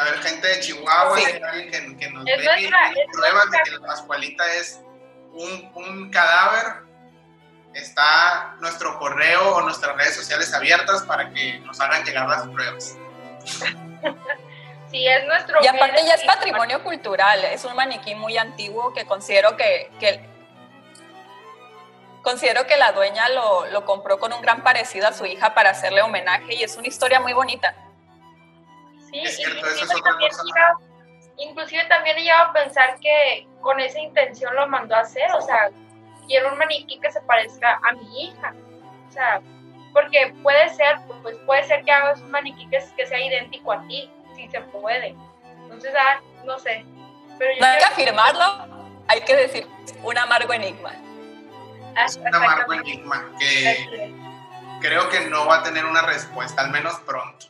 A 0.00 0.04
ver, 0.04 0.18
gente 0.22 0.46
de 0.46 0.60
Chihuahua, 0.60 1.18
Sí. 1.18 1.32
alguien 1.42 1.70
que, 1.70 1.96
que 2.06 2.10
nos 2.12 2.24
Es 2.26 2.38
ve 2.38 2.60
y 2.60 2.68
nuestra- 2.70 2.92
pruebas 3.12 3.50
de 3.50 3.58
que 3.64 3.70
la 3.72 3.86
Pascualita 3.86 4.54
es 4.54 4.80
un, 5.32 5.70
un 5.74 6.10
cadáver. 6.10 6.88
Está 7.74 8.56
nuestro 8.60 8.98
correo 8.98 9.56
o 9.56 9.60
nuestras 9.62 9.96
redes 9.96 10.14
sociales 10.16 10.52
abiertas 10.54 11.02
para 11.02 11.30
que 11.30 11.58
nos 11.60 11.80
hagan 11.80 12.04
llegar 12.04 12.28
las 12.28 12.46
pruebas. 12.48 12.96
Sí, 14.90 15.06
es 15.06 15.24
nuestro 15.24 15.62
Y 15.62 15.68
aparte 15.68 16.04
ya 16.04 16.14
es 16.14 16.24
patrimonio 16.24 16.82
cultural, 16.82 17.44
es 17.44 17.64
un 17.64 17.76
maniquí 17.76 18.16
muy 18.16 18.36
antiguo 18.36 18.92
que 18.92 19.06
considero 19.06 19.56
que, 19.56 19.88
que- 20.00 20.20
considero 22.22 22.66
que 22.66 22.76
la 22.76 22.92
dueña 22.92 23.28
lo, 23.30 23.66
lo 23.66 23.84
compró 23.84 24.18
con 24.18 24.32
un 24.32 24.40
gran 24.42 24.62
parecido 24.62 25.08
a 25.08 25.12
su 25.12 25.24
hija 25.26 25.54
para 25.54 25.70
hacerle 25.70 26.02
homenaje 26.02 26.54
y 26.54 26.62
es 26.62 26.76
una 26.76 26.88
historia 26.88 27.20
muy 27.20 27.32
bonita. 27.32 27.74
Sí, 29.10 29.20
Es 29.22 29.36
cierto, 29.36 29.56
inclusive 29.58 29.84
eso 29.84 29.92
es 29.92 29.98
otra 30.00 30.10
también 30.12 30.30
cosa. 30.30 30.42
llega- 30.44 30.78
inclusive 31.38 31.84
también 31.86 32.18
he 32.18 32.22
llegado 32.22 32.50
a 32.50 32.52
pensar 32.52 32.98
que 33.00 33.46
con 33.60 33.80
esa 33.80 33.98
intención 33.98 34.54
lo 34.54 34.66
mandó 34.68 34.94
a 34.94 35.00
hacer, 35.00 35.30
o 35.32 35.40
sea, 35.40 35.70
quiero 36.26 36.52
un 36.52 36.58
maniquí 36.58 37.00
que 37.00 37.10
se 37.10 37.20
parezca 37.22 37.80
a 37.82 37.92
mi 37.92 38.24
hija, 38.24 38.54
o 39.08 39.12
sea, 39.12 39.40
porque 39.92 40.32
puede 40.42 40.68
ser, 40.70 40.98
pues 41.22 41.36
puede 41.46 41.64
ser 41.64 41.82
que 41.84 41.90
hagas 41.90 42.20
un 42.20 42.30
maniquí 42.30 42.68
que, 42.68 42.78
que 42.96 43.06
sea 43.06 43.18
idéntico 43.20 43.72
a 43.72 43.82
ti, 43.88 44.10
si 44.36 44.48
se 44.48 44.60
puede, 44.60 45.16
entonces, 45.62 45.92
ah, 45.98 46.20
no 46.44 46.58
sé, 46.58 46.84
pero 47.38 47.52
yo 47.52 47.60
No 47.60 47.66
hay 47.66 47.78
que 47.78 47.84
afirmarlo, 47.84 48.44
hay 49.08 49.20
que 49.22 49.34
decir 49.36 49.66
un 50.04 50.18
amargo 50.18 50.52
enigma. 50.52 50.92
Ah, 51.96 52.04
Es 52.04 52.16
un 52.16 52.26
amargo 52.34 52.72
exactamente. 52.72 52.90
enigma 52.92 53.24
que 53.38 54.14
creo 54.80 55.08
que 55.08 55.20
no 55.28 55.46
va 55.46 55.58
a 55.58 55.62
tener 55.62 55.84
una 55.84 56.02
respuesta, 56.02 56.62
al 56.62 56.70
menos 56.70 56.98
pronto. 57.00 57.46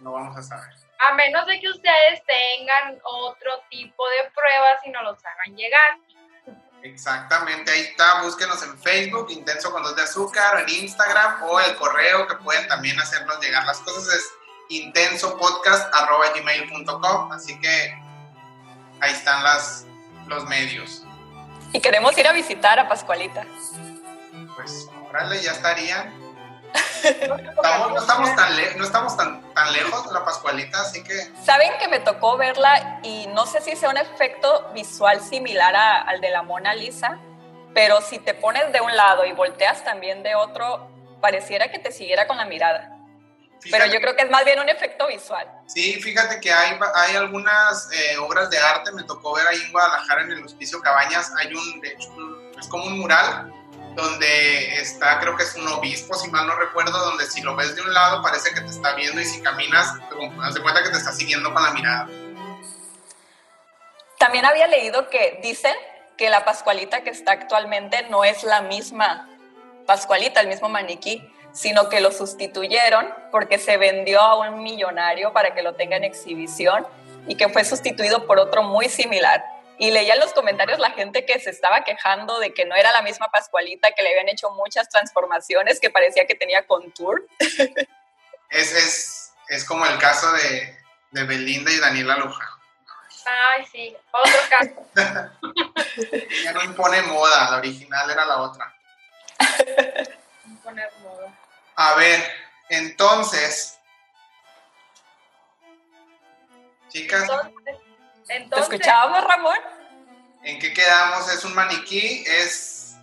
No 0.00 0.12
vamos 0.12 0.36
a 0.36 0.42
saber. 0.42 0.74
A 0.98 1.12
menos 1.14 1.46
de 1.46 1.60
que 1.60 1.68
ustedes 1.68 2.22
tengan 2.26 2.98
otro 3.04 3.62
tipo 3.70 4.08
de 4.08 4.30
pruebas 4.34 4.80
y 4.84 4.90
nos 4.90 5.04
los 5.04 5.24
hagan 5.24 5.56
llegar. 5.56 5.98
Exactamente, 6.82 7.70
ahí 7.70 7.80
está, 7.80 8.20
búsquenos 8.22 8.62
en 8.62 8.78
Facebook, 8.78 9.30
Intenso 9.30 9.72
con 9.72 9.82
dos 9.82 9.96
de 9.96 10.02
azúcar, 10.02 10.60
en 10.60 10.68
Instagram 10.68 11.42
o 11.44 11.58
el 11.58 11.74
correo 11.76 12.26
que 12.26 12.34
pueden 12.36 12.68
también 12.68 13.00
hacernos 13.00 13.40
llegar 13.40 13.64
las 13.64 13.78
cosas 13.78 14.06
es 14.14 14.30
intensopodcast.gmail.com, 14.68 17.32
así 17.32 17.58
que 17.58 17.98
ahí 19.00 19.12
están 19.12 19.42
las, 19.42 19.86
los 20.26 20.44
medios. 20.44 21.03
Y 21.74 21.80
queremos 21.80 22.16
ir 22.16 22.26
a 22.26 22.32
visitar 22.32 22.78
a 22.78 22.88
Pascualita. 22.88 23.44
Pues, 24.56 24.88
órale, 25.10 25.42
ya 25.42 25.50
estarían. 25.52 26.14
Estamos- 27.04 27.90
no 27.92 27.98
estamos, 27.98 28.34
tan, 28.34 28.56
le- 28.56 28.74
no 28.76 28.84
estamos 28.84 29.16
tan, 29.16 29.42
tan 29.52 29.72
lejos 29.72 30.06
de 30.08 30.14
la 30.14 30.24
Pascualita, 30.24 30.80
así 30.80 31.02
que 31.04 31.14
Saben 31.44 31.70
que 31.78 31.88
me 31.88 32.00
tocó 32.00 32.36
verla 32.36 33.00
y 33.02 33.26
no 33.28 33.44
sé 33.46 33.60
si 33.60 33.76
sea 33.76 33.90
un 33.90 33.96
efecto 33.98 34.70
visual 34.72 35.20
similar 35.20 35.74
a- 35.76 36.00
al 36.02 36.20
de 36.20 36.30
la 36.30 36.42
Mona 36.42 36.74
Lisa, 36.74 37.18
pero 37.74 38.00
si 38.00 38.18
te 38.20 38.34
pones 38.34 38.72
de 38.72 38.80
un 38.80 38.96
lado 38.96 39.24
y 39.26 39.32
volteas 39.32 39.84
también 39.84 40.22
de 40.22 40.34
otro, 40.34 40.88
pareciera 41.20 41.70
que 41.70 41.78
te 41.78 41.92
siguiera 41.92 42.26
con 42.26 42.36
la 42.38 42.46
mirada. 42.46 42.93
Pero 43.70 43.84
fíjate- 43.84 43.92
yo 43.94 44.00
creo 44.00 44.16
que 44.16 44.22
es 44.24 44.30
más 44.30 44.44
bien 44.44 44.60
un 44.60 44.68
efecto 44.68 45.06
visual. 45.06 45.50
Sí, 45.66 46.00
fíjate 46.02 46.40
que 46.40 46.52
hay, 46.52 46.78
hay 46.94 47.16
algunas 47.16 47.90
eh, 47.92 48.16
obras 48.18 48.50
de 48.50 48.58
arte, 48.58 48.92
me 48.92 49.02
tocó 49.04 49.34
ver 49.34 49.46
ahí 49.46 49.60
en 49.62 49.72
Guadalajara 49.72 50.22
en 50.22 50.32
el 50.32 50.44
Hospicio 50.44 50.80
Cabañas, 50.80 51.32
hay 51.38 51.54
un, 51.54 51.80
de 51.80 51.88
hecho, 51.88 52.08
es 52.58 52.68
como 52.68 52.84
un 52.84 52.98
mural 53.00 53.50
donde 53.94 54.74
está, 54.80 55.20
creo 55.20 55.36
que 55.36 55.44
es 55.44 55.54
un 55.54 55.68
obispo, 55.68 56.14
si 56.14 56.28
mal 56.30 56.46
no 56.46 56.56
recuerdo, 56.56 56.98
donde 56.98 57.26
si 57.26 57.42
lo 57.42 57.54
ves 57.54 57.76
de 57.76 57.82
un 57.82 57.94
lado 57.94 58.22
parece 58.22 58.52
que 58.52 58.60
te 58.60 58.66
está 58.70 58.94
viendo 58.96 59.20
y 59.20 59.24
si 59.24 59.40
caminas, 59.40 59.94
haz 60.42 60.54
de 60.54 60.60
cuenta 60.62 60.82
que 60.82 60.90
te 60.90 60.96
está 60.98 61.12
siguiendo 61.12 61.54
con 61.54 61.62
la 61.62 61.70
mirada. 61.70 62.08
También 64.18 64.44
había 64.44 64.66
leído 64.66 65.08
que 65.10 65.38
dicen 65.42 65.74
que 66.16 66.30
la 66.30 66.44
Pascualita 66.44 67.02
que 67.02 67.10
está 67.10 67.32
actualmente 67.32 68.06
no 68.08 68.24
es 68.24 68.42
la 68.44 68.62
misma 68.62 69.28
Pascualita, 69.86 70.40
el 70.40 70.48
mismo 70.48 70.68
maniquí, 70.68 71.22
sino 71.54 71.88
que 71.88 72.00
lo 72.00 72.12
sustituyeron 72.12 73.14
porque 73.30 73.58
se 73.58 73.76
vendió 73.78 74.20
a 74.20 74.50
un 74.50 74.62
millonario 74.62 75.32
para 75.32 75.54
que 75.54 75.62
lo 75.62 75.74
tenga 75.74 75.96
en 75.96 76.04
exhibición 76.04 76.86
y 77.26 77.36
que 77.36 77.48
fue 77.48 77.64
sustituido 77.64 78.26
por 78.26 78.38
otro 78.38 78.64
muy 78.64 78.88
similar. 78.88 79.42
Y 79.78 79.90
leía 79.90 80.14
en 80.14 80.20
los 80.20 80.32
comentarios 80.32 80.78
la 80.78 80.90
gente 80.90 81.24
que 81.24 81.38
se 81.40 81.50
estaba 81.50 81.82
quejando 81.84 82.38
de 82.38 82.52
que 82.52 82.64
no 82.64 82.74
era 82.74 82.92
la 82.92 83.02
misma 83.02 83.30
Pascualita, 83.32 83.92
que 83.92 84.02
le 84.02 84.10
habían 84.10 84.28
hecho 84.28 84.50
muchas 84.50 84.88
transformaciones, 84.88 85.80
que 85.80 85.90
parecía 85.90 86.26
que 86.26 86.34
tenía 86.34 86.66
contour. 86.66 87.26
Es, 88.50 88.72
es, 88.72 89.32
es 89.48 89.64
como 89.64 89.84
el 89.84 89.98
caso 89.98 90.30
de, 90.30 90.78
de 91.10 91.24
Belinda 91.24 91.72
y 91.72 91.80
Daniela 91.80 92.18
Luján. 92.18 92.46
Ay, 93.26 93.66
sí, 93.72 93.96
otro 94.12 94.40
caso. 94.48 94.86
Ya 96.44 96.52
no 96.52 96.62
impone 96.62 97.02
moda, 97.02 97.50
la 97.50 97.56
original 97.56 98.08
era 98.08 98.24
la 98.26 98.42
otra. 98.42 98.74
Poner 100.62 100.90
modo. 101.02 101.32
A 101.76 101.94
ver, 101.94 102.20
entonces, 102.68 103.78
chicas, 106.88 107.28
Entonces, 108.28 108.68
¿Te 108.68 108.76
escuchábamos, 108.76 109.24
Ramón? 109.24 109.58
¿en 110.42 110.58
qué 110.58 110.72
quedamos? 110.72 111.32
¿Es 111.32 111.44
un 111.44 111.54
maniquí? 111.54 112.24
¿Es 112.26 112.96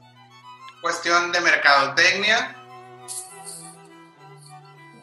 cuestión 0.81 1.31
de 1.31 1.41
mercadotecnia? 1.41 2.55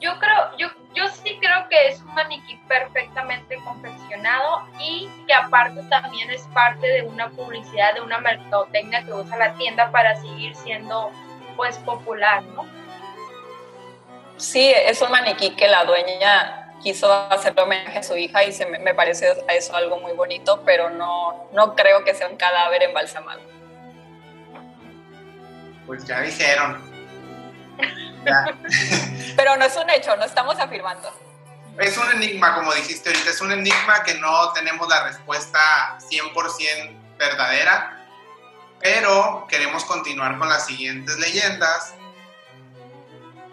yo 0.00 0.18
creo, 0.18 0.56
yo, 0.56 0.68
yo 0.94 1.08
sí 1.08 1.38
creo 1.40 1.68
que 1.68 1.88
es 1.88 2.00
un 2.00 2.14
maniquí 2.14 2.56
perfectamente 2.68 3.56
confeccionado 3.64 4.68
y 4.78 5.08
que 5.26 5.34
aparte 5.34 5.82
también 5.84 6.30
es 6.30 6.42
parte 6.54 6.86
de 6.86 7.02
una 7.02 7.28
publicidad, 7.30 7.94
de 7.94 8.00
una 8.02 8.18
mercadotecnia 8.18 9.04
que 9.04 9.12
usa 9.12 9.36
la 9.36 9.54
tienda 9.54 9.90
para 9.90 10.14
seguir 10.20 10.54
siendo 10.54 11.10
pues 11.56 11.76
popular, 11.78 12.42
¿no? 12.44 12.64
Sí, 14.38 14.70
es 14.70 15.02
un 15.02 15.10
maniquí 15.10 15.54
que 15.56 15.68
la 15.68 15.84
dueña 15.84 16.72
quiso 16.82 17.12
hacerle 17.12 17.62
homenaje 17.62 17.98
a 17.98 18.02
su 18.02 18.16
hija 18.16 18.44
y 18.44 18.52
se 18.52 18.66
me, 18.66 18.78
me 18.78 18.94
parece 18.94 19.28
a 19.48 19.52
eso 19.54 19.74
algo 19.74 19.98
muy 19.98 20.12
bonito, 20.12 20.62
pero 20.64 20.90
no, 20.90 21.48
no 21.52 21.74
creo 21.74 22.04
que 22.04 22.14
sea 22.14 22.28
un 22.28 22.36
cadáver 22.36 22.84
embalsamado. 22.84 23.40
Pues 25.86 26.04
ya 26.04 26.20
dijeron. 26.20 26.82
Ya. 28.24 28.44
Pero 29.36 29.56
no 29.56 29.64
es 29.64 29.76
un 29.76 29.88
hecho, 29.88 30.14
no 30.16 30.24
estamos 30.24 30.58
afirmando. 30.58 31.10
Es 31.78 31.96
un 31.96 32.10
enigma, 32.10 32.54
como 32.56 32.74
dijiste 32.74 33.08
ahorita, 33.08 33.30
es 33.30 33.40
un 33.40 33.52
enigma 33.52 34.02
que 34.02 34.14
no 34.14 34.52
tenemos 34.52 34.88
la 34.88 35.04
respuesta 35.04 35.96
100% 36.10 37.16
verdadera, 37.16 38.04
pero 38.80 39.46
queremos 39.48 39.84
continuar 39.84 40.38
con 40.38 40.48
las 40.48 40.66
siguientes 40.66 41.16
leyendas. 41.18 41.94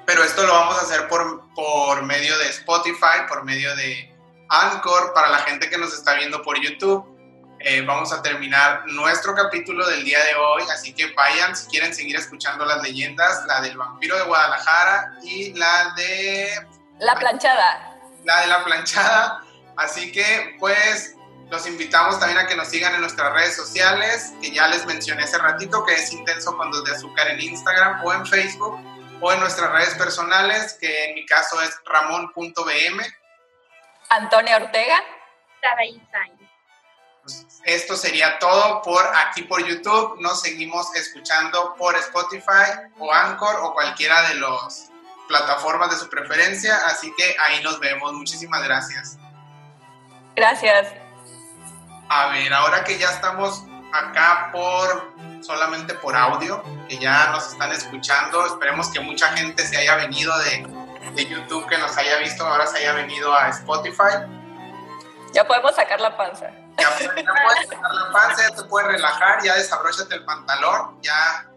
Pero 0.05 0.23
esto 0.23 0.45
lo 0.45 0.53
vamos 0.53 0.77
a 0.77 0.81
hacer 0.81 1.07
por, 1.07 1.41
por 1.53 2.03
medio 2.03 2.37
de 2.37 2.49
Spotify, 2.49 3.25
por 3.27 3.43
medio 3.43 3.75
de 3.75 4.13
Anchor, 4.49 5.13
para 5.13 5.29
la 5.29 5.39
gente 5.39 5.69
que 5.69 5.77
nos 5.77 5.93
está 5.93 6.13
viendo 6.13 6.41
por 6.43 6.59
YouTube. 6.61 7.15
Eh, 7.59 7.81
vamos 7.81 8.11
a 8.13 8.21
terminar 8.21 8.83
nuestro 8.85 9.33
capítulo 9.33 9.87
del 9.87 10.03
día 10.03 10.23
de 10.23 10.35
hoy, 10.35 10.63
así 10.71 10.93
que 10.93 11.11
vayan 11.13 11.55
si 11.55 11.67
quieren 11.67 11.95
seguir 11.95 12.15
escuchando 12.15 12.65
las 12.65 12.83
leyendas, 12.83 13.43
la 13.47 13.61
del 13.61 13.75
vampiro 13.77 14.15
de 14.17 14.23
Guadalajara 14.23 15.15
y 15.23 15.53
la 15.53 15.93
de 15.95 16.67
La 16.99 17.15
planchada. 17.15 17.97
la 18.23 18.41
de 18.41 18.47
la 18.47 18.63
planchada. 18.63 19.41
Así 19.77 20.11
que 20.11 20.55
pues 20.59 21.15
los 21.49 21.65
invitamos 21.67 22.19
también 22.19 22.39
a 22.39 22.47
que 22.47 22.55
nos 22.55 22.67
sigan 22.67 22.93
en 22.95 23.01
nuestras 23.01 23.33
redes 23.33 23.55
sociales, 23.55 24.33
que 24.41 24.51
ya 24.51 24.67
les 24.67 24.85
mencioné 24.85 25.23
hace 25.23 25.37
ratito, 25.37 25.83
que 25.85 25.93
es 25.93 26.11
Intenso 26.11 26.55
con 26.57 26.71
dos 26.71 26.83
de 26.83 26.91
azúcar 26.91 27.27
en 27.29 27.41
Instagram 27.41 28.03
o 28.03 28.13
en 28.13 28.25
Facebook, 28.25 28.79
o 29.21 29.31
en 29.31 29.39
nuestras 29.39 29.71
redes 29.71 29.95
personales, 29.95 30.77
que 30.79 31.05
en 31.05 31.15
mi 31.15 31.25
caso 31.25 31.61
es 31.61 31.79
ramón.bm. 31.85 33.03
Antonia 34.09 34.57
Ortega. 34.57 35.03
Saraí. 35.61 36.01
Pues, 37.25 37.47
esto 37.63 37.97
sería 37.97 38.37
todo 38.37 38.81
por 38.83 39.03
aquí 39.15 39.43
por 39.43 39.65
YouTube. 39.65 40.21
Nos 40.21 40.41
seguimos 40.41 40.95
escuchando 40.95 41.75
por 41.75 41.95
Spotify 41.95 42.91
o 42.99 43.11
Anchor 43.11 43.55
o 43.61 43.73
cualquiera 43.73 44.29
de 44.29 44.35
las 44.35 44.91
plataformas 45.27 45.89
de 45.89 45.97
su 45.97 46.07
preferencia. 46.07 46.77
Así 46.85 47.11
que 47.17 47.35
ahí 47.39 47.63
nos 47.63 47.79
vemos. 47.79 48.13
Muchísimas 48.13 48.63
gracias. 48.63 49.17
Gracias. 50.35 50.93
A 52.09 52.27
ver, 52.29 52.53
ahora 52.53 52.83
que 52.83 52.99
ya 52.99 53.09
estamos 53.09 53.63
acá 53.95 54.49
por 54.51 55.13
solamente 55.41 55.93
por 55.95 56.15
audio, 56.15 56.63
que 56.89 56.97
ya 56.97 57.27
nos 57.31 57.51
están 57.51 57.71
escuchando, 57.71 58.45
esperemos 58.45 58.89
que 58.89 58.99
mucha 58.99 59.27
gente 59.37 59.65
se 59.65 59.77
haya 59.77 59.95
venido 59.95 60.37
de, 60.39 60.67
de 61.13 61.25
YouTube, 61.25 61.67
que 61.67 61.77
nos 61.77 61.95
haya 61.97 62.17
visto, 62.17 62.45
ahora 62.45 62.65
se 62.67 62.79
haya 62.79 62.93
venido 62.93 63.33
a 63.33 63.49
Spotify. 63.49 64.25
Ya 65.33 65.45
podemos 65.45 65.75
sacar 65.75 66.01
la 66.01 66.15
panza. 66.15 66.49
Ya, 66.77 66.89
ya 66.99 67.13
puedes 67.13 67.67
sacar 67.69 67.93
la 67.93 68.11
panza, 68.11 68.49
ya 68.49 68.55
te 68.55 68.63
puedes 68.63 68.87
relajar, 68.87 69.43
ya 69.43 69.55
desabróchate 69.55 70.15
el 70.15 70.25
pantalón, 70.25 70.99
ya, 71.01 71.47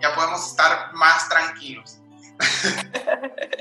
ya 0.00 0.14
podemos 0.14 0.46
estar 0.46 0.92
más 0.92 1.28
tranquilos. 1.28 1.98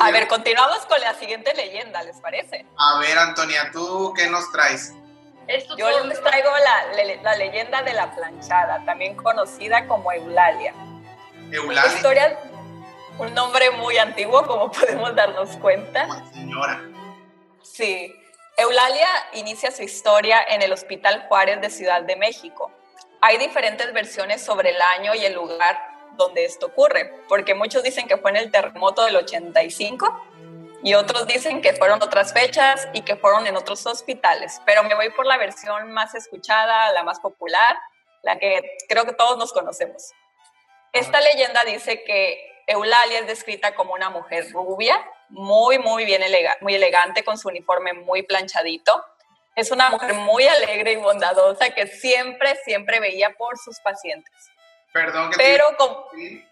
A 0.00 0.10
ver, 0.10 0.26
continuamos 0.28 0.86
con 0.86 1.00
la 1.00 1.14
siguiente 1.14 1.52
leyenda, 1.54 2.02
¿les 2.02 2.18
parece? 2.20 2.66
A 2.76 2.98
ver, 2.98 3.18
Antonia, 3.18 3.70
¿tú 3.72 4.12
qué 4.16 4.28
nos 4.28 4.50
traes? 4.50 4.94
Yo 5.76 6.04
les 6.04 6.20
traigo 6.22 6.50
la, 6.64 6.92
le- 7.02 7.22
la 7.22 7.34
leyenda 7.36 7.82
de 7.82 7.92
la 7.94 8.10
planchada, 8.14 8.84
también 8.84 9.14
conocida 9.16 9.86
como 9.86 10.12
Eulalia. 10.12 10.74
Una 10.74 11.56
Eulalia, 11.56 11.92
historia, 11.94 12.38
un 13.18 13.32
nombre 13.34 13.70
muy 13.70 13.96
antiguo, 13.98 14.46
como 14.46 14.70
podemos 14.72 15.14
darnos 15.14 15.56
cuenta. 15.56 16.06
señora. 16.32 16.80
Sí, 17.62 18.14
Eulalia 18.56 19.08
inicia 19.34 19.70
su 19.70 19.82
historia 19.82 20.40
en 20.48 20.62
el 20.62 20.72
Hospital 20.72 21.24
Juárez 21.28 21.60
de 21.60 21.70
Ciudad 21.70 22.02
de 22.02 22.16
México. 22.16 22.70
Hay 23.20 23.38
diferentes 23.38 23.92
versiones 23.92 24.42
sobre 24.44 24.70
el 24.70 24.80
año 24.80 25.14
y 25.14 25.24
el 25.24 25.34
lugar 25.34 25.80
donde 26.16 26.44
esto 26.44 26.66
ocurre, 26.66 27.12
porque 27.28 27.54
muchos 27.54 27.82
dicen 27.82 28.06
que 28.08 28.16
fue 28.16 28.30
en 28.32 28.36
el 28.36 28.50
terremoto 28.50 29.04
del 29.04 29.16
85 29.16 30.24
y 30.82 30.94
otros 30.94 31.26
dicen 31.26 31.60
que 31.60 31.72
fueron 31.74 32.02
otras 32.02 32.32
fechas 32.32 32.88
y 32.92 33.02
que 33.02 33.16
fueron 33.16 33.46
en 33.46 33.56
otros 33.56 33.84
hospitales, 33.86 34.60
pero 34.64 34.82
me 34.84 34.94
voy 34.94 35.10
por 35.10 35.26
la 35.26 35.36
versión 35.36 35.92
más 35.92 36.14
escuchada, 36.14 36.92
la 36.92 37.02
más 37.02 37.20
popular, 37.20 37.78
la 38.22 38.38
que 38.38 38.76
creo 38.88 39.04
que 39.04 39.12
todos 39.12 39.38
nos 39.38 39.52
conocemos. 39.52 40.12
Esta 40.92 41.20
leyenda 41.20 41.64
dice 41.64 42.02
que 42.04 42.62
Eulalia 42.66 43.20
es 43.20 43.26
descrita 43.26 43.74
como 43.74 43.94
una 43.94 44.10
mujer 44.10 44.50
rubia, 44.52 45.04
muy, 45.30 45.78
muy 45.78 46.04
bien 46.04 46.22
elega- 46.22 46.56
muy 46.60 46.74
elegante, 46.74 47.24
con 47.24 47.38
su 47.38 47.48
uniforme 47.48 47.92
muy 47.92 48.22
planchadito. 48.22 49.04
Es 49.54 49.70
una 49.70 49.90
mujer 49.90 50.14
muy 50.14 50.46
alegre 50.46 50.92
y 50.92 50.96
bondadosa 50.96 51.70
que 51.70 51.86
siempre, 51.86 52.56
siempre 52.64 53.00
veía 53.00 53.30
por 53.34 53.58
sus 53.58 53.78
pacientes. 53.80 54.32
Perdón 54.92 55.30
que 55.30 55.36
te 55.36 55.42
Pero 55.42 55.64
con- 55.76 56.04
Sí. 56.14 56.44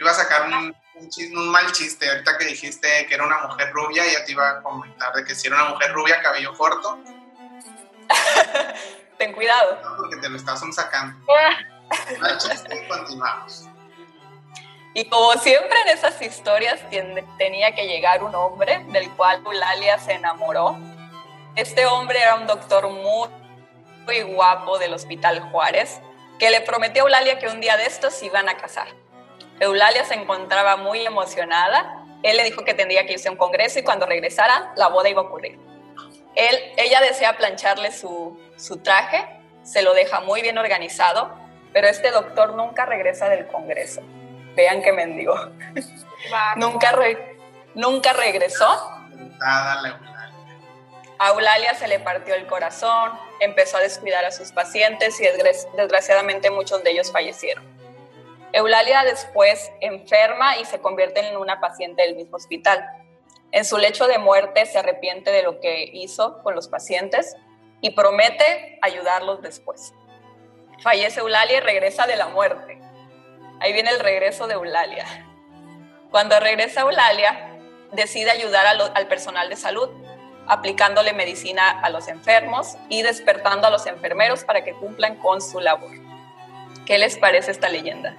Iba 0.00 0.10
a 0.10 0.14
sacar 0.14 0.46
un, 0.46 0.76
un 0.94 1.08
chis- 1.10 1.32
un 1.36 1.48
mal 1.50 1.70
chiste. 1.72 2.08
Ahorita 2.08 2.38
que 2.38 2.44
dijiste 2.46 3.06
que 3.06 3.14
era 3.14 3.24
una 3.26 3.38
mujer 3.46 3.70
rubia, 3.72 4.04
ya 4.06 4.24
te 4.24 4.32
iba 4.32 4.48
a 4.48 4.62
comentar 4.62 5.12
de 5.14 5.24
que 5.24 5.34
si 5.34 5.48
era 5.48 5.56
una 5.62 5.70
mujer 5.70 5.92
rubia, 5.92 6.20
cabello 6.22 6.54
corto, 6.56 6.98
ten 9.18 9.32
cuidado. 9.32 9.78
¿no? 9.82 9.96
porque 9.96 10.16
te 10.16 10.28
lo 10.28 10.36
estás 10.36 10.60
sacando. 10.74 11.18
Mal 12.20 12.38
chiste 12.38 12.84
y 12.84 12.88
continuamos. 12.88 13.64
Y 14.94 15.08
como 15.08 15.32
siempre 15.34 15.76
en 15.82 15.88
esas 15.96 16.20
historias 16.22 16.80
tenía 17.38 17.74
que 17.74 17.86
llegar 17.86 18.22
un 18.24 18.34
hombre 18.34 18.84
del 18.88 19.10
cual 19.12 19.42
Eulalia 19.44 19.98
se 19.98 20.12
enamoró. 20.12 20.76
Este 21.54 21.86
hombre 21.86 22.20
era 22.20 22.34
un 22.36 22.46
doctor 22.46 22.88
muy, 22.88 23.28
muy 24.06 24.22
guapo 24.22 24.78
del 24.78 24.94
Hospital 24.94 25.40
Juárez 25.50 26.00
que 26.38 26.50
le 26.50 26.60
prometió 26.62 27.02
a 27.02 27.06
Eulalia 27.06 27.38
que 27.38 27.48
un 27.48 27.60
día 27.60 27.76
de 27.76 27.86
estos 27.86 28.14
se 28.14 28.26
iban 28.26 28.48
a 28.48 28.56
casar. 28.56 28.88
Eulalia 29.60 30.04
se 30.04 30.14
encontraba 30.14 30.76
muy 30.76 31.04
emocionada. 31.04 32.04
Él 32.22 32.36
le 32.36 32.44
dijo 32.44 32.64
que 32.64 32.74
tendría 32.74 33.06
que 33.06 33.14
irse 33.14 33.28
a 33.28 33.32
un 33.32 33.36
congreso 33.38 33.78
y 33.78 33.82
cuando 33.82 34.06
regresara 34.06 34.72
la 34.76 34.88
boda 34.88 35.08
iba 35.08 35.22
a 35.22 35.24
ocurrir. 35.24 35.58
Él, 36.34 36.56
ella 36.76 37.00
desea 37.00 37.36
plancharle 37.36 37.90
su, 37.92 38.38
su 38.56 38.78
traje, 38.78 39.24
se 39.62 39.82
lo 39.82 39.94
deja 39.94 40.20
muy 40.20 40.40
bien 40.42 40.58
organizado, 40.58 41.34
pero 41.72 41.88
este 41.88 42.10
doctor 42.10 42.54
nunca 42.54 42.86
regresa 42.86 43.28
del 43.28 43.46
congreso. 43.48 44.00
Vean 44.54 44.82
qué 44.82 44.92
mendigo. 44.92 45.34
Nunca, 46.56 46.92
re- 46.92 47.36
nunca 47.74 48.12
regresó. 48.12 48.66
A 51.20 51.28
Eulalia 51.30 51.74
se 51.74 51.88
le 51.88 51.98
partió 51.98 52.34
el 52.34 52.46
corazón, 52.46 53.12
empezó 53.40 53.76
a 53.76 53.80
descuidar 53.80 54.24
a 54.24 54.30
sus 54.30 54.52
pacientes 54.52 55.20
y 55.20 55.24
desgra- 55.24 55.72
desgraciadamente 55.76 56.50
muchos 56.50 56.82
de 56.84 56.90
ellos 56.92 57.10
fallecieron. 57.12 57.64
Eulalia 58.52 59.04
después 59.04 59.70
enferma 59.80 60.56
y 60.56 60.64
se 60.64 60.80
convierte 60.80 61.20
en 61.20 61.36
una 61.36 61.60
paciente 61.60 62.02
del 62.02 62.16
mismo 62.16 62.36
hospital. 62.36 62.84
En 63.52 63.64
su 63.64 63.78
lecho 63.78 64.06
de 64.06 64.18
muerte 64.18 64.64
se 64.66 64.78
arrepiente 64.78 65.30
de 65.30 65.42
lo 65.42 65.60
que 65.60 65.84
hizo 65.92 66.42
con 66.42 66.54
los 66.54 66.68
pacientes 66.68 67.36
y 67.80 67.90
promete 67.90 68.78
ayudarlos 68.82 69.42
después. 69.42 69.92
Fallece 70.82 71.20
Eulalia 71.20 71.58
y 71.58 71.60
regresa 71.60 72.06
de 72.06 72.16
la 72.16 72.28
muerte. 72.28 72.80
Ahí 73.60 73.72
viene 73.72 73.90
el 73.90 74.00
regreso 74.00 74.46
de 74.46 74.54
Eulalia. 74.54 75.04
Cuando 76.10 76.38
regresa 76.40 76.82
Eulalia, 76.82 77.50
decide 77.92 78.30
ayudar 78.30 78.66
al 78.66 79.08
personal 79.08 79.48
de 79.48 79.56
salud, 79.56 79.90
aplicándole 80.46 81.12
medicina 81.12 81.80
a 81.80 81.90
los 81.90 82.08
enfermos 82.08 82.76
y 82.88 83.02
despertando 83.02 83.66
a 83.66 83.70
los 83.70 83.86
enfermeros 83.86 84.44
para 84.44 84.64
que 84.64 84.72
cumplan 84.72 85.16
con 85.16 85.42
su 85.42 85.60
labor. 85.60 85.90
¿Qué 86.86 86.98
les 86.98 87.18
parece 87.18 87.50
esta 87.50 87.68
leyenda? 87.68 88.16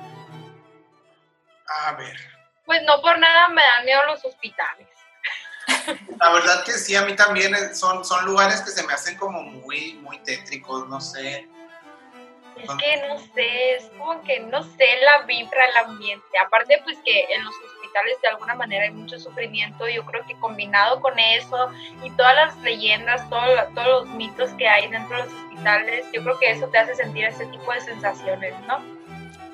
A 1.86 1.94
ver. 1.94 2.18
Pues 2.66 2.82
no 2.84 3.02
por 3.02 3.18
nada 3.18 3.50
me 3.50 3.62
dan 3.62 3.86
miedo 3.86 4.06
los 4.08 4.24
hospitales. 4.26 4.88
La 6.20 6.32
verdad 6.32 6.64
que 6.64 6.74
sí, 6.74 6.96
a 6.96 7.04
mí 7.04 7.16
también 7.16 7.54
eh, 7.54 7.76
son, 7.76 8.04
son 8.04 8.26
lugares 8.26 8.62
que 8.62 8.72
se 8.72 8.86
me 8.86 8.94
hacen 8.94 9.18
como 9.18 9.42
muy, 9.42 9.94
muy 10.02 10.20
tétricos, 10.20 10.88
no 10.88 11.00
sé. 11.00 11.48
Es 12.56 12.70
que 12.78 12.98
no 13.08 13.18
sé, 13.34 13.76
es 13.76 13.90
como 13.98 14.22
que 14.24 14.42
no 14.42 14.62
sé 14.64 14.86
la 15.02 15.26
vibra, 15.26 15.66
el 15.66 15.78
ambiente. 15.78 16.38
Aparte, 16.46 16.82
pues 16.84 16.98
que 17.06 17.26
en 17.34 17.46
los 17.46 17.56
hospitales 17.56 18.22
de 18.22 18.28
alguna 18.28 18.54
manera 18.56 18.84
hay 18.84 18.92
mucho 18.92 19.18
sufrimiento. 19.18 19.88
Yo 19.88 20.06
creo 20.06 20.26
que 20.26 20.38
combinado 20.40 21.00
con 21.00 21.18
eso 21.18 21.72
y 22.04 22.12
todas 22.12 22.36
las 22.36 22.58
leyendas, 22.58 23.30
todo 23.30 23.46
todos 23.74 23.88
los 23.88 24.08
mitos 24.10 24.52
que 24.52 24.68
hay 24.68 24.90
dentro 24.90 25.18
de 25.18 25.24
los 25.24 25.34
hospitales, 25.34 26.06
yo 26.12 26.22
creo 26.22 26.38
que 26.38 26.52
eso 26.52 26.68
te 26.68 26.80
hace 26.80 26.96
sentir 26.96 27.24
ese 27.26 27.46
tipo 27.46 27.72
de 27.72 27.80
sensaciones, 27.80 28.54
¿no? 28.68 28.99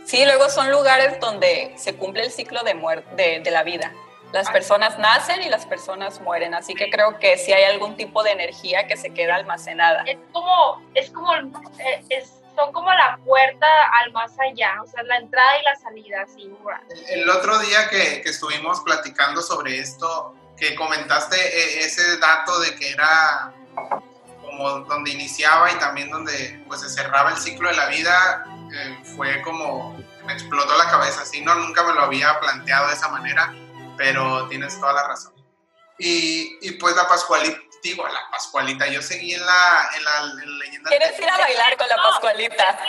Sí, 0.05 0.23
luego 0.25 0.49
son 0.49 0.71
lugares 0.71 1.19
donde 1.19 1.73
se 1.77 1.95
cumple 1.95 2.23
el 2.23 2.31
ciclo 2.31 2.63
de, 2.63 2.73
de, 3.15 3.39
de 3.39 3.51
la 3.51 3.63
vida. 3.63 3.91
Las 4.31 4.49
personas 4.49 4.99
nacen 4.99 5.41
y 5.41 5.49
las 5.49 5.65
personas 5.65 6.19
mueren, 6.21 6.53
así 6.53 6.73
que 6.75 6.89
creo 6.89 7.19
que 7.19 7.37
sí 7.37 7.53
hay 7.53 7.63
algún 7.65 7.95
tipo 7.95 8.21
de 8.23 8.31
energía 8.31 8.85
que 8.87 8.97
se 8.97 9.11
queda 9.11 9.35
almacenada. 9.35 10.03
Es 10.05 10.17
como, 10.33 10.81
es 10.93 11.09
como, 11.11 11.33
eh, 11.79 12.03
es- 12.09 12.33
son 12.55 12.71
como 12.71 12.91
la 12.93 13.17
puerta 13.25 13.67
al 14.01 14.11
más 14.13 14.31
allá, 14.39 14.75
o 14.81 14.87
sea, 14.87 15.03
la 15.03 15.17
entrada 15.17 15.59
y 15.59 15.63
la 15.63 15.75
salida, 15.75 16.21
así. 16.23 16.49
El, 17.11 17.21
el 17.21 17.29
otro 17.29 17.57
día 17.59 17.89
que, 17.89 18.21
que 18.21 18.29
estuvimos 18.29 18.79
platicando 18.81 19.41
sobre 19.41 19.77
esto, 19.79 20.33
que 20.57 20.73
comentaste 20.75 21.35
eh, 21.35 21.79
ese 21.85 22.17
dato 22.17 22.57
de 22.61 22.73
que 22.75 22.91
era 22.91 23.53
como 24.41 24.69
donde 24.81 25.11
iniciaba 25.11 25.69
y 25.71 25.75
también 25.79 26.09
donde 26.09 26.63
pues 26.67 26.79
se 26.81 26.89
cerraba 26.89 27.31
el 27.31 27.37
ciclo 27.37 27.67
de 27.69 27.75
la 27.75 27.87
vida, 27.87 28.45
eh, 28.73 28.97
fue 29.15 29.41
como 29.41 29.97
me 30.25 30.33
explotó 30.33 30.75
la 30.77 30.89
cabeza, 30.89 31.21
así 31.21 31.41
no, 31.41 31.55
nunca 31.55 31.83
me 31.83 31.93
lo 31.93 32.01
había 32.01 32.39
planteado 32.39 32.87
de 32.87 32.93
esa 32.93 33.09
manera, 33.09 33.53
pero 33.97 34.47
tienes 34.47 34.79
toda 34.79 34.93
la 34.93 35.07
razón. 35.07 35.33
Y, 35.97 36.57
y 36.61 36.71
pues 36.71 36.95
la 36.95 37.07
Pascualita, 37.07 37.57
digo, 37.81 38.05
la 38.07 38.29
Pascualita, 38.31 38.87
yo 38.87 39.01
seguí 39.01 39.33
en 39.33 39.45
la, 39.45 39.89
en 39.95 40.03
la, 40.03 40.17
en 40.43 40.51
la 40.59 40.65
leyenda. 40.65 40.89
¿Quieres 40.89 41.19
ir 41.19 41.29
a 41.29 41.37
bailar 41.37 41.77
con 41.77 41.87
la 41.87 41.95
No. 41.95 42.03
Pascualita? 42.03 42.79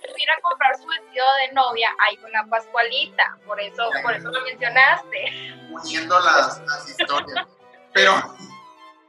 Tuviera 0.00 0.32
a 0.38 0.40
comprar 0.40 0.76
su 0.78 0.86
vestido 0.86 1.26
de 1.34 1.52
novia 1.52 1.90
ahí 1.98 2.16
con 2.16 2.32
la 2.32 2.44
Pascualita, 2.46 3.36
por 3.44 3.60
eso, 3.60 3.90
por 4.02 4.14
eso 4.14 4.30
lo 4.30 4.40
mencionaste. 4.42 5.58
uniendo 5.70 6.18
las, 6.20 6.60
las 6.60 6.88
historias. 6.88 7.46
Pero, 7.92 8.36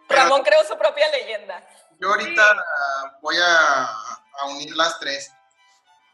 pero 0.08 0.24
Ramón 0.24 0.42
creó 0.44 0.64
su 0.66 0.78
propia 0.78 1.10
leyenda. 1.12 1.64
yo 2.02 2.10
ahorita 2.10 2.44
ah, 2.44 3.18
voy 3.22 3.38
a, 3.38 3.84
a 3.86 4.46
unir 4.48 4.76
las 4.76 5.00
tres. 5.00 5.32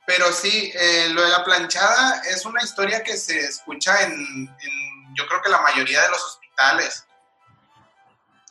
Pero 0.10 0.34
sí, 0.34 0.72
eh, 0.74 1.10
lo 1.10 1.22
de 1.22 1.30
la 1.30 1.44
planchada 1.44 2.24
es 2.28 2.44
una 2.44 2.64
historia 2.64 3.04
que 3.04 3.16
se 3.16 3.42
escucha 3.42 4.02
en, 4.02 4.12
en, 4.12 5.16
yo 5.16 5.28
creo 5.28 5.40
que 5.40 5.52
la 5.52 5.62
mayoría 5.62 6.02
de 6.02 6.10
los 6.10 6.26
hospitales. 6.26 7.06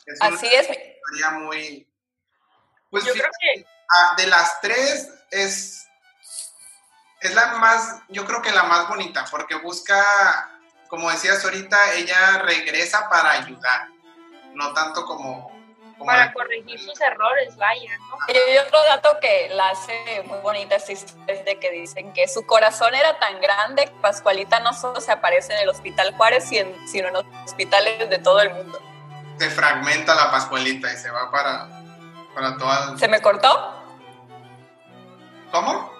Es 0.05 0.21
una 0.21 0.37
Así 0.37 0.47
es. 0.47 0.69
historia 0.69 1.31
muy... 1.31 1.85
Pues 2.89 3.03
Yo 3.03 3.11
creo 3.11 3.29
que 3.41 3.65
ah, 3.89 4.13
de 4.15 4.27
las 4.27 4.61
tres 4.61 5.09
es, 5.31 5.85
es 7.19 7.35
la 7.35 7.47
más, 7.57 8.03
yo 8.07 8.25
creo 8.25 8.41
que 8.41 8.51
la 8.51 8.63
más 8.63 8.87
bonita, 8.87 9.25
porque 9.29 9.55
busca, 9.55 10.61
como 10.87 11.11
decías 11.11 11.43
ahorita, 11.43 11.91
ella 11.95 12.37
regresa 12.37 13.09
para 13.09 13.31
ayudar, 13.31 13.89
no 14.53 14.73
tanto 14.73 15.05
como... 15.05 15.58
para 16.05 16.33
corregir 16.33 16.79
sus 16.79 16.99
errores, 17.01 17.55
vaya, 17.57 17.97
¿no? 17.97 18.17
Y 18.33 18.57
otro 18.57 18.81
dato 18.83 19.17
que 19.21 19.49
la 19.51 19.69
hace 19.69 20.23
muy 20.25 20.39
bonita 20.39 20.75
esta 20.75 20.91
historia 20.91 21.25
es 21.27 21.45
de 21.45 21.59
que 21.59 21.71
dicen 21.71 22.13
que 22.13 22.27
su 22.27 22.45
corazón 22.45 22.95
era 22.95 23.19
tan 23.19 23.39
grande 23.41 23.85
que 23.85 23.93
Pascualita 24.01 24.59
no 24.59 24.73
solo 24.73 25.01
se 25.01 25.11
aparece 25.11 25.53
en 25.53 25.59
el 25.59 25.69
Hospital 25.69 26.13
Juárez, 26.15 26.45
sino 26.47 27.07
en 27.07 27.13
los 27.13 27.25
hospitales 27.45 28.09
de 28.09 28.17
todo 28.19 28.41
el 28.41 28.53
mundo. 28.53 28.79
se 29.37 29.49
fragmenta 29.49 30.15
la 30.15 30.31
Pascualita 30.31 30.91
y 30.91 30.97
se 30.97 31.09
va 31.11 31.29
para, 31.31 31.67
para 32.33 32.57
todas. 32.57 32.99
¿Se 32.99 33.07
me 33.07 33.21
cortó? 33.21 33.75
¿Cómo? 35.51 35.91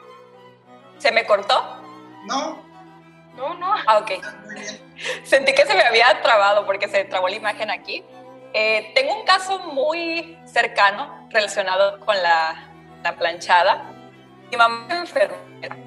¿Se 0.99 1.11
me 1.11 1.25
cortó? 1.25 1.77
No, 2.25 2.63
No, 3.35 3.53
no. 3.53 3.73
Ah, 3.87 3.99
ok. 3.99 4.11
Sentí 5.23 5.53
que 5.53 5.65
se 5.65 5.73
me 5.73 5.83
había 5.83 6.21
trabado 6.21 6.65
porque 6.65 6.87
se 6.89 7.05
trabó 7.05 7.29
la 7.29 7.35
imagen 7.35 7.71
aquí. 7.71 8.03
Eh, 8.53 8.91
tengo 8.95 9.15
un 9.15 9.25
caso 9.25 9.59
muy 9.59 10.37
cercano 10.45 11.27
relacionado 11.29 11.99
con 12.05 12.21
la, 12.21 12.69
la 13.03 13.15
planchada. 13.15 13.91
Mi 14.51 14.57
mamá 14.57 14.87
es 14.89 14.95
enfermera 14.95 15.77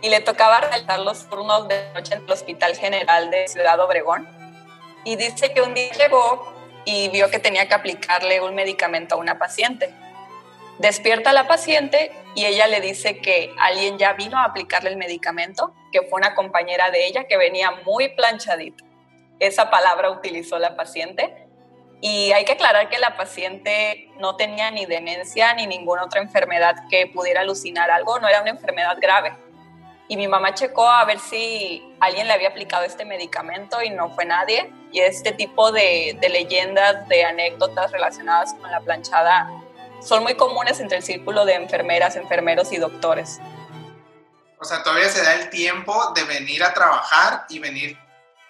y 0.00 0.08
le 0.08 0.20
tocaba 0.20 0.60
realizar 0.60 1.00
los 1.00 1.28
turnos 1.28 1.68
de 1.68 1.90
noche 1.94 2.14
en 2.14 2.22
el 2.22 2.30
Hospital 2.30 2.76
General 2.76 3.30
de 3.30 3.48
Ciudad 3.48 3.78
Obregón. 3.80 4.28
Y 5.04 5.16
dice 5.16 5.52
que 5.52 5.62
un 5.62 5.74
día 5.74 5.92
llegó 5.92 6.52
y 6.84 7.08
vio 7.08 7.30
que 7.30 7.38
tenía 7.38 7.68
que 7.68 7.74
aplicarle 7.74 8.40
un 8.40 8.54
medicamento 8.54 9.16
a 9.16 9.18
una 9.18 9.38
paciente. 9.38 9.92
Despierta 10.78 11.30
a 11.30 11.32
la 11.32 11.46
paciente 11.46 12.12
y 12.34 12.44
ella 12.44 12.66
le 12.66 12.80
dice 12.80 13.18
que 13.18 13.52
alguien 13.58 13.98
ya 13.98 14.12
vino 14.12 14.38
a 14.38 14.44
aplicarle 14.44 14.90
el 14.90 14.96
medicamento, 14.96 15.74
que 15.90 16.02
fue 16.02 16.18
una 16.18 16.34
compañera 16.34 16.90
de 16.90 17.06
ella 17.06 17.24
que 17.26 17.36
venía 17.36 17.70
muy 17.84 18.10
planchadita. 18.10 18.84
Esa 19.38 19.70
palabra 19.70 20.10
utilizó 20.10 20.58
la 20.58 20.76
paciente. 20.76 21.45
Y 22.00 22.32
hay 22.32 22.44
que 22.44 22.52
aclarar 22.52 22.88
que 22.88 22.98
la 22.98 23.16
paciente 23.16 24.10
no 24.18 24.36
tenía 24.36 24.70
ni 24.70 24.86
demencia 24.86 25.54
ni 25.54 25.66
ninguna 25.66 26.04
otra 26.04 26.20
enfermedad 26.20 26.74
que 26.90 27.06
pudiera 27.06 27.40
alucinar 27.40 27.90
algo, 27.90 28.18
no 28.18 28.28
era 28.28 28.42
una 28.42 28.50
enfermedad 28.50 28.96
grave. 29.00 29.34
Y 30.08 30.16
mi 30.16 30.28
mamá 30.28 30.54
checó 30.54 30.88
a 30.88 31.04
ver 31.04 31.18
si 31.18 31.82
alguien 31.98 32.28
le 32.28 32.34
había 32.34 32.48
aplicado 32.48 32.84
este 32.84 33.04
medicamento 33.04 33.82
y 33.82 33.90
no 33.90 34.10
fue 34.10 34.24
nadie. 34.24 34.70
Y 34.92 35.00
este 35.00 35.32
tipo 35.32 35.72
de, 35.72 36.16
de 36.20 36.28
leyendas, 36.28 37.08
de 37.08 37.24
anécdotas 37.24 37.90
relacionadas 37.90 38.54
con 38.54 38.70
la 38.70 38.80
planchada 38.80 39.50
son 40.00 40.22
muy 40.22 40.34
comunes 40.36 40.78
entre 40.78 40.98
el 40.98 41.02
círculo 41.02 41.44
de 41.44 41.54
enfermeras, 41.54 42.14
enfermeros 42.14 42.72
y 42.72 42.76
doctores. 42.76 43.40
O 44.58 44.64
sea, 44.64 44.82
todavía 44.82 45.08
se 45.08 45.22
da 45.22 45.34
el 45.34 45.50
tiempo 45.50 46.12
de 46.14 46.24
venir 46.24 46.62
a 46.62 46.72
trabajar 46.72 47.44
y 47.48 47.58
venir 47.58 47.98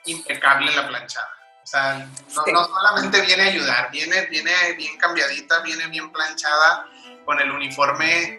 impecable 0.05 0.71
en 0.71 0.77
la 0.77 0.89
planchada. 0.89 1.29
O 1.67 1.69
sea, 1.69 1.95
no, 2.37 2.45
Sí. 2.45 2.53
no 2.53 2.65
solamente 2.65 3.21
viene 3.23 3.43
a 3.43 3.47
ayudar, 3.47 3.91
viene, 3.91 4.21
viene 4.27 4.53
bien 4.77 4.97
cambiadita, 4.99 5.59
viene 5.63 5.89
bien 5.89 6.13
planchada, 6.13 6.87
con 7.25 7.41
el 7.41 7.51
uniforme. 7.51 8.39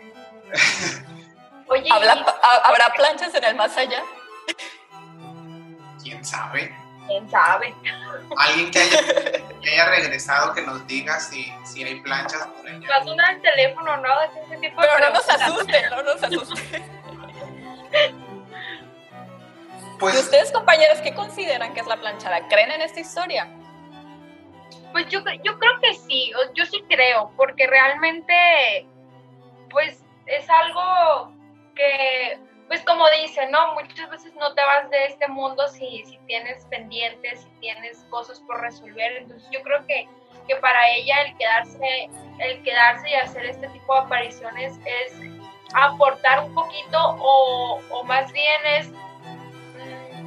Oye, 1.68 1.90
¿Habla- 1.92 2.16
y 2.16 2.20
ha- 2.42 2.62
¿Habrá 2.70 2.94
planchas 2.96 3.36
en 3.36 3.44
el 3.44 3.56
más 3.56 3.76
allá? 3.76 4.02
¿Quién 6.02 6.24
sabe? 6.24 6.74
quién 7.06 7.30
sabe. 7.30 7.74
Alguien 8.38 8.72
que 8.72 8.80
haya, 8.80 9.02
que 9.62 9.70
haya 9.72 9.86
regresado 9.90 10.54
que 10.54 10.62
nos 10.62 10.86
diga 10.88 11.20
si, 11.20 11.54
si 11.66 11.84
hay 11.84 12.00
planchas 12.02 12.46
por 12.48 12.66
allá. 12.68 12.88
Va 12.90 12.96
a 12.96 13.04
sonar 13.04 13.34
el 13.34 13.42
teléfono, 13.42 13.98
¿no? 13.98 14.22
Es 14.22 14.32
ese 14.46 14.58
tipo 14.58 14.82
de 14.82 14.88
Pero 14.88 15.00
no 15.00 15.10
nos 15.13 15.30
asusten, 15.30 15.90
no 15.90 16.04
nos 16.04 16.24
asusten. 16.24 16.84
¿Y 19.97 19.99
Pues 19.99 20.15
ustedes, 20.19 20.51
compañeros, 20.51 20.99
qué 21.01 21.15
consideran 21.15 21.73
que 21.73 21.79
es 21.79 21.88
la 21.88 21.97
planchada? 21.97 22.47
¿Creen 22.49 22.69
en 22.69 22.81
esta 22.81 22.99
historia? 22.99 23.47
Pues 24.91 25.07
yo, 25.10 25.21
yo 25.43 25.57
creo 25.57 25.79
que 25.81 25.95
sí, 25.95 26.31
yo 26.53 26.65
sí 26.67 26.83
creo, 26.88 27.31
porque 27.36 27.65
realmente, 27.65 28.86
pues 29.71 30.03
es 30.27 30.47
algo 30.47 31.33
que, 31.73 32.39
pues 32.67 32.83
como 32.83 33.10
dicen, 33.21 33.49
¿no? 33.49 33.73
Muchas 33.73 34.07
veces 34.12 34.36
no 34.36 34.53
te 34.53 34.62
vas 34.62 34.88
de 34.91 35.05
este 35.05 35.27
mundo 35.29 35.67
si, 35.67 36.03
si 36.05 36.19
tienes 36.27 36.63
pendientes, 36.65 37.41
si 37.41 37.49
tienes 37.60 38.05
cosas 38.12 38.39
por 38.41 38.62
resolver. 38.62 39.17
Entonces 39.17 39.49
yo 39.51 39.63
creo 39.63 39.83
que, 39.88 40.07
que 40.47 40.57
para 40.57 40.89
ella 40.91 41.23
el 41.23 41.38
quedarse, 41.38 42.10
el 42.39 42.62
quedarse 42.62 43.10
y 43.10 43.15
hacer 43.15 43.45
este 43.47 43.67
tipo 43.69 43.95
de 43.95 44.01
apariciones 44.01 44.77
es 44.86 45.15
aportar 45.73 46.43
un 46.43 46.53
poquito 46.53 47.17
o, 47.19 47.81
o 47.89 48.03
más 48.03 48.31
bien 48.31 48.62
es, 48.77 48.91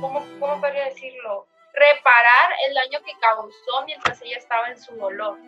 ¿cómo, 0.00 0.24
cómo 0.38 0.60
podría 0.60 0.84
decirlo? 0.86 1.46
reparar 1.72 2.50
el 2.66 2.74
daño 2.74 2.98
que 3.04 3.12
causó 3.20 3.84
mientras 3.86 4.20
ella 4.22 4.38
estaba 4.38 4.68
en 4.68 4.76
su 4.78 4.92
dolor. 4.96 5.38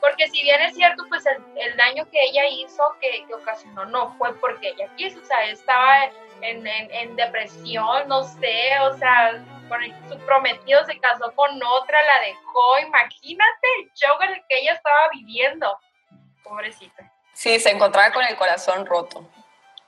Porque 0.00 0.28
si 0.28 0.42
bien 0.42 0.60
es 0.62 0.74
cierto, 0.74 1.04
pues 1.10 1.26
el, 1.26 1.36
el 1.56 1.76
daño 1.76 2.08
que 2.10 2.18
ella 2.22 2.46
hizo, 2.48 2.82
que, 3.02 3.24
que 3.26 3.34
ocasionó, 3.34 3.84
no 3.84 4.14
fue 4.16 4.34
porque 4.40 4.68
ella 4.70 4.88
quiso, 4.96 5.20
o 5.20 5.24
sea, 5.24 5.44
estaba 5.44 6.04
en, 6.40 6.66
en- 6.66 6.90
en 6.90 7.16
depresión, 7.16 8.08
no 8.08 8.24
sé, 8.24 8.78
o 8.80 8.94
sea, 8.96 9.44
con 9.68 9.80
su 10.08 10.18
prometido 10.24 10.82
se 10.84 10.98
casó 11.00 11.30
con 11.34 11.62
otra, 11.62 12.02
la 12.02 12.20
dejó, 12.26 12.78
imagínate 12.80 13.66
el 13.80 13.92
show 13.94 14.16
en 14.22 14.30
el 14.34 14.42
que 14.48 14.58
ella 14.58 14.72
estaba 14.72 15.08
viviendo. 15.12 15.78
Pobrecita. 16.44 17.12
Sí, 17.34 17.60
se 17.60 17.70
encontraba 17.70 18.10
con 18.12 18.24
el 18.24 18.36
corazón 18.36 18.86
roto. 18.86 19.28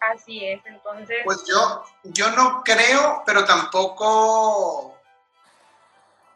Así 0.01 0.45
es, 0.45 0.61
entonces... 0.65 1.19
Pues 1.25 1.45
yo, 1.47 1.85
yo 2.05 2.31
no 2.31 2.63
creo, 2.63 3.23
pero 3.27 3.45
tampoco 3.45 4.99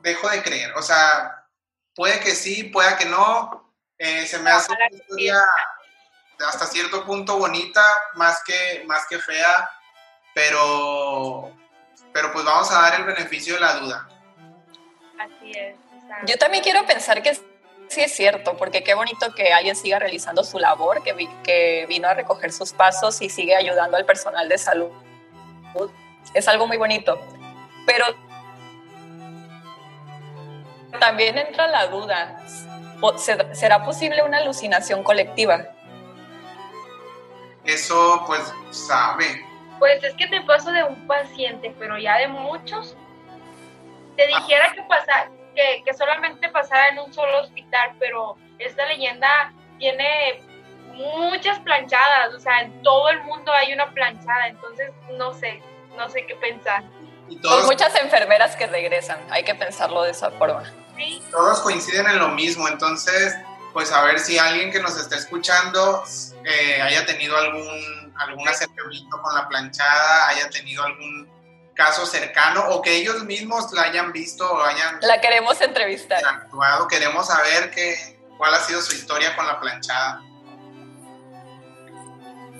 dejo 0.00 0.28
de 0.28 0.42
creer. 0.42 0.72
O 0.76 0.82
sea, 0.82 1.46
puede 1.94 2.20
que 2.20 2.32
sí, 2.32 2.64
pueda 2.64 2.96
que 2.96 3.06
no. 3.06 3.72
Eh, 3.98 4.26
se 4.26 4.38
me 4.40 4.50
hace 4.50 4.72
una 4.72 4.88
historia 4.90 5.40
hasta 6.46 6.66
cierto 6.66 7.04
punto 7.04 7.38
bonita, 7.38 7.84
más 8.14 8.42
que, 8.42 8.82
más 8.86 9.06
que 9.06 9.18
fea, 9.18 9.70
pero, 10.34 11.52
pero 12.12 12.32
pues 12.32 12.44
vamos 12.44 12.70
a 12.72 12.80
dar 12.82 13.00
el 13.00 13.04
beneficio 13.04 13.54
de 13.54 13.60
la 13.60 13.74
duda. 13.74 14.08
así 15.18 15.52
es. 15.52 15.76
Yo 16.26 16.36
también 16.36 16.62
quiero 16.62 16.84
pensar 16.84 17.22
que 17.22 17.30
sí 17.92 18.00
es 18.02 18.14
cierto, 18.14 18.56
porque 18.56 18.82
qué 18.82 18.94
bonito 18.94 19.32
que 19.34 19.52
alguien 19.52 19.76
siga 19.76 19.98
realizando 19.98 20.42
su 20.44 20.58
labor, 20.58 21.02
que, 21.02 21.12
vi- 21.12 21.28
que 21.44 21.86
vino 21.88 22.08
a 22.08 22.14
recoger 22.14 22.52
sus 22.52 22.72
pasos 22.72 23.20
y 23.22 23.28
sigue 23.28 23.54
ayudando 23.54 23.96
al 23.96 24.04
personal 24.04 24.48
de 24.48 24.58
salud. 24.58 24.90
Es 26.34 26.48
algo 26.48 26.66
muy 26.66 26.76
bonito. 26.76 27.20
Pero 27.86 28.06
también 30.98 31.36
entra 31.38 31.66
la 31.68 31.86
duda, 31.88 32.40
¿po- 33.00 33.18
se- 33.18 33.54
¿será 33.54 33.84
posible 33.84 34.22
una 34.22 34.38
alucinación 34.38 35.02
colectiva? 35.02 35.66
Eso 37.64 38.24
pues 38.26 38.52
sabe. 38.70 39.44
Pues 39.78 40.02
es 40.04 40.14
que 40.14 40.26
te 40.28 40.40
paso 40.42 40.70
de 40.70 40.84
un 40.84 41.06
paciente, 41.06 41.74
pero 41.78 41.98
ya 41.98 42.18
de 42.18 42.28
muchos. 42.28 42.96
Te 44.16 44.26
dijera 44.26 44.72
que, 44.74 44.82
pasa, 44.82 45.28
que, 45.54 45.82
que 45.84 45.94
solamente 45.94 46.48
pasara 46.48 46.88
en 46.88 46.98
un 46.98 47.12
solo 47.12 47.40
hospital, 47.40 47.92
pero 47.98 48.36
esta 48.58 48.86
leyenda 48.86 49.52
tiene 49.78 50.42
muchas 50.94 51.58
planchadas, 51.60 52.34
o 52.34 52.40
sea, 52.40 52.60
en 52.60 52.82
todo 52.82 53.08
el 53.08 53.22
mundo 53.22 53.52
hay 53.52 53.72
una 53.72 53.90
planchada, 53.92 54.48
entonces 54.48 54.90
no 55.16 55.32
sé, 55.32 55.62
no 55.96 56.08
sé 56.08 56.26
qué 56.26 56.34
pensar. 56.36 56.84
Y 57.28 57.34
Son 57.34 57.42
todos, 57.42 57.66
muchas 57.66 57.94
enfermeras 57.96 58.56
que 58.56 58.66
regresan, 58.66 59.18
hay 59.30 59.44
que 59.44 59.54
pensarlo 59.54 60.02
de 60.02 60.10
esa 60.10 60.30
forma. 60.32 60.64
Sí, 60.96 61.22
todos 61.30 61.60
coinciden 61.60 62.06
en 62.06 62.18
lo 62.18 62.28
mismo, 62.28 62.68
entonces 62.68 63.36
pues 63.72 63.90
a 63.90 64.02
ver 64.02 64.18
si 64.18 64.38
alguien 64.38 64.70
que 64.70 64.80
nos 64.80 64.98
está 64.98 65.16
escuchando 65.16 66.04
eh, 66.44 66.82
haya 66.82 67.06
tenido 67.06 67.36
algún, 67.36 68.12
algún 68.16 68.46
acercamiento 68.46 69.20
con 69.22 69.34
la 69.34 69.48
planchada, 69.48 70.28
haya 70.28 70.50
tenido 70.50 70.84
algún 70.84 71.28
caso 71.74 72.06
cercano 72.06 72.68
o 72.70 72.82
que 72.82 72.96
ellos 72.96 73.24
mismos 73.24 73.72
la 73.72 73.82
hayan 73.82 74.12
visto 74.12 74.50
o 74.50 74.62
hayan 74.62 74.98
La 75.02 75.20
queremos 75.20 75.60
entrevistar. 75.60 76.22
actuado. 76.24 76.88
Queremos 76.88 77.26
saber 77.26 77.70
qué, 77.70 78.18
cuál 78.36 78.54
ha 78.54 78.60
sido 78.60 78.80
su 78.82 78.94
historia 78.94 79.34
con 79.36 79.46
la 79.46 79.58
planchada. 79.60 80.22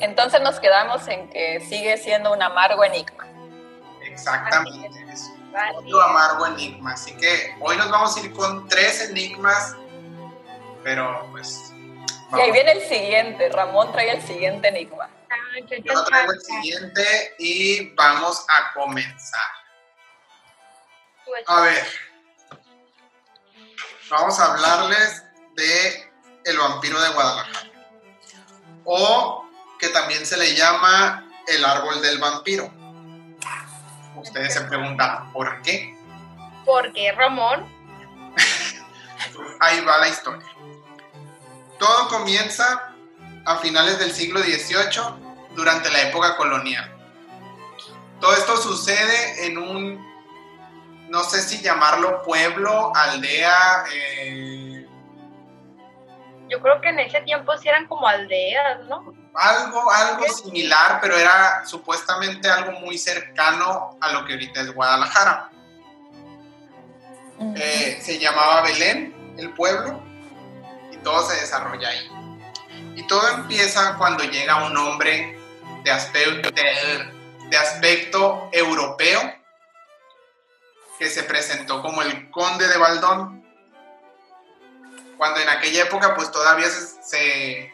Entonces 0.01 0.41
nos 0.41 0.59
quedamos 0.59 1.07
en 1.09 1.29
que 1.31 1.61
sigue 1.69 1.97
siendo 1.97 2.33
un 2.33 2.43
amargo 2.43 2.83
enigma. 2.85 3.27
Exactamente. 4.03 4.91
Es 5.13 5.31
otro 5.77 6.03
amargo 6.03 6.47
enigma. 6.47 6.93
Así 6.93 7.13
que 7.17 7.55
hoy 7.61 7.77
nos 7.77 7.91
vamos 7.91 8.17
a 8.17 8.21
ir 8.21 8.33
con 8.33 8.67
tres 8.69 9.11
enigmas, 9.11 9.77
pero 10.83 11.29
pues... 11.31 11.73
Y 12.37 12.41
ahí 12.41 12.51
viene 12.51 12.73
el 12.73 12.83
siguiente, 12.83 13.51
Ramón 13.51 13.93
trae 13.93 14.11
el 14.11 14.23
siguiente 14.23 14.69
enigma. 14.69 15.09
Yo 15.85 16.05
traigo 16.05 16.33
el 16.33 16.41
siguiente 16.41 17.35
y 17.39 17.95
vamos 17.95 18.45
a 18.49 18.73
comenzar. 18.73 19.41
Pues, 21.25 21.45
A 21.47 21.61
ver, 21.61 21.87
vamos 24.11 24.39
a 24.39 24.53
hablarles 24.53 25.25
de 25.55 26.13
el 26.45 26.59
vampiro 26.59 27.01
de 27.01 27.11
Guadalajara. 27.11 27.71
O 28.85 29.49
que 29.79 29.89
también 29.89 30.27
se 30.27 30.37
le 30.37 30.55
llama 30.55 31.27
el 31.47 31.65
árbol 31.65 32.01
del 32.03 32.19
vampiro. 32.19 32.71
Ustedes 34.17 34.55
se 34.55 34.61
preguntan, 34.63 35.33
¿por 35.33 35.63
qué? 35.63 35.97
¿Por 36.65 36.93
qué, 36.93 37.13
Ramón? 37.13 37.67
Ahí 39.61 39.81
va 39.85 39.99
la 39.99 40.09
historia. 40.09 40.47
Todo 41.79 42.09
comienza 42.09 42.92
a 43.45 43.57
finales 43.59 43.99
del 43.99 44.13
siglo 44.13 44.41
XVIII, 44.41 45.33
durante 45.55 45.91
la 45.91 46.03
época 46.03 46.37
colonial. 46.37 46.91
Todo 48.21 48.33
esto 48.35 48.57
sucede 48.57 49.47
en 49.47 49.59
un, 49.59 51.11
no 51.11 51.23
sé 51.25 51.43
si 51.43 51.61
llamarlo 51.61 52.23
pueblo, 52.23 52.93
aldea, 52.95 53.85
eh, 53.93 54.87
Yo 56.49 56.61
creo 56.61 56.81
que 56.81 56.89
en 56.89 57.01
ese 57.01 57.21
tiempo 57.23 57.57
sí 57.59 57.69
eran 57.69 57.87
como 57.87 58.07
aldeas, 58.07 58.87
¿no? 58.89 59.13
algo, 59.35 59.91
algo 59.91 60.29
similar, 60.29 60.99
pero 61.01 61.17
era 61.17 61.65
supuestamente 61.67 62.51
algo 62.51 62.73
muy 62.81 62.99
cercano 62.99 63.97
a 64.01 64.13
lo 64.13 64.25
que 64.25 64.35
ahorita 64.35 64.61
es 64.61 64.75
Guadalajara. 64.75 65.51
Eh, 67.57 67.99
se 68.01 68.19
llamaba 68.19 68.63
Belén 68.63 69.35
el 69.37 69.53
pueblo 69.55 70.01
y 70.93 70.97
todo 70.99 71.29
se 71.29 71.41
desarrolla 71.41 71.89
ahí. 71.89 72.22
Y 72.95 73.07
todo 73.07 73.27
empieza 73.29 73.97
cuando 73.97 74.25
llega 74.25 74.67
un 74.67 74.77
hombre 74.77 75.39
de 75.85 75.91
aspecto, 75.91 76.51
de, 76.51 77.57
aspecto 77.57 78.49
europeo 78.53 79.21
que 80.99 81.09
se 81.09 81.23
presentó 81.25 81.83
como 81.83 82.03
el 82.03 82.31
conde 82.31 82.69
de 82.69 82.79
Baldón, 82.79 83.45
cuando 85.17 85.41
en 85.41 85.49
aquella 85.49 85.85
época 85.85 86.15
pues 86.15 86.31
todavía 86.31 86.69
se, 86.69 87.73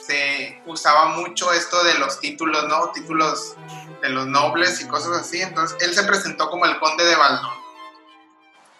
se, 0.00 0.62
usaba 0.66 1.06
mucho 1.06 1.52
esto 1.52 1.82
de 1.84 1.94
los 1.94 2.20
títulos, 2.20 2.64
¿no? 2.68 2.90
Títulos 2.92 3.56
de 4.00 4.08
los 4.08 4.26
nobles 4.26 4.80
y 4.80 4.88
cosas 4.88 5.18
así, 5.18 5.42
entonces 5.42 5.76
él 5.80 5.94
se 5.94 6.04
presentó 6.04 6.50
como 6.50 6.64
el 6.64 6.78
conde 6.78 7.04
de 7.04 7.16
Baldón. 7.16 7.62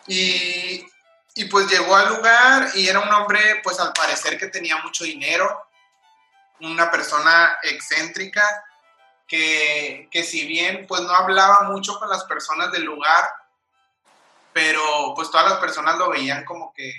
Y 0.06 0.86
y 1.34 1.46
pues 1.46 1.68
llegó 1.68 1.96
al 1.96 2.08
lugar 2.08 2.68
y 2.74 2.88
era 2.88 3.00
un 3.00 3.12
hombre, 3.12 3.60
pues 3.62 3.80
al 3.80 3.92
parecer 3.92 4.38
que 4.38 4.48
tenía 4.48 4.76
mucho 4.78 5.04
dinero, 5.04 5.66
una 6.60 6.90
persona 6.90 7.56
excéntrica, 7.62 8.42
que, 9.26 10.08
que 10.10 10.24
si 10.24 10.46
bien 10.46 10.86
pues 10.86 11.00
no 11.02 11.14
hablaba 11.14 11.62
mucho 11.62 11.98
con 11.98 12.10
las 12.10 12.24
personas 12.24 12.70
del 12.70 12.84
lugar, 12.84 13.30
pero 14.52 15.14
pues 15.14 15.30
todas 15.30 15.50
las 15.50 15.58
personas 15.58 15.96
lo 15.96 16.10
veían 16.10 16.44
como 16.44 16.72
que, 16.74 16.92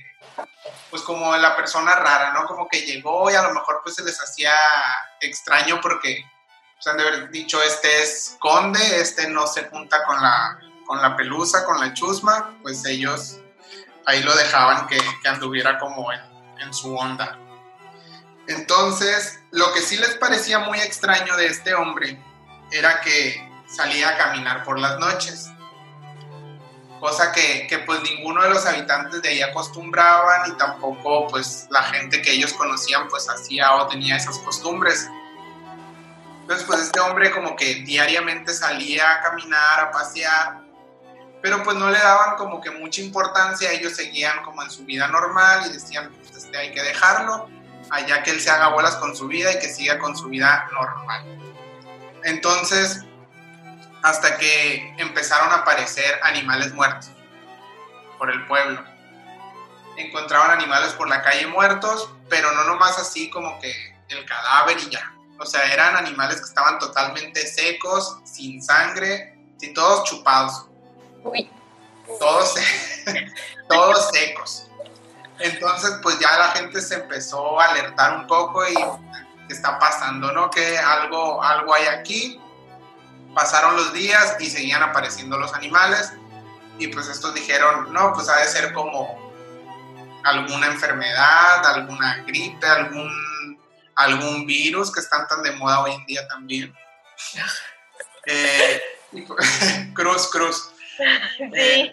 pues 0.90 1.04
como 1.04 1.36
la 1.38 1.56
persona 1.56 1.96
rara, 1.96 2.34
¿no? 2.34 2.46
Como 2.48 2.68
que 2.68 2.82
llegó 2.82 3.30
y 3.30 3.36
a 3.36 3.44
lo 3.44 3.54
mejor 3.54 3.82
pues 3.84 3.96
se 3.96 4.04
les 4.04 4.20
hacía 4.20 4.56
extraño 5.22 5.80
porque, 5.80 6.26
pues 6.74 6.88
han 6.88 6.98
de 6.98 7.08
haber 7.08 7.30
dicho, 7.30 7.62
este 7.62 8.02
es 8.02 8.36
conde, 8.40 9.00
este 9.00 9.30
no 9.30 9.46
se 9.46 9.66
junta 9.66 10.04
con 10.06 10.20
la, 10.20 10.60
con 10.88 11.00
la 11.02 11.16
pelusa, 11.16 11.64
con 11.66 11.80
la 11.80 11.94
chusma, 11.94 12.58
pues 12.64 12.84
ellos 12.86 13.38
ahí 14.06 14.24
lo 14.24 14.36
dejaban 14.36 14.88
que, 14.88 15.00
anduviera 15.28 15.80
como 15.80 16.12
en, 16.12 16.22
en, 16.60 16.74
su 16.74 16.96
onda. 16.96 17.38
Entonces, 18.48 19.40
lo 19.52 19.74
que 19.74 19.82
sí 19.82 19.98
les 19.98 20.16
parecía 20.16 20.60
muy 20.60 20.80
extraño 20.80 21.36
de 21.38 21.48
este 21.48 21.74
hombre 21.74 22.22
era 22.72 23.02
que 23.02 23.50
salía 23.68 24.10
a 24.10 24.18
caminar 24.18 24.64
por 24.64 24.80
las 24.80 25.00
noches, 25.00 25.50
cosa 27.04 27.34
que, 27.34 27.84
pues 27.86 28.02
ninguno 28.02 28.42
de 28.44 28.50
los 28.50 28.66
habitantes 28.66 29.22
de 29.22 29.28
ahí 29.28 29.42
acostumbraban 29.42 30.50
y 30.50 30.58
tampoco 30.58 31.28
pues 31.28 31.68
la 31.70 31.84
gente 31.84 32.22
que 32.22 32.32
ellos 32.32 32.54
conocían 32.54 33.10
pues 33.10 33.28
hacía 33.30 33.76
o 33.76 33.88
tenía 33.88 34.16
esas 34.16 34.38
costumbres. 34.40 35.10
Entonces 36.42 36.66
pues 36.66 36.80
este 36.80 37.02
hombre 37.02 37.32
como 37.32 37.58
que 37.58 37.76
diariamente 37.84 38.54
salía 38.54 39.16
a 39.16 39.22
caminar, 39.22 39.82
a 39.82 39.92
pasear 39.92 40.63
pero 41.44 41.62
pues 41.62 41.76
no 41.76 41.90
le 41.90 42.00
daban 42.00 42.38
como 42.38 42.62
que 42.62 42.72
mucha 42.72 43.02
importancia, 43.02 43.70
ellos 43.70 43.98
seguían 43.98 44.42
como 44.44 44.64
en 44.64 44.72
su 44.72 44.86
vida 44.86 45.10
normal 45.10 45.66
y 45.66 45.74
decían, 45.74 46.10
pues 46.10 46.42
este 46.42 46.58
hay 46.58 46.72
que 46.72 46.82
dejarlo, 46.82 47.50
allá 47.92 48.24
que 48.24 48.32
él 48.32 48.40
se 48.40 48.50
haga 48.50 48.70
bolas 48.70 48.96
con 48.96 49.14
su 49.14 49.28
vida 49.28 49.52
y 49.52 49.60
que 49.60 49.68
siga 49.68 50.00
con 50.00 50.16
su 50.16 50.30
vida 50.30 50.70
normal. 50.72 51.26
Entonces, 52.24 53.04
hasta 54.04 54.38
que 54.38 54.96
empezaron 54.98 55.52
a 55.52 55.56
aparecer 55.56 56.18
animales 56.24 56.74
muertos 56.74 57.12
por 58.18 58.32
el 58.32 58.46
pueblo. 58.46 58.82
Encontraban 59.98 60.52
animales 60.52 60.94
por 60.94 61.10
la 61.10 61.22
calle 61.22 61.46
muertos, 61.48 62.10
pero 62.30 62.54
no 62.54 62.64
nomás 62.64 62.98
así 62.98 63.30
como 63.30 63.60
que 63.60 63.74
el 64.08 64.26
cadáver 64.26 64.78
y 64.80 64.90
ya. 64.90 65.14
O 65.40 65.46
sea, 65.46 65.74
eran 65.74 65.98
animales 65.98 66.38
que 66.38 66.46
estaban 66.46 66.80
totalmente 66.80 67.46
secos, 67.46 68.20
sin 68.24 68.64
sangre, 68.64 69.38
y 69.60 69.74
todos 69.74 70.06
chupados. 70.06 70.70
Todos, 72.20 72.56
todos 73.70 74.10
secos. 74.12 74.68
Entonces, 75.40 76.00
pues 76.02 76.20
ya 76.20 76.38
la 76.38 76.48
gente 76.50 76.82
se 76.82 76.96
empezó 76.96 77.60
a 77.60 77.66
alertar 77.66 78.18
un 78.18 78.28
poco 78.28 78.68
y 78.68 78.74
¿qué 78.74 79.54
está 79.54 79.80
pasando, 79.80 80.32
no? 80.32 80.50
Que 80.50 80.78
algo, 80.78 81.44
algo 81.44 81.74
hay 81.74 81.86
aquí. 81.86 82.40
Pasaron 83.34 83.76
los 83.76 83.94
días 83.94 84.38
y 84.40 84.50
seguían 84.50 84.84
apareciendo 84.84 85.40
los 85.40 85.54
animales 85.54 86.14
y 86.78 86.88
pues 86.88 87.08
estos 87.08 87.34
dijeron, 87.34 87.94
no, 87.94 88.14
pues 88.14 88.30
ha 88.30 88.38
de 88.38 88.48
ser 88.48 88.74
como 88.74 89.34
alguna 90.24 90.68
enfermedad, 90.68 91.66
alguna 91.66 92.24
gripe, 92.26 92.66
algún, 92.66 93.60
algún 93.96 94.46
virus 94.46 94.92
que 94.92 95.00
están 95.00 95.28
tan 95.28 95.44
de 95.44 95.52
moda 95.52 95.82
hoy 95.82 95.94
en 95.94 96.06
día 96.06 96.28
también. 96.28 96.74
Eh, 98.26 98.82
cruz, 99.94 100.30
cruz. 100.32 100.73
Sí. 101.38 101.92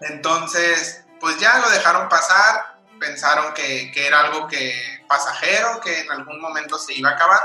entonces, 0.00 1.04
pues 1.20 1.38
ya 1.38 1.58
lo 1.58 1.70
dejaron 1.70 2.08
pasar, 2.08 2.78
pensaron 2.98 3.54
que, 3.54 3.92
era 3.94 4.20
algo 4.20 4.46
que 4.48 4.74
pasajero, 5.08 5.80
que 5.80 6.00
en 6.00 6.10
algún 6.10 6.40
momento 6.40 6.78
se 6.78 6.94
iba 6.94 7.10
a 7.10 7.12
acabar, 7.12 7.40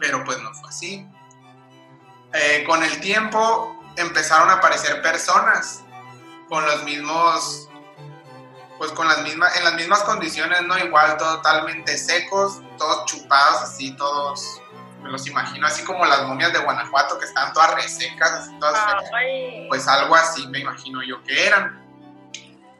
pero 0.00 0.24
pues 0.24 0.38
no 0.40 0.52
fue 0.54 0.68
así. 0.68 1.06
Eh, 2.32 2.64
con 2.66 2.82
el 2.82 3.00
tiempo 3.00 3.78
empezaron 3.96 4.48
a 4.48 4.54
aparecer 4.54 5.02
personas 5.02 5.82
con 6.48 6.64
los 6.64 6.82
mismos, 6.84 7.68
pues 8.78 8.90
con 8.92 9.06
las 9.06 9.22
mismas, 9.22 9.54
en 9.56 9.64
las 9.64 9.74
mismas 9.74 10.02
condiciones, 10.04 10.62
¿no? 10.62 10.78
Igual 10.78 11.16
totalmente 11.18 11.98
secos, 11.98 12.60
todos 12.78 13.04
chupados 13.04 13.62
así, 13.62 13.94
todos 13.96 14.61
me 15.02 15.10
los 15.10 15.26
imagino 15.26 15.66
así 15.66 15.84
como 15.84 16.04
las 16.06 16.22
momias 16.26 16.52
de 16.52 16.60
Guanajuato 16.60 17.18
que 17.18 17.24
están 17.24 17.52
todas 17.52 17.74
resecas, 17.74 18.30
así 18.32 18.58
todas 18.58 19.04
pues 19.68 19.88
algo 19.88 20.14
así 20.14 20.46
me 20.48 20.60
imagino 20.60 21.02
yo 21.02 21.22
que 21.24 21.46
eran. 21.46 21.82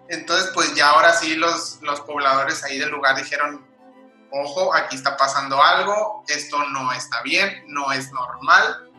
Entonces, 0.08 0.50
pues 0.54 0.74
ya 0.74 0.90
ahora 0.90 1.12
sí 1.14 1.36
los, 1.36 1.80
los 1.82 2.00
pobladores 2.02 2.62
ahí 2.64 2.78
del 2.78 2.90
lugar 2.90 3.16
dijeron, 3.16 3.66
ojo, 4.30 4.74
aquí 4.74 4.96
está 4.96 5.16
pasando 5.16 5.62
algo, 5.62 6.24
esto 6.28 6.62
no 6.66 6.92
está 6.92 7.22
bien, 7.22 7.64
no 7.68 7.92
es 7.92 8.12
normal. 8.12 8.90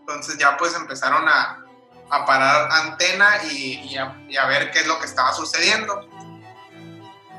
Entonces 0.00 0.36
ya 0.38 0.56
pues 0.56 0.74
empezaron 0.74 1.28
a, 1.28 1.64
a 2.10 2.26
parar 2.26 2.68
antena 2.72 3.42
y, 3.44 3.80
y, 3.88 3.96
a, 3.96 4.16
y 4.28 4.36
a 4.36 4.46
ver 4.46 4.70
qué 4.72 4.80
es 4.80 4.86
lo 4.86 4.98
que 4.98 5.06
estaba 5.06 5.32
sucediendo. 5.32 6.08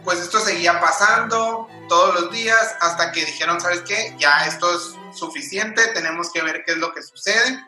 Pues 0.04 0.20
esto 0.20 0.40
seguía 0.40 0.80
pasando, 0.80 1.68
todos 1.92 2.22
los 2.22 2.32
días 2.32 2.78
hasta 2.80 3.12
que 3.12 3.26
dijeron, 3.26 3.60
¿sabes 3.60 3.82
qué? 3.82 4.16
Ya 4.18 4.46
esto 4.46 4.74
es 4.74 4.96
suficiente, 5.14 5.90
tenemos 5.90 6.32
que 6.32 6.42
ver 6.42 6.64
qué 6.64 6.72
es 6.72 6.78
lo 6.78 6.94
que 6.94 7.04
sucede. 7.04 7.62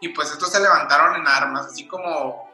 Y 0.00 0.08
pues 0.08 0.32
estos 0.32 0.50
se 0.50 0.58
levantaron 0.58 1.14
en 1.14 1.28
armas, 1.28 1.66
así 1.66 1.86
como, 1.86 2.52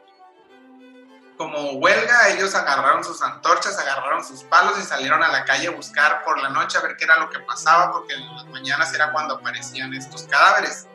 como 1.35 1.71
huelga, 1.71 2.29
ellos 2.29 2.53
agarraron 2.53 3.03
sus 3.03 3.19
antorchas, 3.23 3.79
agarraron 3.79 4.23
sus 4.23 4.43
palos 4.43 4.77
y 4.77 4.83
salieron 4.83 5.23
a 5.23 5.29
la 5.29 5.43
calle 5.43 5.69
a 5.69 5.71
buscar 5.71 6.23
por 6.23 6.39
la 6.39 6.49
noche 6.49 6.77
a 6.77 6.81
ver 6.81 6.95
qué 6.97 7.05
era 7.05 7.17
lo 7.17 7.31
que 7.31 7.39
pasaba, 7.39 7.91
porque 7.91 8.13
en 8.13 8.35
las 8.35 8.45
mañanas 8.45 8.93
era 8.93 9.11
cuando 9.11 9.37
aparecían 9.37 9.95
estos 9.95 10.21
cadáveres. 10.27 10.85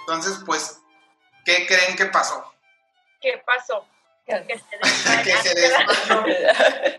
Entonces, 0.00 0.40
pues, 0.44 0.80
¿qué 1.44 1.64
creen 1.68 1.94
que 1.94 2.06
pasó? 2.06 2.52
¿Qué 3.20 3.40
pasó? 3.46 3.86
Que 4.26 4.58
se, 5.44 5.56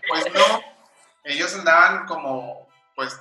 Pues 0.08 0.32
no, 0.32 0.77
ellos 1.24 1.54
andaban 1.54 2.06
como, 2.06 2.68
pues, 2.94 3.18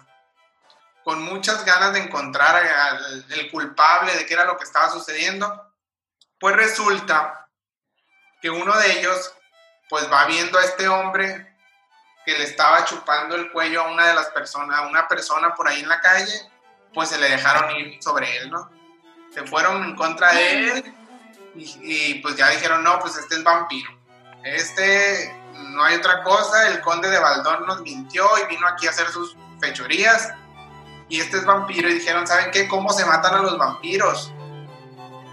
con 1.03 1.23
muchas 1.23 1.63
ganas 1.65 1.93
de 1.93 1.99
encontrar 1.99 2.55
al 2.55 3.25
el 3.29 3.51
culpable 3.51 4.15
de 4.15 4.25
qué 4.25 4.33
era 4.33 4.45
lo 4.45 4.57
que 4.57 4.65
estaba 4.65 4.89
sucediendo. 4.89 5.73
Pues 6.39 6.55
resulta 6.55 7.47
que 8.41 8.49
uno 8.49 8.77
de 8.77 8.99
ellos, 8.99 9.33
pues, 9.89 10.11
va 10.11 10.25
viendo 10.25 10.57
a 10.57 10.63
este 10.63 10.87
hombre 10.87 11.55
que 12.25 12.37
le 12.37 12.43
estaba 12.43 12.83
chupando 12.83 13.35
el 13.35 13.51
cuello 13.51 13.81
a 13.81 13.91
una 13.91 14.07
de 14.07 14.15
las 14.15 14.27
personas, 14.27 14.79
a 14.79 14.87
una 14.87 15.07
persona 15.07 15.55
por 15.55 15.67
ahí 15.67 15.79
en 15.79 15.87
la 15.87 16.01
calle, 16.01 16.51
pues 16.93 17.09
se 17.09 17.17
le 17.17 17.29
dejaron 17.29 17.71
ir 17.77 18.03
sobre 18.03 18.37
él, 18.37 18.49
¿no? 18.49 18.69
Se 19.33 19.45
fueron 19.47 19.83
en 19.83 19.95
contra 19.95 20.33
de 20.33 20.71
él 20.71 20.95
y, 21.55 21.79
y 21.81 22.13
pues 22.15 22.35
ya 22.35 22.49
dijeron, 22.49 22.83
no, 22.83 22.99
pues 22.99 23.15
este 23.15 23.35
es 23.35 23.43
vampiro. 23.43 23.96
Este 24.43 25.33
no 25.53 25.83
hay 25.83 25.95
otra 25.95 26.23
cosa, 26.23 26.69
el 26.69 26.81
conde 26.81 27.09
de 27.09 27.19
Baldón 27.19 27.65
nos 27.65 27.81
mintió 27.81 28.27
y 28.43 28.47
vino 28.47 28.67
aquí 28.67 28.87
a 28.87 28.91
hacer 28.91 29.07
sus 29.09 29.35
fechorías. 29.59 30.33
Y 31.09 31.21
este 31.21 31.37
es 31.37 31.45
vampiro 31.45 31.89
y 31.89 31.95
dijeron, 31.95 32.27
¿saben 32.27 32.51
qué? 32.51 32.67
¿Cómo 32.67 32.91
se 32.91 33.05
matan 33.05 33.35
a 33.35 33.41
los 33.41 33.57
vampiros? 33.57 34.31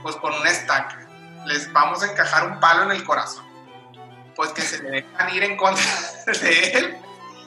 Pues 0.03 0.17
con 0.17 0.33
una 0.35 0.51
estaca. 0.51 1.01
Les 1.47 1.73
vamos 1.73 2.03
a 2.03 2.11
encajar 2.11 2.47
un 2.47 2.61
palo 2.61 2.85
en 2.85 2.93
el 2.93 3.05
corazón. 3.05 3.45
Pues 4.37 4.51
que 4.51 4.63
se 4.63 4.83
le 4.83 4.91
dejan 4.91 5.35
ir 5.35 5.43
en 5.45 5.57
contra 5.57 5.85
de 6.41 6.71
él. 6.73 6.99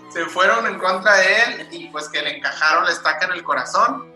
Se 0.10 0.26
fueron 0.26 0.66
en 0.68 0.80
contra 0.80 1.16
de 1.18 1.44
él 1.44 1.68
y 1.72 1.90
pues 1.90 2.10
que 2.10 2.22
le 2.22 2.38
encajaron 2.38 2.86
la 2.86 2.92
estaca 2.92 3.26
en 3.26 3.34
el 3.34 3.44
corazón. 3.44 4.14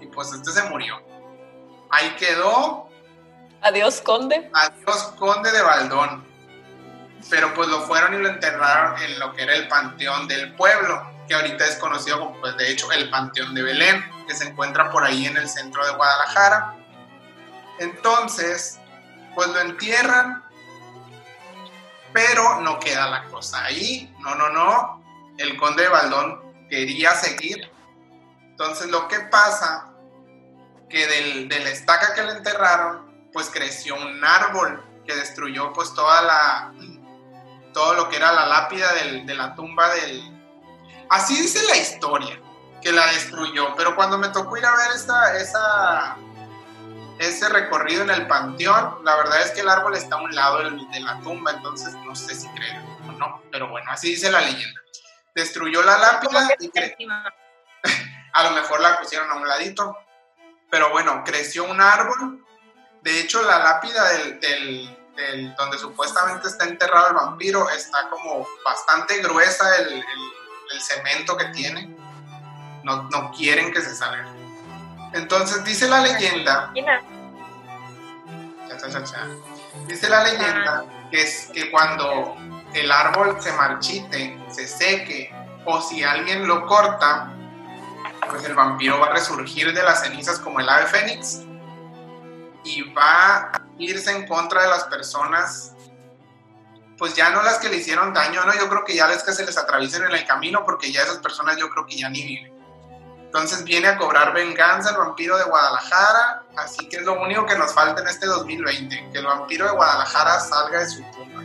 Y 0.00 0.06
pues 0.06 0.32
este 0.32 0.50
se 0.50 0.62
murió. 0.64 1.00
Ahí 1.90 2.14
quedó. 2.16 2.83
Adiós, 3.64 4.00
conde. 4.00 4.50
Adiós, 4.52 5.14
conde 5.18 5.50
de 5.50 5.62
Baldón 5.62 6.34
pero 7.30 7.54
pues 7.54 7.68
lo 7.68 7.80
fueron 7.82 8.14
y 8.14 8.18
lo 8.18 8.28
enterraron 8.28 9.00
en 9.00 9.18
lo 9.18 9.32
que 9.34 9.42
era 9.42 9.54
el 9.54 9.68
Panteón 9.68 10.28
del 10.28 10.54
Pueblo, 10.54 11.02
que 11.26 11.34
ahorita 11.34 11.64
es 11.64 11.76
conocido 11.76 12.20
como, 12.20 12.40
pues 12.40 12.56
de 12.56 12.70
hecho, 12.70 12.90
el 12.92 13.08
Panteón 13.10 13.54
de 13.54 13.62
Belén, 13.62 14.04
que 14.26 14.34
se 14.34 14.48
encuentra 14.48 14.90
por 14.90 15.04
ahí 15.04 15.26
en 15.26 15.36
el 15.36 15.48
centro 15.48 15.84
de 15.86 15.92
Guadalajara. 15.94 16.76
Entonces, 17.78 18.78
pues 19.34 19.48
lo 19.48 19.60
entierran 19.60 20.44
Pero 22.12 22.60
no 22.60 22.78
queda 22.78 23.10
la 23.10 23.24
cosa 23.24 23.64
ahí, 23.64 24.14
no, 24.20 24.36
no, 24.36 24.48
no. 24.50 25.02
El 25.36 25.56
conde 25.56 25.82
de 25.82 25.88
Baldón 25.88 26.68
quería 26.70 27.12
seguir. 27.14 27.68
Entonces 28.40 28.86
lo 28.86 29.08
que 29.08 29.18
pasa, 29.18 29.90
que 30.88 31.08
del, 31.08 31.48
de 31.48 31.58
la 31.58 31.70
estaca 31.70 32.14
que 32.14 32.22
le 32.22 32.32
enterraron, 32.32 33.03
pues 33.34 33.50
creció 33.50 33.96
un 33.96 34.24
árbol 34.24 34.82
que 35.06 35.14
destruyó 35.14 35.72
pues 35.74 35.92
toda 35.92 36.22
la, 36.22 36.72
todo 37.74 37.92
lo 37.94 38.08
que 38.08 38.16
era 38.16 38.32
la 38.32 38.46
lápida 38.46 38.90
de 38.94 39.34
la 39.34 39.54
tumba 39.54 39.92
del... 39.94 40.22
Así 41.10 41.36
dice 41.36 41.62
la 41.66 41.76
historia, 41.76 42.40
que 42.80 42.92
la 42.92 43.06
destruyó, 43.08 43.74
pero 43.76 43.96
cuando 43.96 44.16
me 44.16 44.28
tocó 44.28 44.56
ir 44.56 44.64
a 44.64 44.76
ver 44.76 44.92
esta, 44.94 45.36
esa, 45.36 46.16
ese 47.18 47.48
recorrido 47.48 48.02
en 48.02 48.10
el 48.10 48.26
panteón, 48.26 49.04
la 49.04 49.16
verdad 49.16 49.42
es 49.42 49.50
que 49.50 49.60
el 49.62 49.68
árbol 49.68 49.96
está 49.96 50.16
a 50.16 50.22
un 50.22 50.34
lado 50.34 50.58
de 50.58 51.00
la 51.00 51.20
tumba, 51.20 51.50
entonces 51.50 51.92
no 52.04 52.14
sé 52.14 52.34
si 52.34 52.48
creer 52.50 52.80
o 53.08 53.12
no, 53.12 53.42
pero 53.50 53.68
bueno, 53.68 53.90
así 53.90 54.10
dice 54.10 54.30
la 54.30 54.40
leyenda. 54.40 54.80
Destruyó 55.34 55.82
la 55.82 55.98
lápida 55.98 56.54
y 56.60 56.70
a 58.32 58.42
lo 58.44 58.50
mejor 58.52 58.80
la 58.80 59.00
pusieron 59.00 59.30
a 59.30 59.34
un 59.34 59.48
ladito, 59.48 59.98
pero 60.70 60.90
bueno, 60.90 61.22
creció 61.24 61.64
un 61.64 61.80
árbol. 61.80 62.44
De 63.04 63.20
hecho, 63.20 63.42
la 63.42 63.58
lápida 63.58 64.02
del, 64.08 64.40
del, 65.14 65.54
donde 65.56 65.76
supuestamente 65.76 66.48
está 66.48 66.64
enterrado 66.64 67.08
el 67.08 67.14
vampiro 67.14 67.68
está 67.68 68.08
como 68.08 68.48
bastante 68.64 69.18
gruesa 69.18 69.76
el, 69.76 69.92
el, 69.92 70.80
cemento 70.80 71.36
que 71.36 71.44
tiene. 71.48 71.94
No, 72.82 73.02
no 73.10 73.30
quieren 73.30 73.74
que 73.74 73.82
se 73.82 73.94
salga. 73.94 74.26
Entonces 75.12 75.62
dice 75.64 75.86
la 75.86 76.00
leyenda. 76.00 76.72
Dice 79.86 80.08
la 80.08 80.24
leyenda 80.24 80.84
que 81.10 81.22
es 81.22 81.50
que 81.52 81.70
cuando 81.70 82.36
el 82.72 82.90
árbol 82.90 83.36
se 83.38 83.52
marchite, 83.52 84.42
se 84.50 84.66
seque, 84.66 85.30
o 85.66 85.80
si 85.82 86.02
alguien 86.02 86.48
lo 86.48 86.66
corta, 86.66 87.30
pues 88.30 88.44
el 88.44 88.54
vampiro 88.54 88.98
va 88.98 89.08
a 89.08 89.10
resurgir 89.10 89.74
de 89.74 89.82
las 89.82 90.02
cenizas 90.02 90.38
como 90.38 90.60
el 90.60 90.68
ave 90.70 90.86
fénix 90.86 91.42
y 92.64 92.82
va 92.92 93.52
a 93.52 93.62
irse 93.78 94.10
en 94.10 94.26
contra 94.26 94.62
de 94.62 94.68
las 94.68 94.84
personas, 94.84 95.72
pues 96.98 97.14
ya 97.14 97.30
no 97.30 97.42
las 97.42 97.58
que 97.58 97.68
le 97.68 97.76
hicieron 97.76 98.14
daño, 98.14 98.44
¿no? 98.44 98.54
Yo 98.54 98.68
creo 98.68 98.84
que 98.84 98.94
ya 98.94 99.06
las 99.06 99.22
que 99.22 99.32
se 99.32 99.44
les 99.44 99.56
atraviesen 99.56 100.04
en 100.04 100.12
el 100.12 100.26
camino, 100.26 100.64
porque 100.64 100.90
ya 100.90 101.02
esas 101.02 101.18
personas 101.18 101.56
yo 101.56 101.68
creo 101.70 101.86
que 101.86 101.96
ya 101.96 102.08
ni 102.08 102.24
viven. 102.24 102.54
Entonces 103.24 103.64
viene 103.64 103.88
a 103.88 103.98
cobrar 103.98 104.32
venganza 104.32 104.90
el 104.90 104.96
vampiro 104.96 105.36
de 105.36 105.44
Guadalajara, 105.44 106.44
así 106.56 106.88
que 106.88 106.98
es 106.98 107.02
lo 107.02 107.20
único 107.20 107.44
que 107.44 107.56
nos 107.56 107.74
falta 107.74 108.00
en 108.00 108.06
este 108.06 108.26
2020, 108.26 109.10
que 109.12 109.18
el 109.18 109.26
vampiro 109.26 109.66
de 109.66 109.72
Guadalajara 109.72 110.38
salga 110.38 110.78
de 110.78 110.86
su 110.88 111.02
tumba. 111.10 111.42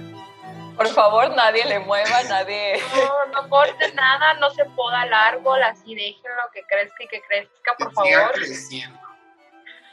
Por 0.77 0.87
favor, 0.89 1.35
nadie 1.35 1.65
le 1.65 1.79
mueva, 1.79 2.23
nadie... 2.29 2.79
No, 2.95 3.41
no 3.41 3.49
corte 3.49 3.91
nada, 3.95 4.35
no 4.35 4.51
se 4.51 4.63
poda 4.65 5.03
el 5.03 5.13
árbol, 5.13 5.61
así 5.63 5.95
déjenlo 5.95 6.43
que 6.53 6.63
crezca 6.63 7.03
y 7.03 7.07
que 7.07 7.21
crezca, 7.23 7.75
por 7.77 7.91
favor. 7.91 8.07
Siga 8.07 8.31
creciendo. 8.33 9.08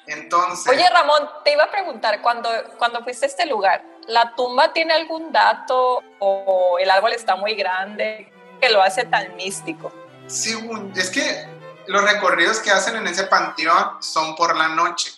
Entonces... 0.06 0.72
Oye, 0.72 0.88
Ramón, 0.88 1.28
te 1.44 1.52
iba 1.52 1.64
a 1.64 1.70
preguntar, 1.70 2.20
cuando, 2.22 2.48
cuando 2.78 3.02
fuiste 3.02 3.26
a 3.26 3.28
este 3.28 3.46
lugar, 3.46 3.82
¿la 4.06 4.34
tumba 4.34 4.72
tiene 4.72 4.94
algún 4.94 5.32
dato 5.32 6.02
o 6.18 6.78
el 6.78 6.90
árbol 6.90 7.12
está 7.12 7.36
muy 7.36 7.54
grande 7.54 8.32
que 8.60 8.70
lo 8.70 8.82
hace 8.82 9.04
tan 9.04 9.34
místico? 9.36 9.92
Sí, 10.26 10.56
es 10.94 11.10
que 11.10 11.48
los 11.86 12.02
recorridos 12.02 12.60
que 12.60 12.70
hacen 12.70 12.96
en 12.96 13.06
ese 13.06 13.24
panteón 13.24 14.02
son 14.02 14.34
por 14.36 14.56
la 14.56 14.68
noche. 14.68 15.10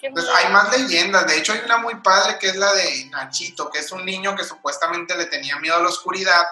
Entonces, 0.00 0.34
hay 0.34 0.52
más 0.52 0.76
leyendas. 0.76 1.26
De 1.26 1.36
hecho, 1.36 1.52
hay 1.52 1.60
una 1.64 1.76
muy 1.76 1.96
padre 1.96 2.38
que 2.38 2.48
es 2.48 2.56
la 2.56 2.72
de 2.72 3.04
Nachito, 3.10 3.70
que 3.70 3.80
es 3.80 3.92
un 3.92 4.04
niño 4.04 4.34
que 4.34 4.44
supuestamente 4.44 5.14
le 5.16 5.26
tenía 5.26 5.56
miedo 5.56 5.76
a 5.76 5.80
la 5.80 5.88
oscuridad 5.88 6.46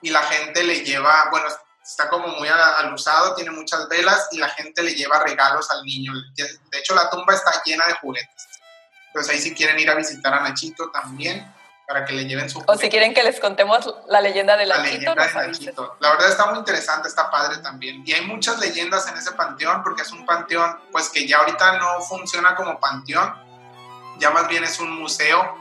y 0.00 0.10
la 0.10 0.22
gente 0.22 0.64
le 0.64 0.80
lleva, 0.80 1.28
bueno, 1.30 1.46
está 1.82 2.08
como 2.08 2.28
muy 2.28 2.48
alusado, 2.48 3.34
tiene 3.34 3.50
muchas 3.50 3.88
velas 3.88 4.28
y 4.30 4.38
la 4.38 4.48
gente 4.48 4.82
le 4.82 4.94
lleva 4.94 5.22
regalos 5.22 5.70
al 5.70 5.84
niño. 5.84 6.12
De 6.36 6.78
hecho, 6.78 6.94
la 6.94 7.10
tumba 7.10 7.34
está 7.34 7.62
llena 7.64 7.86
de 7.86 7.94
juguetes. 7.94 8.48
Entonces 9.08 9.34
ahí 9.34 9.40
si 9.40 9.54
quieren 9.54 9.78
ir 9.78 9.90
a 9.90 9.94
visitar 9.94 10.32
a 10.32 10.40
Nachito 10.40 10.90
también 10.90 11.52
para 11.86 12.04
que 12.04 12.14
le 12.14 12.24
lleven 12.24 12.48
su... 12.48 12.62
O 12.66 12.76
si 12.76 12.88
quieren 12.88 13.12
que 13.12 13.22
les 13.22 13.38
contemos 13.38 13.94
la 14.08 14.20
leyenda 14.20 14.56
de 14.56 14.64
la 14.64 14.78
leyenda 14.78 15.14
de 15.14 15.74
La 16.00 16.10
verdad 16.12 16.28
está 16.28 16.46
muy 16.46 16.58
interesante, 16.58 17.08
está 17.08 17.30
padre 17.30 17.58
también. 17.58 18.02
Y 18.06 18.12
hay 18.12 18.22
muchas 18.22 18.58
leyendas 18.58 19.06
en 19.08 19.16
ese 19.18 19.32
panteón, 19.32 19.82
porque 19.82 20.02
es 20.02 20.12
un 20.12 20.24
panteón, 20.24 20.78
pues 20.90 21.10
que 21.10 21.26
ya 21.26 21.38
ahorita 21.38 21.78
no 21.78 22.00
funciona 22.00 22.54
como 22.54 22.80
panteón, 22.80 23.34
ya 24.18 24.30
más 24.30 24.48
bien 24.48 24.64
es 24.64 24.78
un 24.80 24.98
museo. 24.98 25.60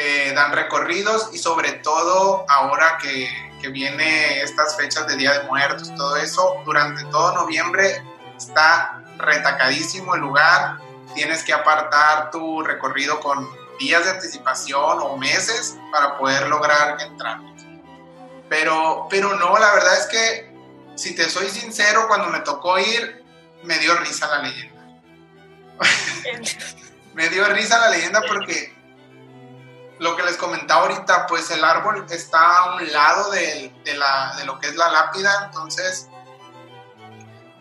Eh, 0.00 0.32
dan 0.32 0.52
recorridos 0.52 1.30
y 1.32 1.38
sobre 1.38 1.72
todo 1.72 2.44
ahora 2.48 2.98
que, 3.02 3.47
que 3.60 3.68
viene 3.68 4.40
estas 4.40 4.76
fechas 4.76 5.06
de 5.06 5.16
Día 5.16 5.32
de 5.38 5.46
Muertos, 5.46 5.94
todo 5.96 6.16
eso, 6.16 6.56
durante 6.64 7.04
todo 7.06 7.34
noviembre 7.34 8.02
está 8.36 9.02
retacadísimo 9.18 10.14
el 10.14 10.20
lugar, 10.20 10.78
tienes 11.14 11.42
que 11.42 11.52
apartar 11.52 12.30
tu 12.30 12.62
recorrido 12.62 13.20
con 13.20 13.48
días 13.78 14.04
de 14.04 14.10
anticipación 14.10 14.98
o 15.00 15.16
meses 15.16 15.76
para 15.92 16.16
poder 16.18 16.48
lograr 16.48 17.00
entrar. 17.00 17.40
Pero, 18.48 19.06
pero 19.10 19.36
no, 19.36 19.58
la 19.58 19.72
verdad 19.74 19.98
es 19.98 20.06
que, 20.06 20.54
si 20.96 21.14
te 21.14 21.28
soy 21.28 21.48
sincero, 21.48 22.06
cuando 22.08 22.28
me 22.28 22.40
tocó 22.40 22.78
ir, 22.78 23.24
me 23.62 23.78
dio 23.78 23.94
risa 23.96 24.26
la 24.28 24.42
leyenda. 24.42 24.98
me 27.14 27.28
dio 27.28 27.44
risa 27.46 27.78
la 27.78 27.90
leyenda 27.90 28.20
porque 28.26 28.77
lo 29.98 30.16
que 30.16 30.22
les 30.22 30.36
comentaba 30.36 30.82
ahorita, 30.82 31.26
pues 31.26 31.50
el 31.50 31.64
árbol 31.64 32.06
está 32.10 32.58
a 32.58 32.74
un 32.76 32.92
lado 32.92 33.30
de, 33.30 33.72
de, 33.84 33.94
la, 33.94 34.34
de 34.36 34.44
lo 34.44 34.58
que 34.58 34.68
es 34.68 34.76
la 34.76 34.88
lápida, 34.90 35.44
entonces, 35.46 36.08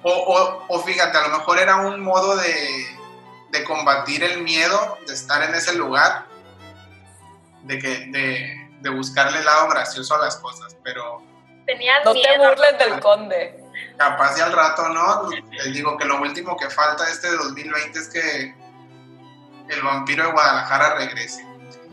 o, 0.03 0.11
o, 0.11 0.65
o, 0.67 0.79
fíjate, 0.83 1.17
a 1.17 1.27
lo 1.27 1.37
mejor 1.37 1.59
era 1.59 1.77
un 1.77 1.99
modo 1.99 2.35
de, 2.37 2.87
de 3.49 3.63
combatir 3.63 4.23
el 4.23 4.43
miedo 4.43 4.97
de 5.07 5.13
estar 5.13 5.41
en 5.43 5.55
ese 5.55 5.73
lugar, 5.73 6.25
de, 7.63 7.79
que, 7.79 8.07
de, 8.11 8.69
de 8.81 8.89
buscarle 8.89 9.39
el 9.39 9.45
lado 9.45 9.69
gracioso 9.69 10.15
a 10.15 10.19
las 10.19 10.37
cosas, 10.37 10.77
pero... 10.83 11.21
no 12.05 12.13
te 12.13 12.37
burles 12.37 12.77
del 12.79 12.99
conde. 12.99 13.63
Capaz 13.97 14.37
y 14.37 14.41
al 14.41 14.53
rato, 14.53 14.87
¿no? 14.89 15.29
Les 15.51 15.73
digo 15.73 15.97
que 15.97 16.05
lo 16.05 16.21
último 16.21 16.55
que 16.55 16.69
falta 16.69 17.03
de 17.05 17.11
este 17.11 17.31
2020 17.31 17.99
es 17.99 18.07
que 18.09 18.55
el 19.69 19.81
vampiro 19.81 20.25
de 20.25 20.31
Guadalajara 20.31 20.95
regrese. 20.95 21.46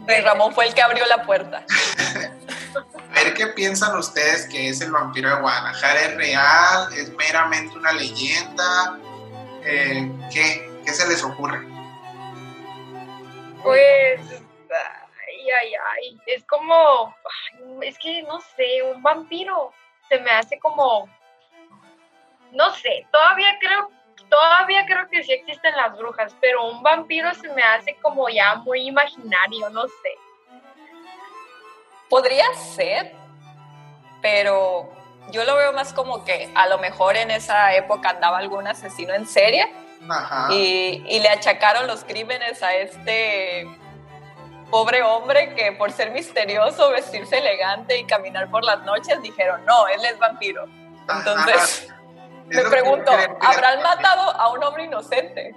Ramón 0.06 0.54
fue 0.54 0.66
el 0.66 0.74
que 0.74 0.82
abrió 0.82 1.06
la 1.06 1.24
puerta. 1.24 1.64
ver 3.14 3.34
qué 3.34 3.46
piensan 3.48 3.96
ustedes 3.96 4.46
que 4.46 4.68
es 4.68 4.80
el 4.80 4.92
vampiro 4.92 5.30
de 5.30 5.40
Guadalajara. 5.40 6.00
¿Es 6.00 6.16
real? 6.16 6.92
¿Es 6.94 7.10
meramente 7.14 7.76
una 7.76 7.92
leyenda? 7.92 8.98
Eh, 9.64 10.10
¿Qué? 10.32 10.70
¿Qué 10.84 10.92
se 10.92 11.08
les 11.08 11.22
ocurre? 11.22 11.66
Pues, 13.62 14.20
ay, 14.30 15.50
ay, 15.62 15.72
ay, 15.94 16.20
es 16.26 16.44
como, 16.44 17.14
es 17.80 17.98
que 17.98 18.22
no 18.24 18.40
sé, 18.54 18.82
un 18.94 19.02
vampiro 19.02 19.72
se 20.10 20.18
me 20.20 20.30
hace 20.30 20.58
como, 20.58 21.08
no 22.52 22.74
sé, 22.74 23.06
todavía 23.10 23.56
creo, 23.58 23.90
todavía 24.34 24.84
creo 24.84 25.08
que 25.08 25.22
sí 25.22 25.32
existen 25.32 25.76
las 25.76 25.96
brujas, 25.96 26.34
pero 26.40 26.66
un 26.68 26.82
vampiro 26.82 27.32
se 27.34 27.48
me 27.50 27.62
hace 27.62 27.94
como 28.02 28.28
ya 28.28 28.56
muy 28.56 28.88
imaginario, 28.88 29.70
no 29.70 29.86
sé. 29.86 30.18
Podría 32.10 32.44
ser, 32.54 33.14
pero 34.20 34.92
yo 35.30 35.44
lo 35.44 35.54
veo 35.54 35.72
más 35.72 35.92
como 35.92 36.24
que 36.24 36.50
a 36.56 36.66
lo 36.66 36.78
mejor 36.78 37.16
en 37.16 37.30
esa 37.30 37.74
época 37.74 38.10
andaba 38.10 38.38
algún 38.38 38.66
asesino 38.66 39.14
en 39.14 39.28
serie 39.28 39.72
y, 40.50 41.20
le 41.20 41.28
achacaron 41.28 41.86
los 41.86 42.02
crímenes 42.02 42.60
a 42.62 42.74
este 42.74 43.68
pobre 44.68 45.04
hombre 45.04 45.54
que 45.54 45.70
por 45.72 45.92
ser 45.92 46.10
misterioso, 46.10 46.90
vestirse 46.90 47.38
elegante 47.38 47.98
y 47.98 48.04
caminar 48.04 48.50
por 48.50 48.64
las 48.64 48.82
noches, 48.82 49.22
dijeron, 49.22 49.64
no, 49.64 49.86
él 49.86 50.04
es 50.04 50.18
vampiro. 50.18 50.66
Entonces, 51.08 51.93
me 52.46 52.62
pregunto, 52.62 53.12
¿habrán 53.40 53.82
matado 53.82 54.30
a 54.32 54.52
un 54.52 54.62
hombre 54.62 54.84
inocente? 54.84 55.54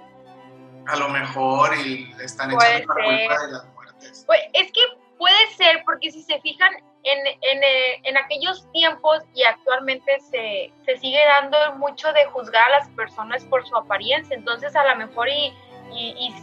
A 0.86 0.96
lo 0.96 1.08
mejor 1.08 1.76
y 1.76 2.06
le 2.14 2.24
están 2.24 2.50
echando 2.50 2.94
la 2.94 3.14
culpa 3.26 3.46
de 3.46 3.52
las 3.52 3.64
muertes. 3.74 4.24
Pues, 4.26 4.40
es 4.54 4.72
que 4.72 4.80
puede 5.18 5.46
ser, 5.56 5.82
porque 5.84 6.10
si 6.10 6.22
se 6.22 6.40
fijan, 6.40 6.72
en, 7.04 7.26
en, 7.26 7.62
eh, 7.62 8.00
en, 8.04 8.16
aquellos 8.16 8.70
tiempos 8.72 9.22
y 9.34 9.44
actualmente 9.44 10.18
se, 10.20 10.72
se, 10.84 10.96
sigue 10.96 11.24
dando 11.24 11.56
mucho 11.76 12.12
de 12.12 12.24
juzgar 12.26 12.64
a 12.66 12.80
las 12.80 12.88
personas 12.90 13.44
por 13.44 13.66
su 13.66 13.76
apariencia, 13.76 14.36
entonces 14.36 14.74
a 14.74 14.84
lo 14.84 14.96
mejor 14.96 15.28
y, 15.28 15.54
y, 15.92 16.34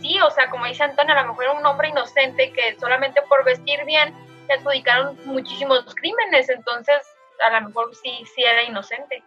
sí, 0.00 0.20
o 0.20 0.30
sea, 0.30 0.50
como 0.50 0.66
dice 0.66 0.84
Antonio, 0.84 1.14
a 1.14 1.22
lo 1.22 1.28
mejor 1.28 1.44
era 1.44 1.52
un 1.54 1.66
hombre 1.66 1.88
inocente 1.88 2.52
que 2.52 2.78
solamente 2.78 3.22
por 3.22 3.44
vestir 3.44 3.84
bien 3.84 4.14
le 4.48 4.54
adjudicaron 4.54 5.18
muchísimos 5.24 5.84
crímenes, 5.94 6.48
entonces 6.50 7.02
a 7.44 7.58
lo 7.60 7.68
mejor 7.68 7.94
sí, 7.96 8.24
sí 8.34 8.42
era 8.42 8.62
inocente. 8.62 9.22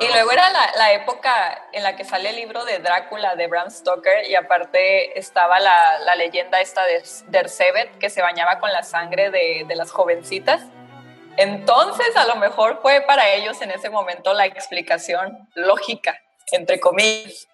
Y 0.00 0.08
luego 0.08 0.32
era 0.32 0.50
la, 0.50 0.92
época 0.92 1.66
en 1.72 1.82
la 1.82 1.96
que 1.96 2.04
sale 2.04 2.30
el 2.30 2.36
libro 2.36 2.64
de 2.64 2.78
Drácula 2.78 3.36
de 3.36 3.46
Bram 3.46 3.70
Stoker 3.70 4.26
y 4.28 4.34
aparte 4.34 5.18
estaba 5.18 5.60
la, 5.60 6.14
leyenda 6.16 6.60
esta 6.60 6.82
de 6.84 7.02
Dersebet 7.28 7.98
que 7.98 8.08
se 8.08 8.22
bañaba 8.22 8.58
con 8.58 8.72
la 8.72 8.82
sangre 8.82 9.30
de, 9.30 9.66
las 9.74 9.90
jovencitas. 9.90 10.62
Entonces 11.36 12.16
a 12.16 12.24
lo 12.26 12.36
mejor 12.36 12.80
fue 12.80 13.02
para 13.02 13.28
ellos 13.30 13.60
en 13.60 13.70
ese 13.70 13.90
momento 13.90 14.32
la 14.32 14.46
explicación 14.46 15.48
lógica, 15.54 16.18
entre 16.52 16.80
comillas. 16.80 17.48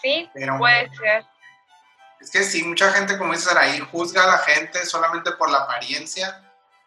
Sí, 0.00 0.30
puede 0.58 0.88
ser. 0.96 1.24
Es 2.20 2.30
que 2.30 2.42
sí, 2.42 2.62
mucha 2.64 2.90
gente, 2.92 3.18
como 3.18 3.34
dices 3.34 3.54
ahí, 3.54 3.78
juzga 3.80 4.24
a 4.24 4.26
la 4.26 4.38
gente 4.38 4.84
solamente 4.86 5.32
por 5.32 5.50
la 5.50 5.58
apariencia 5.58 6.45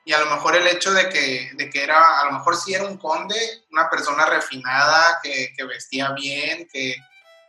y 0.10 0.14
a 0.14 0.18
lo 0.22 0.26
mejor 0.26 0.56
el 0.56 0.66
hecho 0.66 0.92
de 0.92 1.08
que, 1.08 1.52
de 1.54 1.70
que 1.70 1.84
era, 1.84 2.20
a 2.20 2.26
lo 2.26 2.32
mejor 2.32 2.58
sí 2.58 2.74
era 2.74 2.84
un 2.84 2.98
conde, 2.98 3.36
una 3.72 3.88
persona 3.92 4.26
refinada, 4.26 5.20
que, 5.22 5.54
vestía 5.66 6.14
bien, 6.14 6.68
que, 6.74 6.96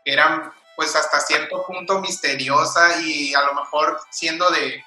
que, 0.05 0.13
era 0.13 0.53
pues 0.77 0.95
hasta 0.95 1.21
cierto 1.21 1.65
punto 1.67 2.03
misteriosa 2.03 3.01
y 3.01 3.33
a 3.33 3.41
lo 3.45 3.55
mejor 3.55 3.99
siendo 4.11 4.51
de 4.51 4.85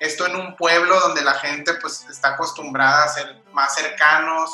esto 0.00 0.26
en 0.26 0.34
un 0.34 0.56
pueblo 0.56 0.98
donde 0.98 1.22
la 1.22 1.34
gente 1.34 1.74
pues 1.74 2.04
está 2.10 2.30
acostumbrada 2.30 3.04
a 3.04 3.08
ser 3.08 3.44
más 3.52 3.76
cercanos 3.76 4.50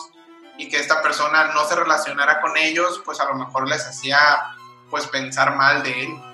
y 0.58 0.68
que 0.68 0.80
esta 0.80 1.00
persona 1.00 1.44
no 1.54 1.66
se 1.66 1.76
relacionara 1.76 2.42
con 2.42 2.58
ellos, 2.58 3.00
pues 3.06 3.20
a 3.20 3.24
lo 3.24 3.36
mejor 3.36 3.66
les 3.70 3.86
hacía 3.86 4.54
pues 4.90 5.06
pensar 5.06 5.56
mal 5.56 5.82
de 5.82 6.02
él. 6.02 6.29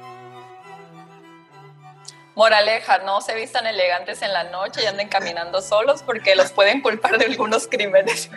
Moraleja, 2.37 2.99
no 2.99 3.20
se 3.22 3.34
vistan 3.34 3.66
elegantes 3.66 4.20
en 4.20 4.30
la 4.30 4.45
noche 4.45 4.82
y 4.82 4.87
anden 4.87 5.09
caminando 5.09 5.62
solos 5.62 6.03
porque 6.03 6.37
los 6.37 6.53
pueden 6.53 6.82
culpar 6.82 7.16
de 7.16 7.24
algunos 7.24 7.66
crímenes. 7.66 8.30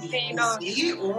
Sí, 0.00 0.32
no. 0.32 0.56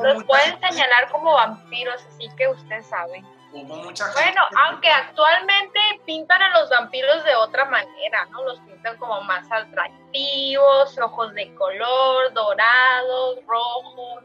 los 0.02 0.24
pueden 0.24 0.60
señalar 0.60 1.12
como 1.12 1.34
vampiros, 1.34 2.02
así 2.10 2.28
que 2.36 2.48
usted 2.48 2.82
sabe. 2.82 3.24
Bueno, 3.52 4.42
aunque 4.66 4.90
actualmente 4.90 5.80
pintan 6.08 6.42
a 6.42 6.60
los 6.60 6.68
vampiros 6.72 7.24
de 7.24 7.36
otra 7.36 7.66
manera, 7.66 8.26
¿no? 8.32 8.44
Los 8.44 8.60
pintan 8.62 8.98
como 8.98 9.22
más 9.22 9.46
atractivos, 9.52 10.98
ojos 10.98 11.32
de 11.36 11.54
color, 11.54 12.34
dorados, 12.34 13.38
rojos. 13.46 14.24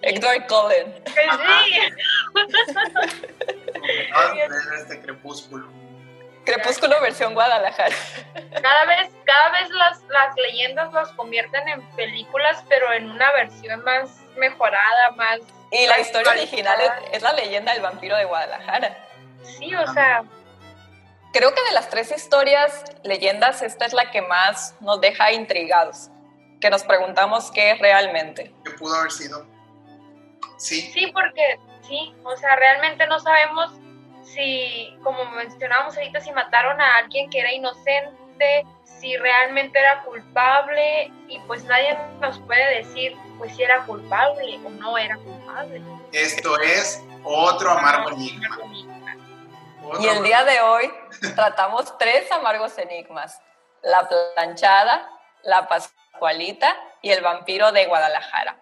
Edward 0.00 0.46
Cullen. 0.46 0.94
Sí. 1.06 1.12
este 4.78 5.02
crepúsculo. 5.02 5.83
Crepúsculo 6.44 7.00
versión 7.00 7.34
Guadalajara. 7.34 7.94
Cada 8.34 8.84
vez, 8.84 9.10
cada 9.24 9.50
vez 9.52 9.70
las, 9.70 10.02
las 10.02 10.36
leyendas 10.36 10.92
las 10.92 11.10
convierten 11.12 11.68
en 11.68 11.82
películas, 11.96 12.62
pero 12.68 12.92
en 12.92 13.10
una 13.10 13.32
versión 13.32 13.82
más 13.82 14.20
mejorada, 14.36 15.10
más... 15.12 15.40
Y 15.70 15.86
la 15.86 15.98
historia 15.98 16.32
original 16.32 16.78
es, 17.12 17.22
la 17.22 17.32
leyenda 17.32 17.72
del 17.72 17.82
vampiro 17.82 18.16
de 18.16 18.24
Guadalajara. 18.24 18.96
Sí, 19.42 19.74
o 19.74 19.92
sea... 19.92 20.24
Creo 21.32 21.52
que 21.52 21.62
de 21.64 21.72
las 21.72 21.88
tres 21.90 22.12
historias, 22.12 22.84
leyendas, 23.02 23.62
esta 23.62 23.86
es 23.86 23.92
la 23.92 24.12
que 24.12 24.22
más 24.22 24.76
nos 24.80 25.00
deja 25.00 25.32
intrigados, 25.32 26.10
que 26.60 26.70
nos 26.70 26.84
preguntamos 26.84 27.50
qué 27.50 27.72
es 27.72 27.80
realmente. 27.80 28.54
¿Qué 28.64 28.70
pudo 28.72 28.94
haber 28.94 29.10
sido? 29.10 29.44
Sí. 30.58 30.82
Sí, 30.92 31.10
porque 31.12 31.58
sí, 31.82 32.14
o 32.22 32.36
sea, 32.36 32.54
realmente 32.54 33.06
no 33.08 33.18
sabemos 33.18 33.72
si, 34.24 34.96
como 35.02 35.24
mencionábamos 35.32 35.96
ahorita, 35.96 36.20
si 36.20 36.32
mataron 36.32 36.80
a 36.80 36.96
alguien 36.96 37.30
que 37.30 37.40
era 37.40 37.52
inocente, 37.52 38.66
si 38.84 39.16
realmente 39.16 39.78
era 39.78 40.02
culpable 40.02 41.12
y 41.28 41.38
pues 41.40 41.64
nadie 41.64 41.96
nos 42.20 42.38
puede 42.40 42.82
decir 42.82 43.16
pues 43.38 43.54
si 43.54 43.62
era 43.62 43.84
culpable 43.84 44.58
o 44.64 44.70
no 44.70 44.96
era 44.96 45.16
culpable. 45.18 45.82
Esto 46.12 46.58
es 46.60 47.02
otro 47.22 47.70
amargo 47.70 48.10
enigma. 48.10 48.58
Y 50.00 50.06
el 50.06 50.22
día 50.22 50.44
de 50.44 50.60
hoy 50.60 50.90
tratamos 51.34 51.96
tres 51.98 52.30
amargos 52.32 52.78
enigmas. 52.78 53.40
La 53.82 54.08
planchada, 54.34 55.10
la 55.42 55.68
pascualita 55.68 56.74
y 57.02 57.10
el 57.10 57.22
vampiro 57.22 57.72
de 57.72 57.86
Guadalajara. 57.86 58.56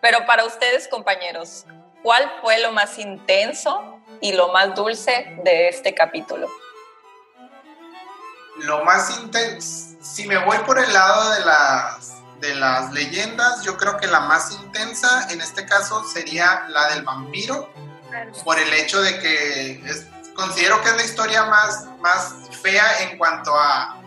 Pero 0.00 0.24
para 0.26 0.44
ustedes, 0.44 0.86
compañeros, 0.86 1.66
¿cuál 2.02 2.30
fue 2.40 2.60
lo 2.60 2.70
más 2.70 2.98
intenso 2.98 3.97
y 4.20 4.32
lo 4.32 4.52
más 4.52 4.74
dulce 4.74 5.36
de 5.44 5.68
este 5.68 5.94
capítulo? 5.94 6.48
Lo 8.58 8.84
más 8.84 9.18
intenso, 9.20 9.96
si 10.00 10.26
me 10.26 10.36
voy 10.38 10.58
por 10.58 10.78
el 10.78 10.92
lado 10.92 11.30
de 11.34 11.44
las, 11.44 12.22
de 12.40 12.54
las 12.56 12.92
leyendas, 12.92 13.62
yo 13.62 13.76
creo 13.76 13.96
que 13.98 14.06
la 14.06 14.20
más 14.20 14.52
intensa 14.52 15.28
en 15.30 15.40
este 15.40 15.64
caso 15.64 16.04
sería 16.04 16.64
la 16.68 16.88
del 16.94 17.04
vampiro, 17.04 17.72
por 18.44 18.58
el 18.58 18.72
hecho 18.72 19.00
de 19.00 19.18
que 19.20 19.82
considero 20.34 20.80
que 20.82 20.88
es 20.88 20.96
la 20.96 21.04
historia 21.04 21.44
más, 21.44 21.86
más 22.00 22.34
fea 22.62 23.02
en 23.02 23.18
cuanto 23.18 23.54
a, 23.54 24.00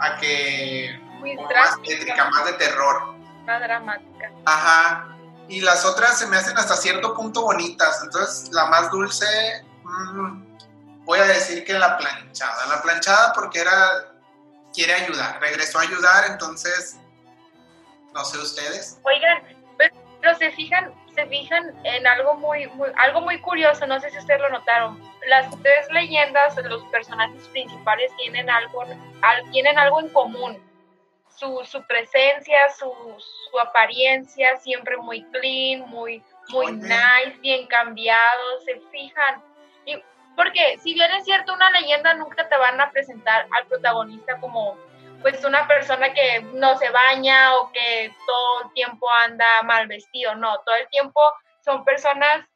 a 0.00 0.16
que... 0.20 1.00
Muy 1.18 1.36
más 1.36 1.82
tétrica, 1.82 2.30
más 2.30 2.44
de 2.46 2.52
terror. 2.52 3.14
Más 3.44 3.60
dramática. 3.60 4.30
Ajá 4.44 5.17
y 5.48 5.60
las 5.62 5.84
otras 5.84 6.18
se 6.18 6.26
me 6.26 6.36
hacen 6.36 6.56
hasta 6.58 6.76
cierto 6.76 7.14
punto 7.14 7.42
bonitas. 7.42 8.00
Entonces, 8.02 8.52
la 8.52 8.66
más 8.66 8.90
dulce, 8.90 9.26
mm, 9.82 11.04
voy 11.04 11.18
a 11.18 11.24
decir 11.24 11.64
que 11.64 11.72
la 11.72 11.96
planchada. 11.96 12.66
La 12.66 12.82
planchada 12.82 13.32
porque 13.32 13.60
era, 13.60 14.12
quiere 14.74 14.92
ayudar, 14.92 15.40
regresó 15.40 15.78
a 15.78 15.82
ayudar, 15.82 16.26
entonces, 16.30 16.96
no 18.14 18.24
sé 18.24 18.38
ustedes. 18.38 18.98
Oigan, 19.04 19.42
pero 20.20 20.36
se 20.36 20.50
fijan, 20.50 20.92
se 21.14 21.26
fijan 21.26 21.74
en 21.84 22.06
algo 22.06 22.34
muy, 22.34 22.66
muy, 22.68 22.90
algo 22.96 23.20
muy 23.22 23.40
curioso, 23.40 23.86
no 23.86 23.98
sé 24.00 24.10
si 24.10 24.18
ustedes 24.18 24.40
lo 24.40 24.50
notaron. 24.50 25.00
Las 25.28 25.50
tres 25.62 25.86
leyendas, 25.90 26.56
los 26.64 26.82
personajes 26.86 27.42
principales 27.48 28.10
tienen 28.16 28.50
algo, 28.50 28.84
tienen 29.52 29.78
algo 29.78 30.00
en 30.00 30.08
común 30.10 30.67
su, 31.38 31.64
su 31.64 31.82
presencia, 31.84 32.58
su, 32.76 32.92
su, 33.50 33.58
apariencia 33.58 34.56
siempre 34.56 34.96
muy 34.96 35.22
clean, 35.30 35.88
muy, 35.88 36.22
muy 36.48 36.72
nice, 36.72 37.38
bien 37.40 37.66
cambiado, 37.66 38.60
se 38.64 38.80
fijan. 38.90 39.42
Y 39.86 40.02
porque 40.36 40.78
si 40.78 40.94
bien 40.94 41.10
es 41.12 41.24
cierto, 41.24 41.54
una 41.54 41.70
leyenda 41.70 42.14
nunca 42.14 42.48
te 42.48 42.56
van 42.56 42.80
a 42.80 42.90
presentar 42.90 43.46
al 43.52 43.66
protagonista 43.66 44.38
como 44.40 44.76
pues 45.22 45.44
una 45.44 45.66
persona 45.66 46.12
que 46.12 46.42
no 46.54 46.76
se 46.76 46.90
baña 46.90 47.56
o 47.56 47.72
que 47.72 48.14
todo 48.26 48.62
el 48.64 48.72
tiempo 48.72 49.10
anda 49.10 49.62
mal 49.64 49.86
vestido, 49.88 50.34
no, 50.36 50.58
todo 50.60 50.76
el 50.76 50.88
tiempo 50.88 51.20
son 51.64 51.84
personas 51.84 52.46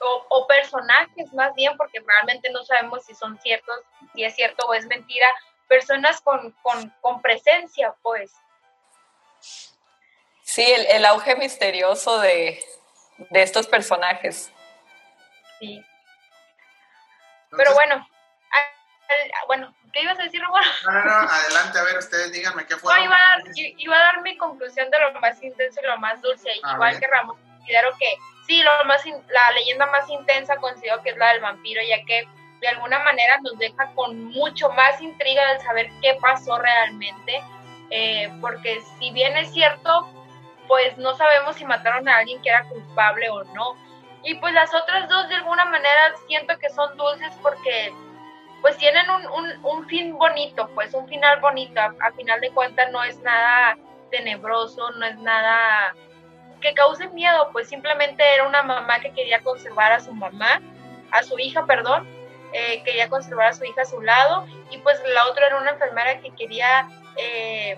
o, 0.00 0.26
o, 0.30 0.46
personajes 0.46 1.32
más 1.34 1.52
bien, 1.54 1.76
porque 1.76 2.00
realmente 2.06 2.50
no 2.50 2.62
sabemos 2.62 3.04
si 3.04 3.14
son 3.14 3.36
ciertos, 3.40 3.80
si 4.14 4.22
es 4.22 4.34
cierto 4.34 4.66
o 4.66 4.74
es 4.74 4.86
mentira, 4.86 5.26
personas 5.68 6.20
con, 6.20 6.54
con, 6.62 7.22
presencia, 7.22 7.94
pues. 8.02 8.32
Sí, 10.42 10.64
el, 10.64 11.04
auge 11.04 11.36
misterioso 11.36 12.18
de, 12.20 12.64
estos 13.30 13.66
personajes. 13.66 14.50
Sí. 15.60 15.84
Pero 17.50 17.74
bueno, 17.74 18.06
bueno, 19.46 19.74
¿qué 19.92 20.02
ibas 20.02 20.18
a 20.18 20.24
decir? 20.24 20.40
No, 20.84 20.92
no, 20.92 21.04
no, 21.04 21.28
adelante, 21.28 21.78
a 21.78 21.82
ver, 21.84 21.98
ustedes 21.98 22.32
díganme 22.32 22.66
qué 22.66 22.76
fue. 22.76 22.94
No, 22.94 23.04
iba 23.04 23.16
a, 23.16 23.38
dar, 23.38 23.42
iba 23.54 23.96
a 23.96 24.00
dar 24.00 24.22
mi 24.22 24.36
conclusión 24.36 24.90
de 24.90 24.98
lo 24.98 25.12
más 25.20 25.42
intenso 25.42 25.80
y 25.82 25.86
lo 25.86 25.98
más 25.98 26.20
dulce, 26.22 26.48
igual 26.72 26.98
que 26.98 27.06
Ramón, 27.06 27.36
considero 27.58 27.90
que 27.98 28.16
sí, 28.46 28.62
lo 28.62 28.84
más 28.86 29.04
la 29.28 29.52
leyenda 29.52 29.86
más 29.86 30.08
intensa 30.08 30.56
considero 30.56 31.02
que 31.02 31.10
es 31.10 31.16
la 31.16 31.32
del 31.32 31.40
vampiro, 31.40 31.82
ya 31.82 32.02
que 32.04 32.26
de 32.60 32.68
alguna 32.68 32.98
manera 33.00 33.38
nos 33.42 33.56
deja 33.58 33.90
con 33.94 34.24
mucho 34.26 34.70
más 34.70 35.00
intriga 35.00 35.52
de 35.52 35.60
saber 35.60 35.90
qué 36.02 36.18
pasó 36.20 36.58
realmente, 36.58 37.42
eh, 37.90 38.30
porque 38.40 38.80
si 38.98 39.10
bien 39.12 39.36
es 39.36 39.52
cierto, 39.52 40.08
pues 40.66 40.96
no 40.98 41.14
sabemos 41.16 41.56
si 41.56 41.64
mataron 41.64 42.08
a 42.08 42.18
alguien 42.18 42.40
que 42.42 42.50
era 42.50 42.64
culpable 42.64 43.30
o 43.30 43.44
no. 43.44 43.76
Y 44.24 44.34
pues 44.34 44.52
las 44.52 44.74
otras 44.74 45.08
dos 45.08 45.28
de 45.28 45.36
alguna 45.36 45.64
manera 45.64 46.14
siento 46.26 46.58
que 46.58 46.68
son 46.70 46.96
dulces 46.96 47.32
porque 47.42 47.92
pues 48.60 48.76
tienen 48.76 49.08
un, 49.08 49.26
un, 49.26 49.64
un 49.64 49.88
fin 49.88 50.16
bonito, 50.16 50.68
pues 50.74 50.92
un 50.92 51.08
final 51.08 51.40
bonito. 51.40 51.80
A, 51.80 52.12
final 52.12 52.40
de 52.40 52.50
cuentas 52.50 52.90
no 52.90 53.02
es 53.04 53.18
nada 53.20 53.76
tenebroso, 54.10 54.90
no 54.92 55.06
es 55.06 55.16
nada 55.18 55.94
que 56.60 56.74
cause 56.74 57.08
miedo, 57.10 57.50
pues 57.52 57.68
simplemente 57.68 58.34
era 58.34 58.46
una 58.46 58.62
mamá 58.62 58.98
que 58.98 59.12
quería 59.12 59.40
conservar 59.42 59.92
a 59.92 60.00
su 60.00 60.12
mamá, 60.12 60.60
a 61.12 61.22
su 61.22 61.38
hija, 61.38 61.64
perdón, 61.66 62.06
eh, 62.52 62.82
quería 62.84 63.08
conservar 63.08 63.48
a 63.48 63.52
su 63.52 63.64
hija 63.64 63.82
a 63.82 63.84
su 63.84 64.00
lado 64.00 64.46
y 64.70 64.78
pues 64.78 65.00
la 65.14 65.26
otra 65.26 65.46
era 65.46 65.58
una 65.58 65.70
enfermera 65.70 66.20
que 66.20 66.30
quería 66.30 66.88
eh, 67.16 67.76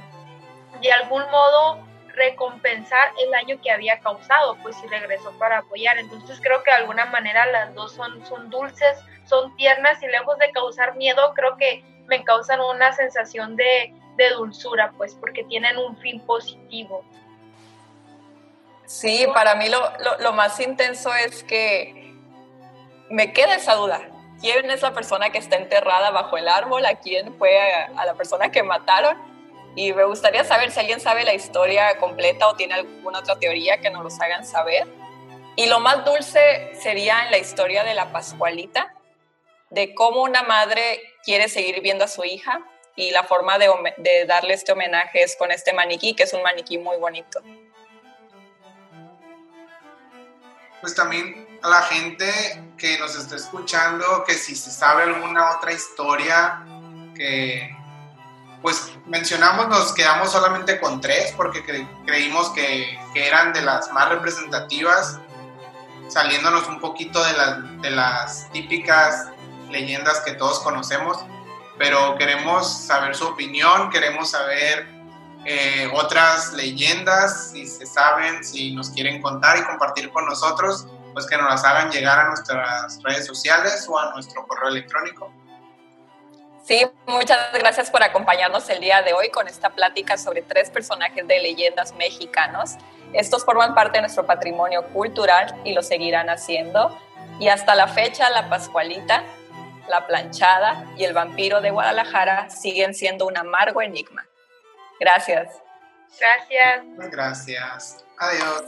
de 0.80 0.92
algún 0.92 1.22
modo 1.30 1.86
recompensar 2.14 3.12
el 3.22 3.30
daño 3.30 3.60
que 3.62 3.70
había 3.70 3.98
causado, 4.00 4.56
pues 4.62 4.76
y 4.84 4.88
regresó 4.88 5.32
para 5.38 5.58
apoyar. 5.58 5.98
Entonces 5.98 6.40
creo 6.42 6.62
que 6.62 6.70
de 6.70 6.78
alguna 6.78 7.06
manera 7.06 7.46
las 7.46 7.74
dos 7.74 7.92
son, 7.92 8.24
son 8.26 8.50
dulces, 8.50 8.98
son 9.24 9.54
tiernas 9.56 10.02
y 10.02 10.06
lejos 10.06 10.38
de 10.38 10.50
causar 10.52 10.96
miedo, 10.96 11.32
creo 11.34 11.56
que 11.56 11.84
me 12.06 12.24
causan 12.24 12.60
una 12.60 12.92
sensación 12.92 13.56
de, 13.56 13.94
de 14.16 14.30
dulzura, 14.30 14.92
pues 14.96 15.14
porque 15.14 15.44
tienen 15.44 15.78
un 15.78 15.96
fin 15.98 16.20
positivo. 16.26 17.04
Sí, 18.86 19.26
para 19.32 19.54
mí 19.54 19.68
lo, 19.68 19.80
lo, 20.18 20.32
más 20.32 20.58
intenso 20.58 21.14
es 21.14 21.44
que 21.44 22.12
me 23.08 23.32
queda 23.32 23.54
esa 23.54 23.74
duda. 23.76 24.00
¿Quién 24.41 24.70
es 24.70 24.82
la 24.82 24.93
persona 24.93 25.30
que 25.30 25.38
está 25.38 25.57
enterrada 25.57 26.11
bajo 26.11 26.36
el 26.36 26.49
árbol? 26.49 26.86
¿A 26.86 26.95
quién 26.95 27.36
fue 27.36 27.61
a, 27.61 28.05
la 28.05 28.14
persona 28.14 28.51
que 28.51 28.62
mataron? 28.62 29.16
Y 29.76 29.93
me 29.93 30.05
gustaría 30.05 30.45
saber 30.45 30.70
si 30.70 30.80
alguien 30.80 31.01
sabe 31.01 31.24
la 31.24 31.34
historia 31.34 31.99
completa 31.99 32.49
o 32.49 32.57
tiene 32.57 32.74
alguna 32.74 33.20
otra 33.20 33.38
teoría 33.38 33.80
que 33.80 33.91
nos 33.91 34.03
los 34.03 34.20
hagan 34.20 34.47
saber. 34.47 34.88
Y 35.57 35.66
lo 35.66 35.80
más 35.80 36.05
dulce 36.05 36.72
sería 36.80 37.24
en 37.24 37.30
la 37.30 37.38
historia 37.38 37.84
de 37.84 37.95
la 37.95 38.12
Pascualita, 38.12 38.95
de 39.68 39.95
cómo 39.95 40.22
una 40.22 40.43
madre 40.43 41.01
quiere 41.22 41.49
seguir 41.49 41.80
viendo 41.82 42.05
a 42.05 42.09
su 42.09 42.24
hija 42.24 42.61
y 42.97 43.11
la 43.11 43.24
forma 43.24 43.59
de, 43.59 43.68
de 43.99 44.24
darle 44.24 44.55
este 44.55 44.72
homenaje 44.72 45.22
es 45.22 45.36
con 45.36 45.53
este 45.53 45.72
maniquí, 45.72 46.14
que 46.14 46.24
es 46.24 46.32
un 46.32 46.43
maniquí 46.43 46.78
muy 46.78 46.97
bonito. 46.97 47.41
pues 50.80 50.95
también 50.95 51.47
a 51.62 51.68
la 51.68 51.82
gente 51.82 52.26
que 52.80 52.98
nos 52.98 53.14
está 53.14 53.36
escuchando, 53.36 54.24
que 54.26 54.34
si 54.34 54.56
se 54.56 54.70
sabe 54.70 55.02
alguna 55.02 55.56
otra 55.56 55.72
historia 55.72 56.64
que 57.14 57.76
pues 58.62 58.92
mencionamos, 59.06 59.68
nos 59.68 59.92
quedamos 59.92 60.32
solamente 60.32 60.80
con 60.80 61.00
tres 61.00 61.32
porque 61.36 61.62
creímos 62.06 62.50
que, 62.50 62.98
eran 63.14 63.52
de 63.52 63.62
las 63.62 63.92
más 63.92 64.08
representativas, 64.08 65.18
saliéndonos 66.08 66.66
un 66.68 66.80
poquito 66.80 67.22
de, 67.22 67.32
de 67.82 67.90
las 67.90 68.50
típicas 68.52 69.28
leyendas 69.70 70.20
que 70.20 70.32
todos 70.32 70.60
conocemos, 70.60 71.18
pero 71.78 72.16
queremos 72.16 72.86
saber 72.86 73.14
su 73.14 73.26
opinión, 73.26 73.90
queremos 73.90 74.30
saber 74.30 74.86
eh, 75.46 75.90
otras 75.94 76.52
leyendas, 76.52 77.50
si 77.52 77.66
se 77.66 77.86
saben, 77.86 78.44
si 78.44 78.74
nos 78.74 78.90
quieren 78.90 79.22
contar 79.22 79.58
y 79.58 79.64
compartir 79.64 80.10
con 80.10 80.26
nosotros, 80.26 80.86
pues 81.12 81.26
que 81.26 81.36
nos 81.36 81.48
las 81.48 81.64
hagan 81.64 81.90
llegar 81.90 82.18
a 82.18 82.28
nuestras 82.28 83.02
redes 83.02 83.26
sociales 83.26 83.86
o 83.88 83.98
a 83.98 84.12
nuestro 84.12 84.46
correo 84.46 84.68
electrónico. 84.68 85.32
Sí, 86.64 86.88
muchas 87.06 87.52
gracias 87.54 87.90
por 87.90 88.02
acompañarnos 88.02 88.68
el 88.70 88.80
día 88.80 89.02
de 89.02 89.12
hoy 89.12 89.30
con 89.30 89.48
esta 89.48 89.70
plática 89.70 90.16
sobre 90.16 90.42
tres 90.42 90.70
personajes 90.70 91.26
de 91.26 91.40
leyendas 91.40 91.94
mexicanos. 91.94 92.76
Estos 93.12 93.44
forman 93.44 93.74
parte 93.74 93.98
de 93.98 94.02
nuestro 94.02 94.24
patrimonio 94.24 94.86
cultural 94.92 95.54
y 95.64 95.72
lo 95.72 95.82
seguirán 95.82 96.30
haciendo. 96.30 96.96
Y 97.40 97.48
hasta 97.48 97.74
la 97.74 97.88
fecha, 97.88 98.30
la 98.30 98.48
Pascualita, 98.48 99.24
la 99.88 100.06
Planchada 100.06 100.84
y 100.96 101.04
el 101.04 101.12
Vampiro 101.12 101.61
de 101.61 101.70
Guadalajara 101.70 102.50
siguen 102.50 102.94
siendo 102.94 103.26
un 103.26 103.36
amargo 103.36 103.82
enigma. 103.82 104.26
Gracias. 105.00 105.48
Gracias. 106.18 107.11
Gracias. 107.11 108.04
Adiós. 108.18 108.64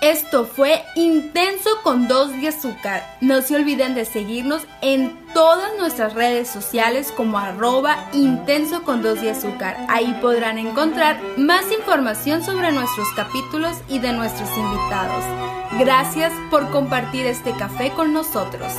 Esto 0.00 0.44
fue 0.44 0.84
Intenso 0.94 1.70
con 1.82 2.06
Dos 2.06 2.30
de 2.40 2.48
Azúcar. 2.48 3.04
No 3.20 3.42
se 3.42 3.56
olviden 3.56 3.96
de 3.96 4.04
seguirnos 4.04 4.62
en 4.80 5.18
todas 5.34 5.76
nuestras 5.76 6.14
redes 6.14 6.48
sociales 6.48 7.12
como 7.16 7.36
arroba 7.36 8.08
Intenso 8.12 8.84
con 8.84 9.02
Dos 9.02 9.20
de 9.20 9.32
Azúcar. 9.32 9.76
Ahí 9.88 10.16
podrán 10.22 10.58
encontrar 10.58 11.20
más 11.36 11.72
información 11.72 12.44
sobre 12.44 12.70
nuestros 12.70 13.08
capítulos 13.16 13.76
y 13.88 13.98
de 13.98 14.12
nuestros 14.12 14.48
invitados. 14.56 15.24
Gracias 15.80 16.32
por 16.48 16.70
compartir 16.70 17.26
este 17.26 17.52
café 17.52 17.90
con 17.90 18.12
nosotros. 18.12 18.72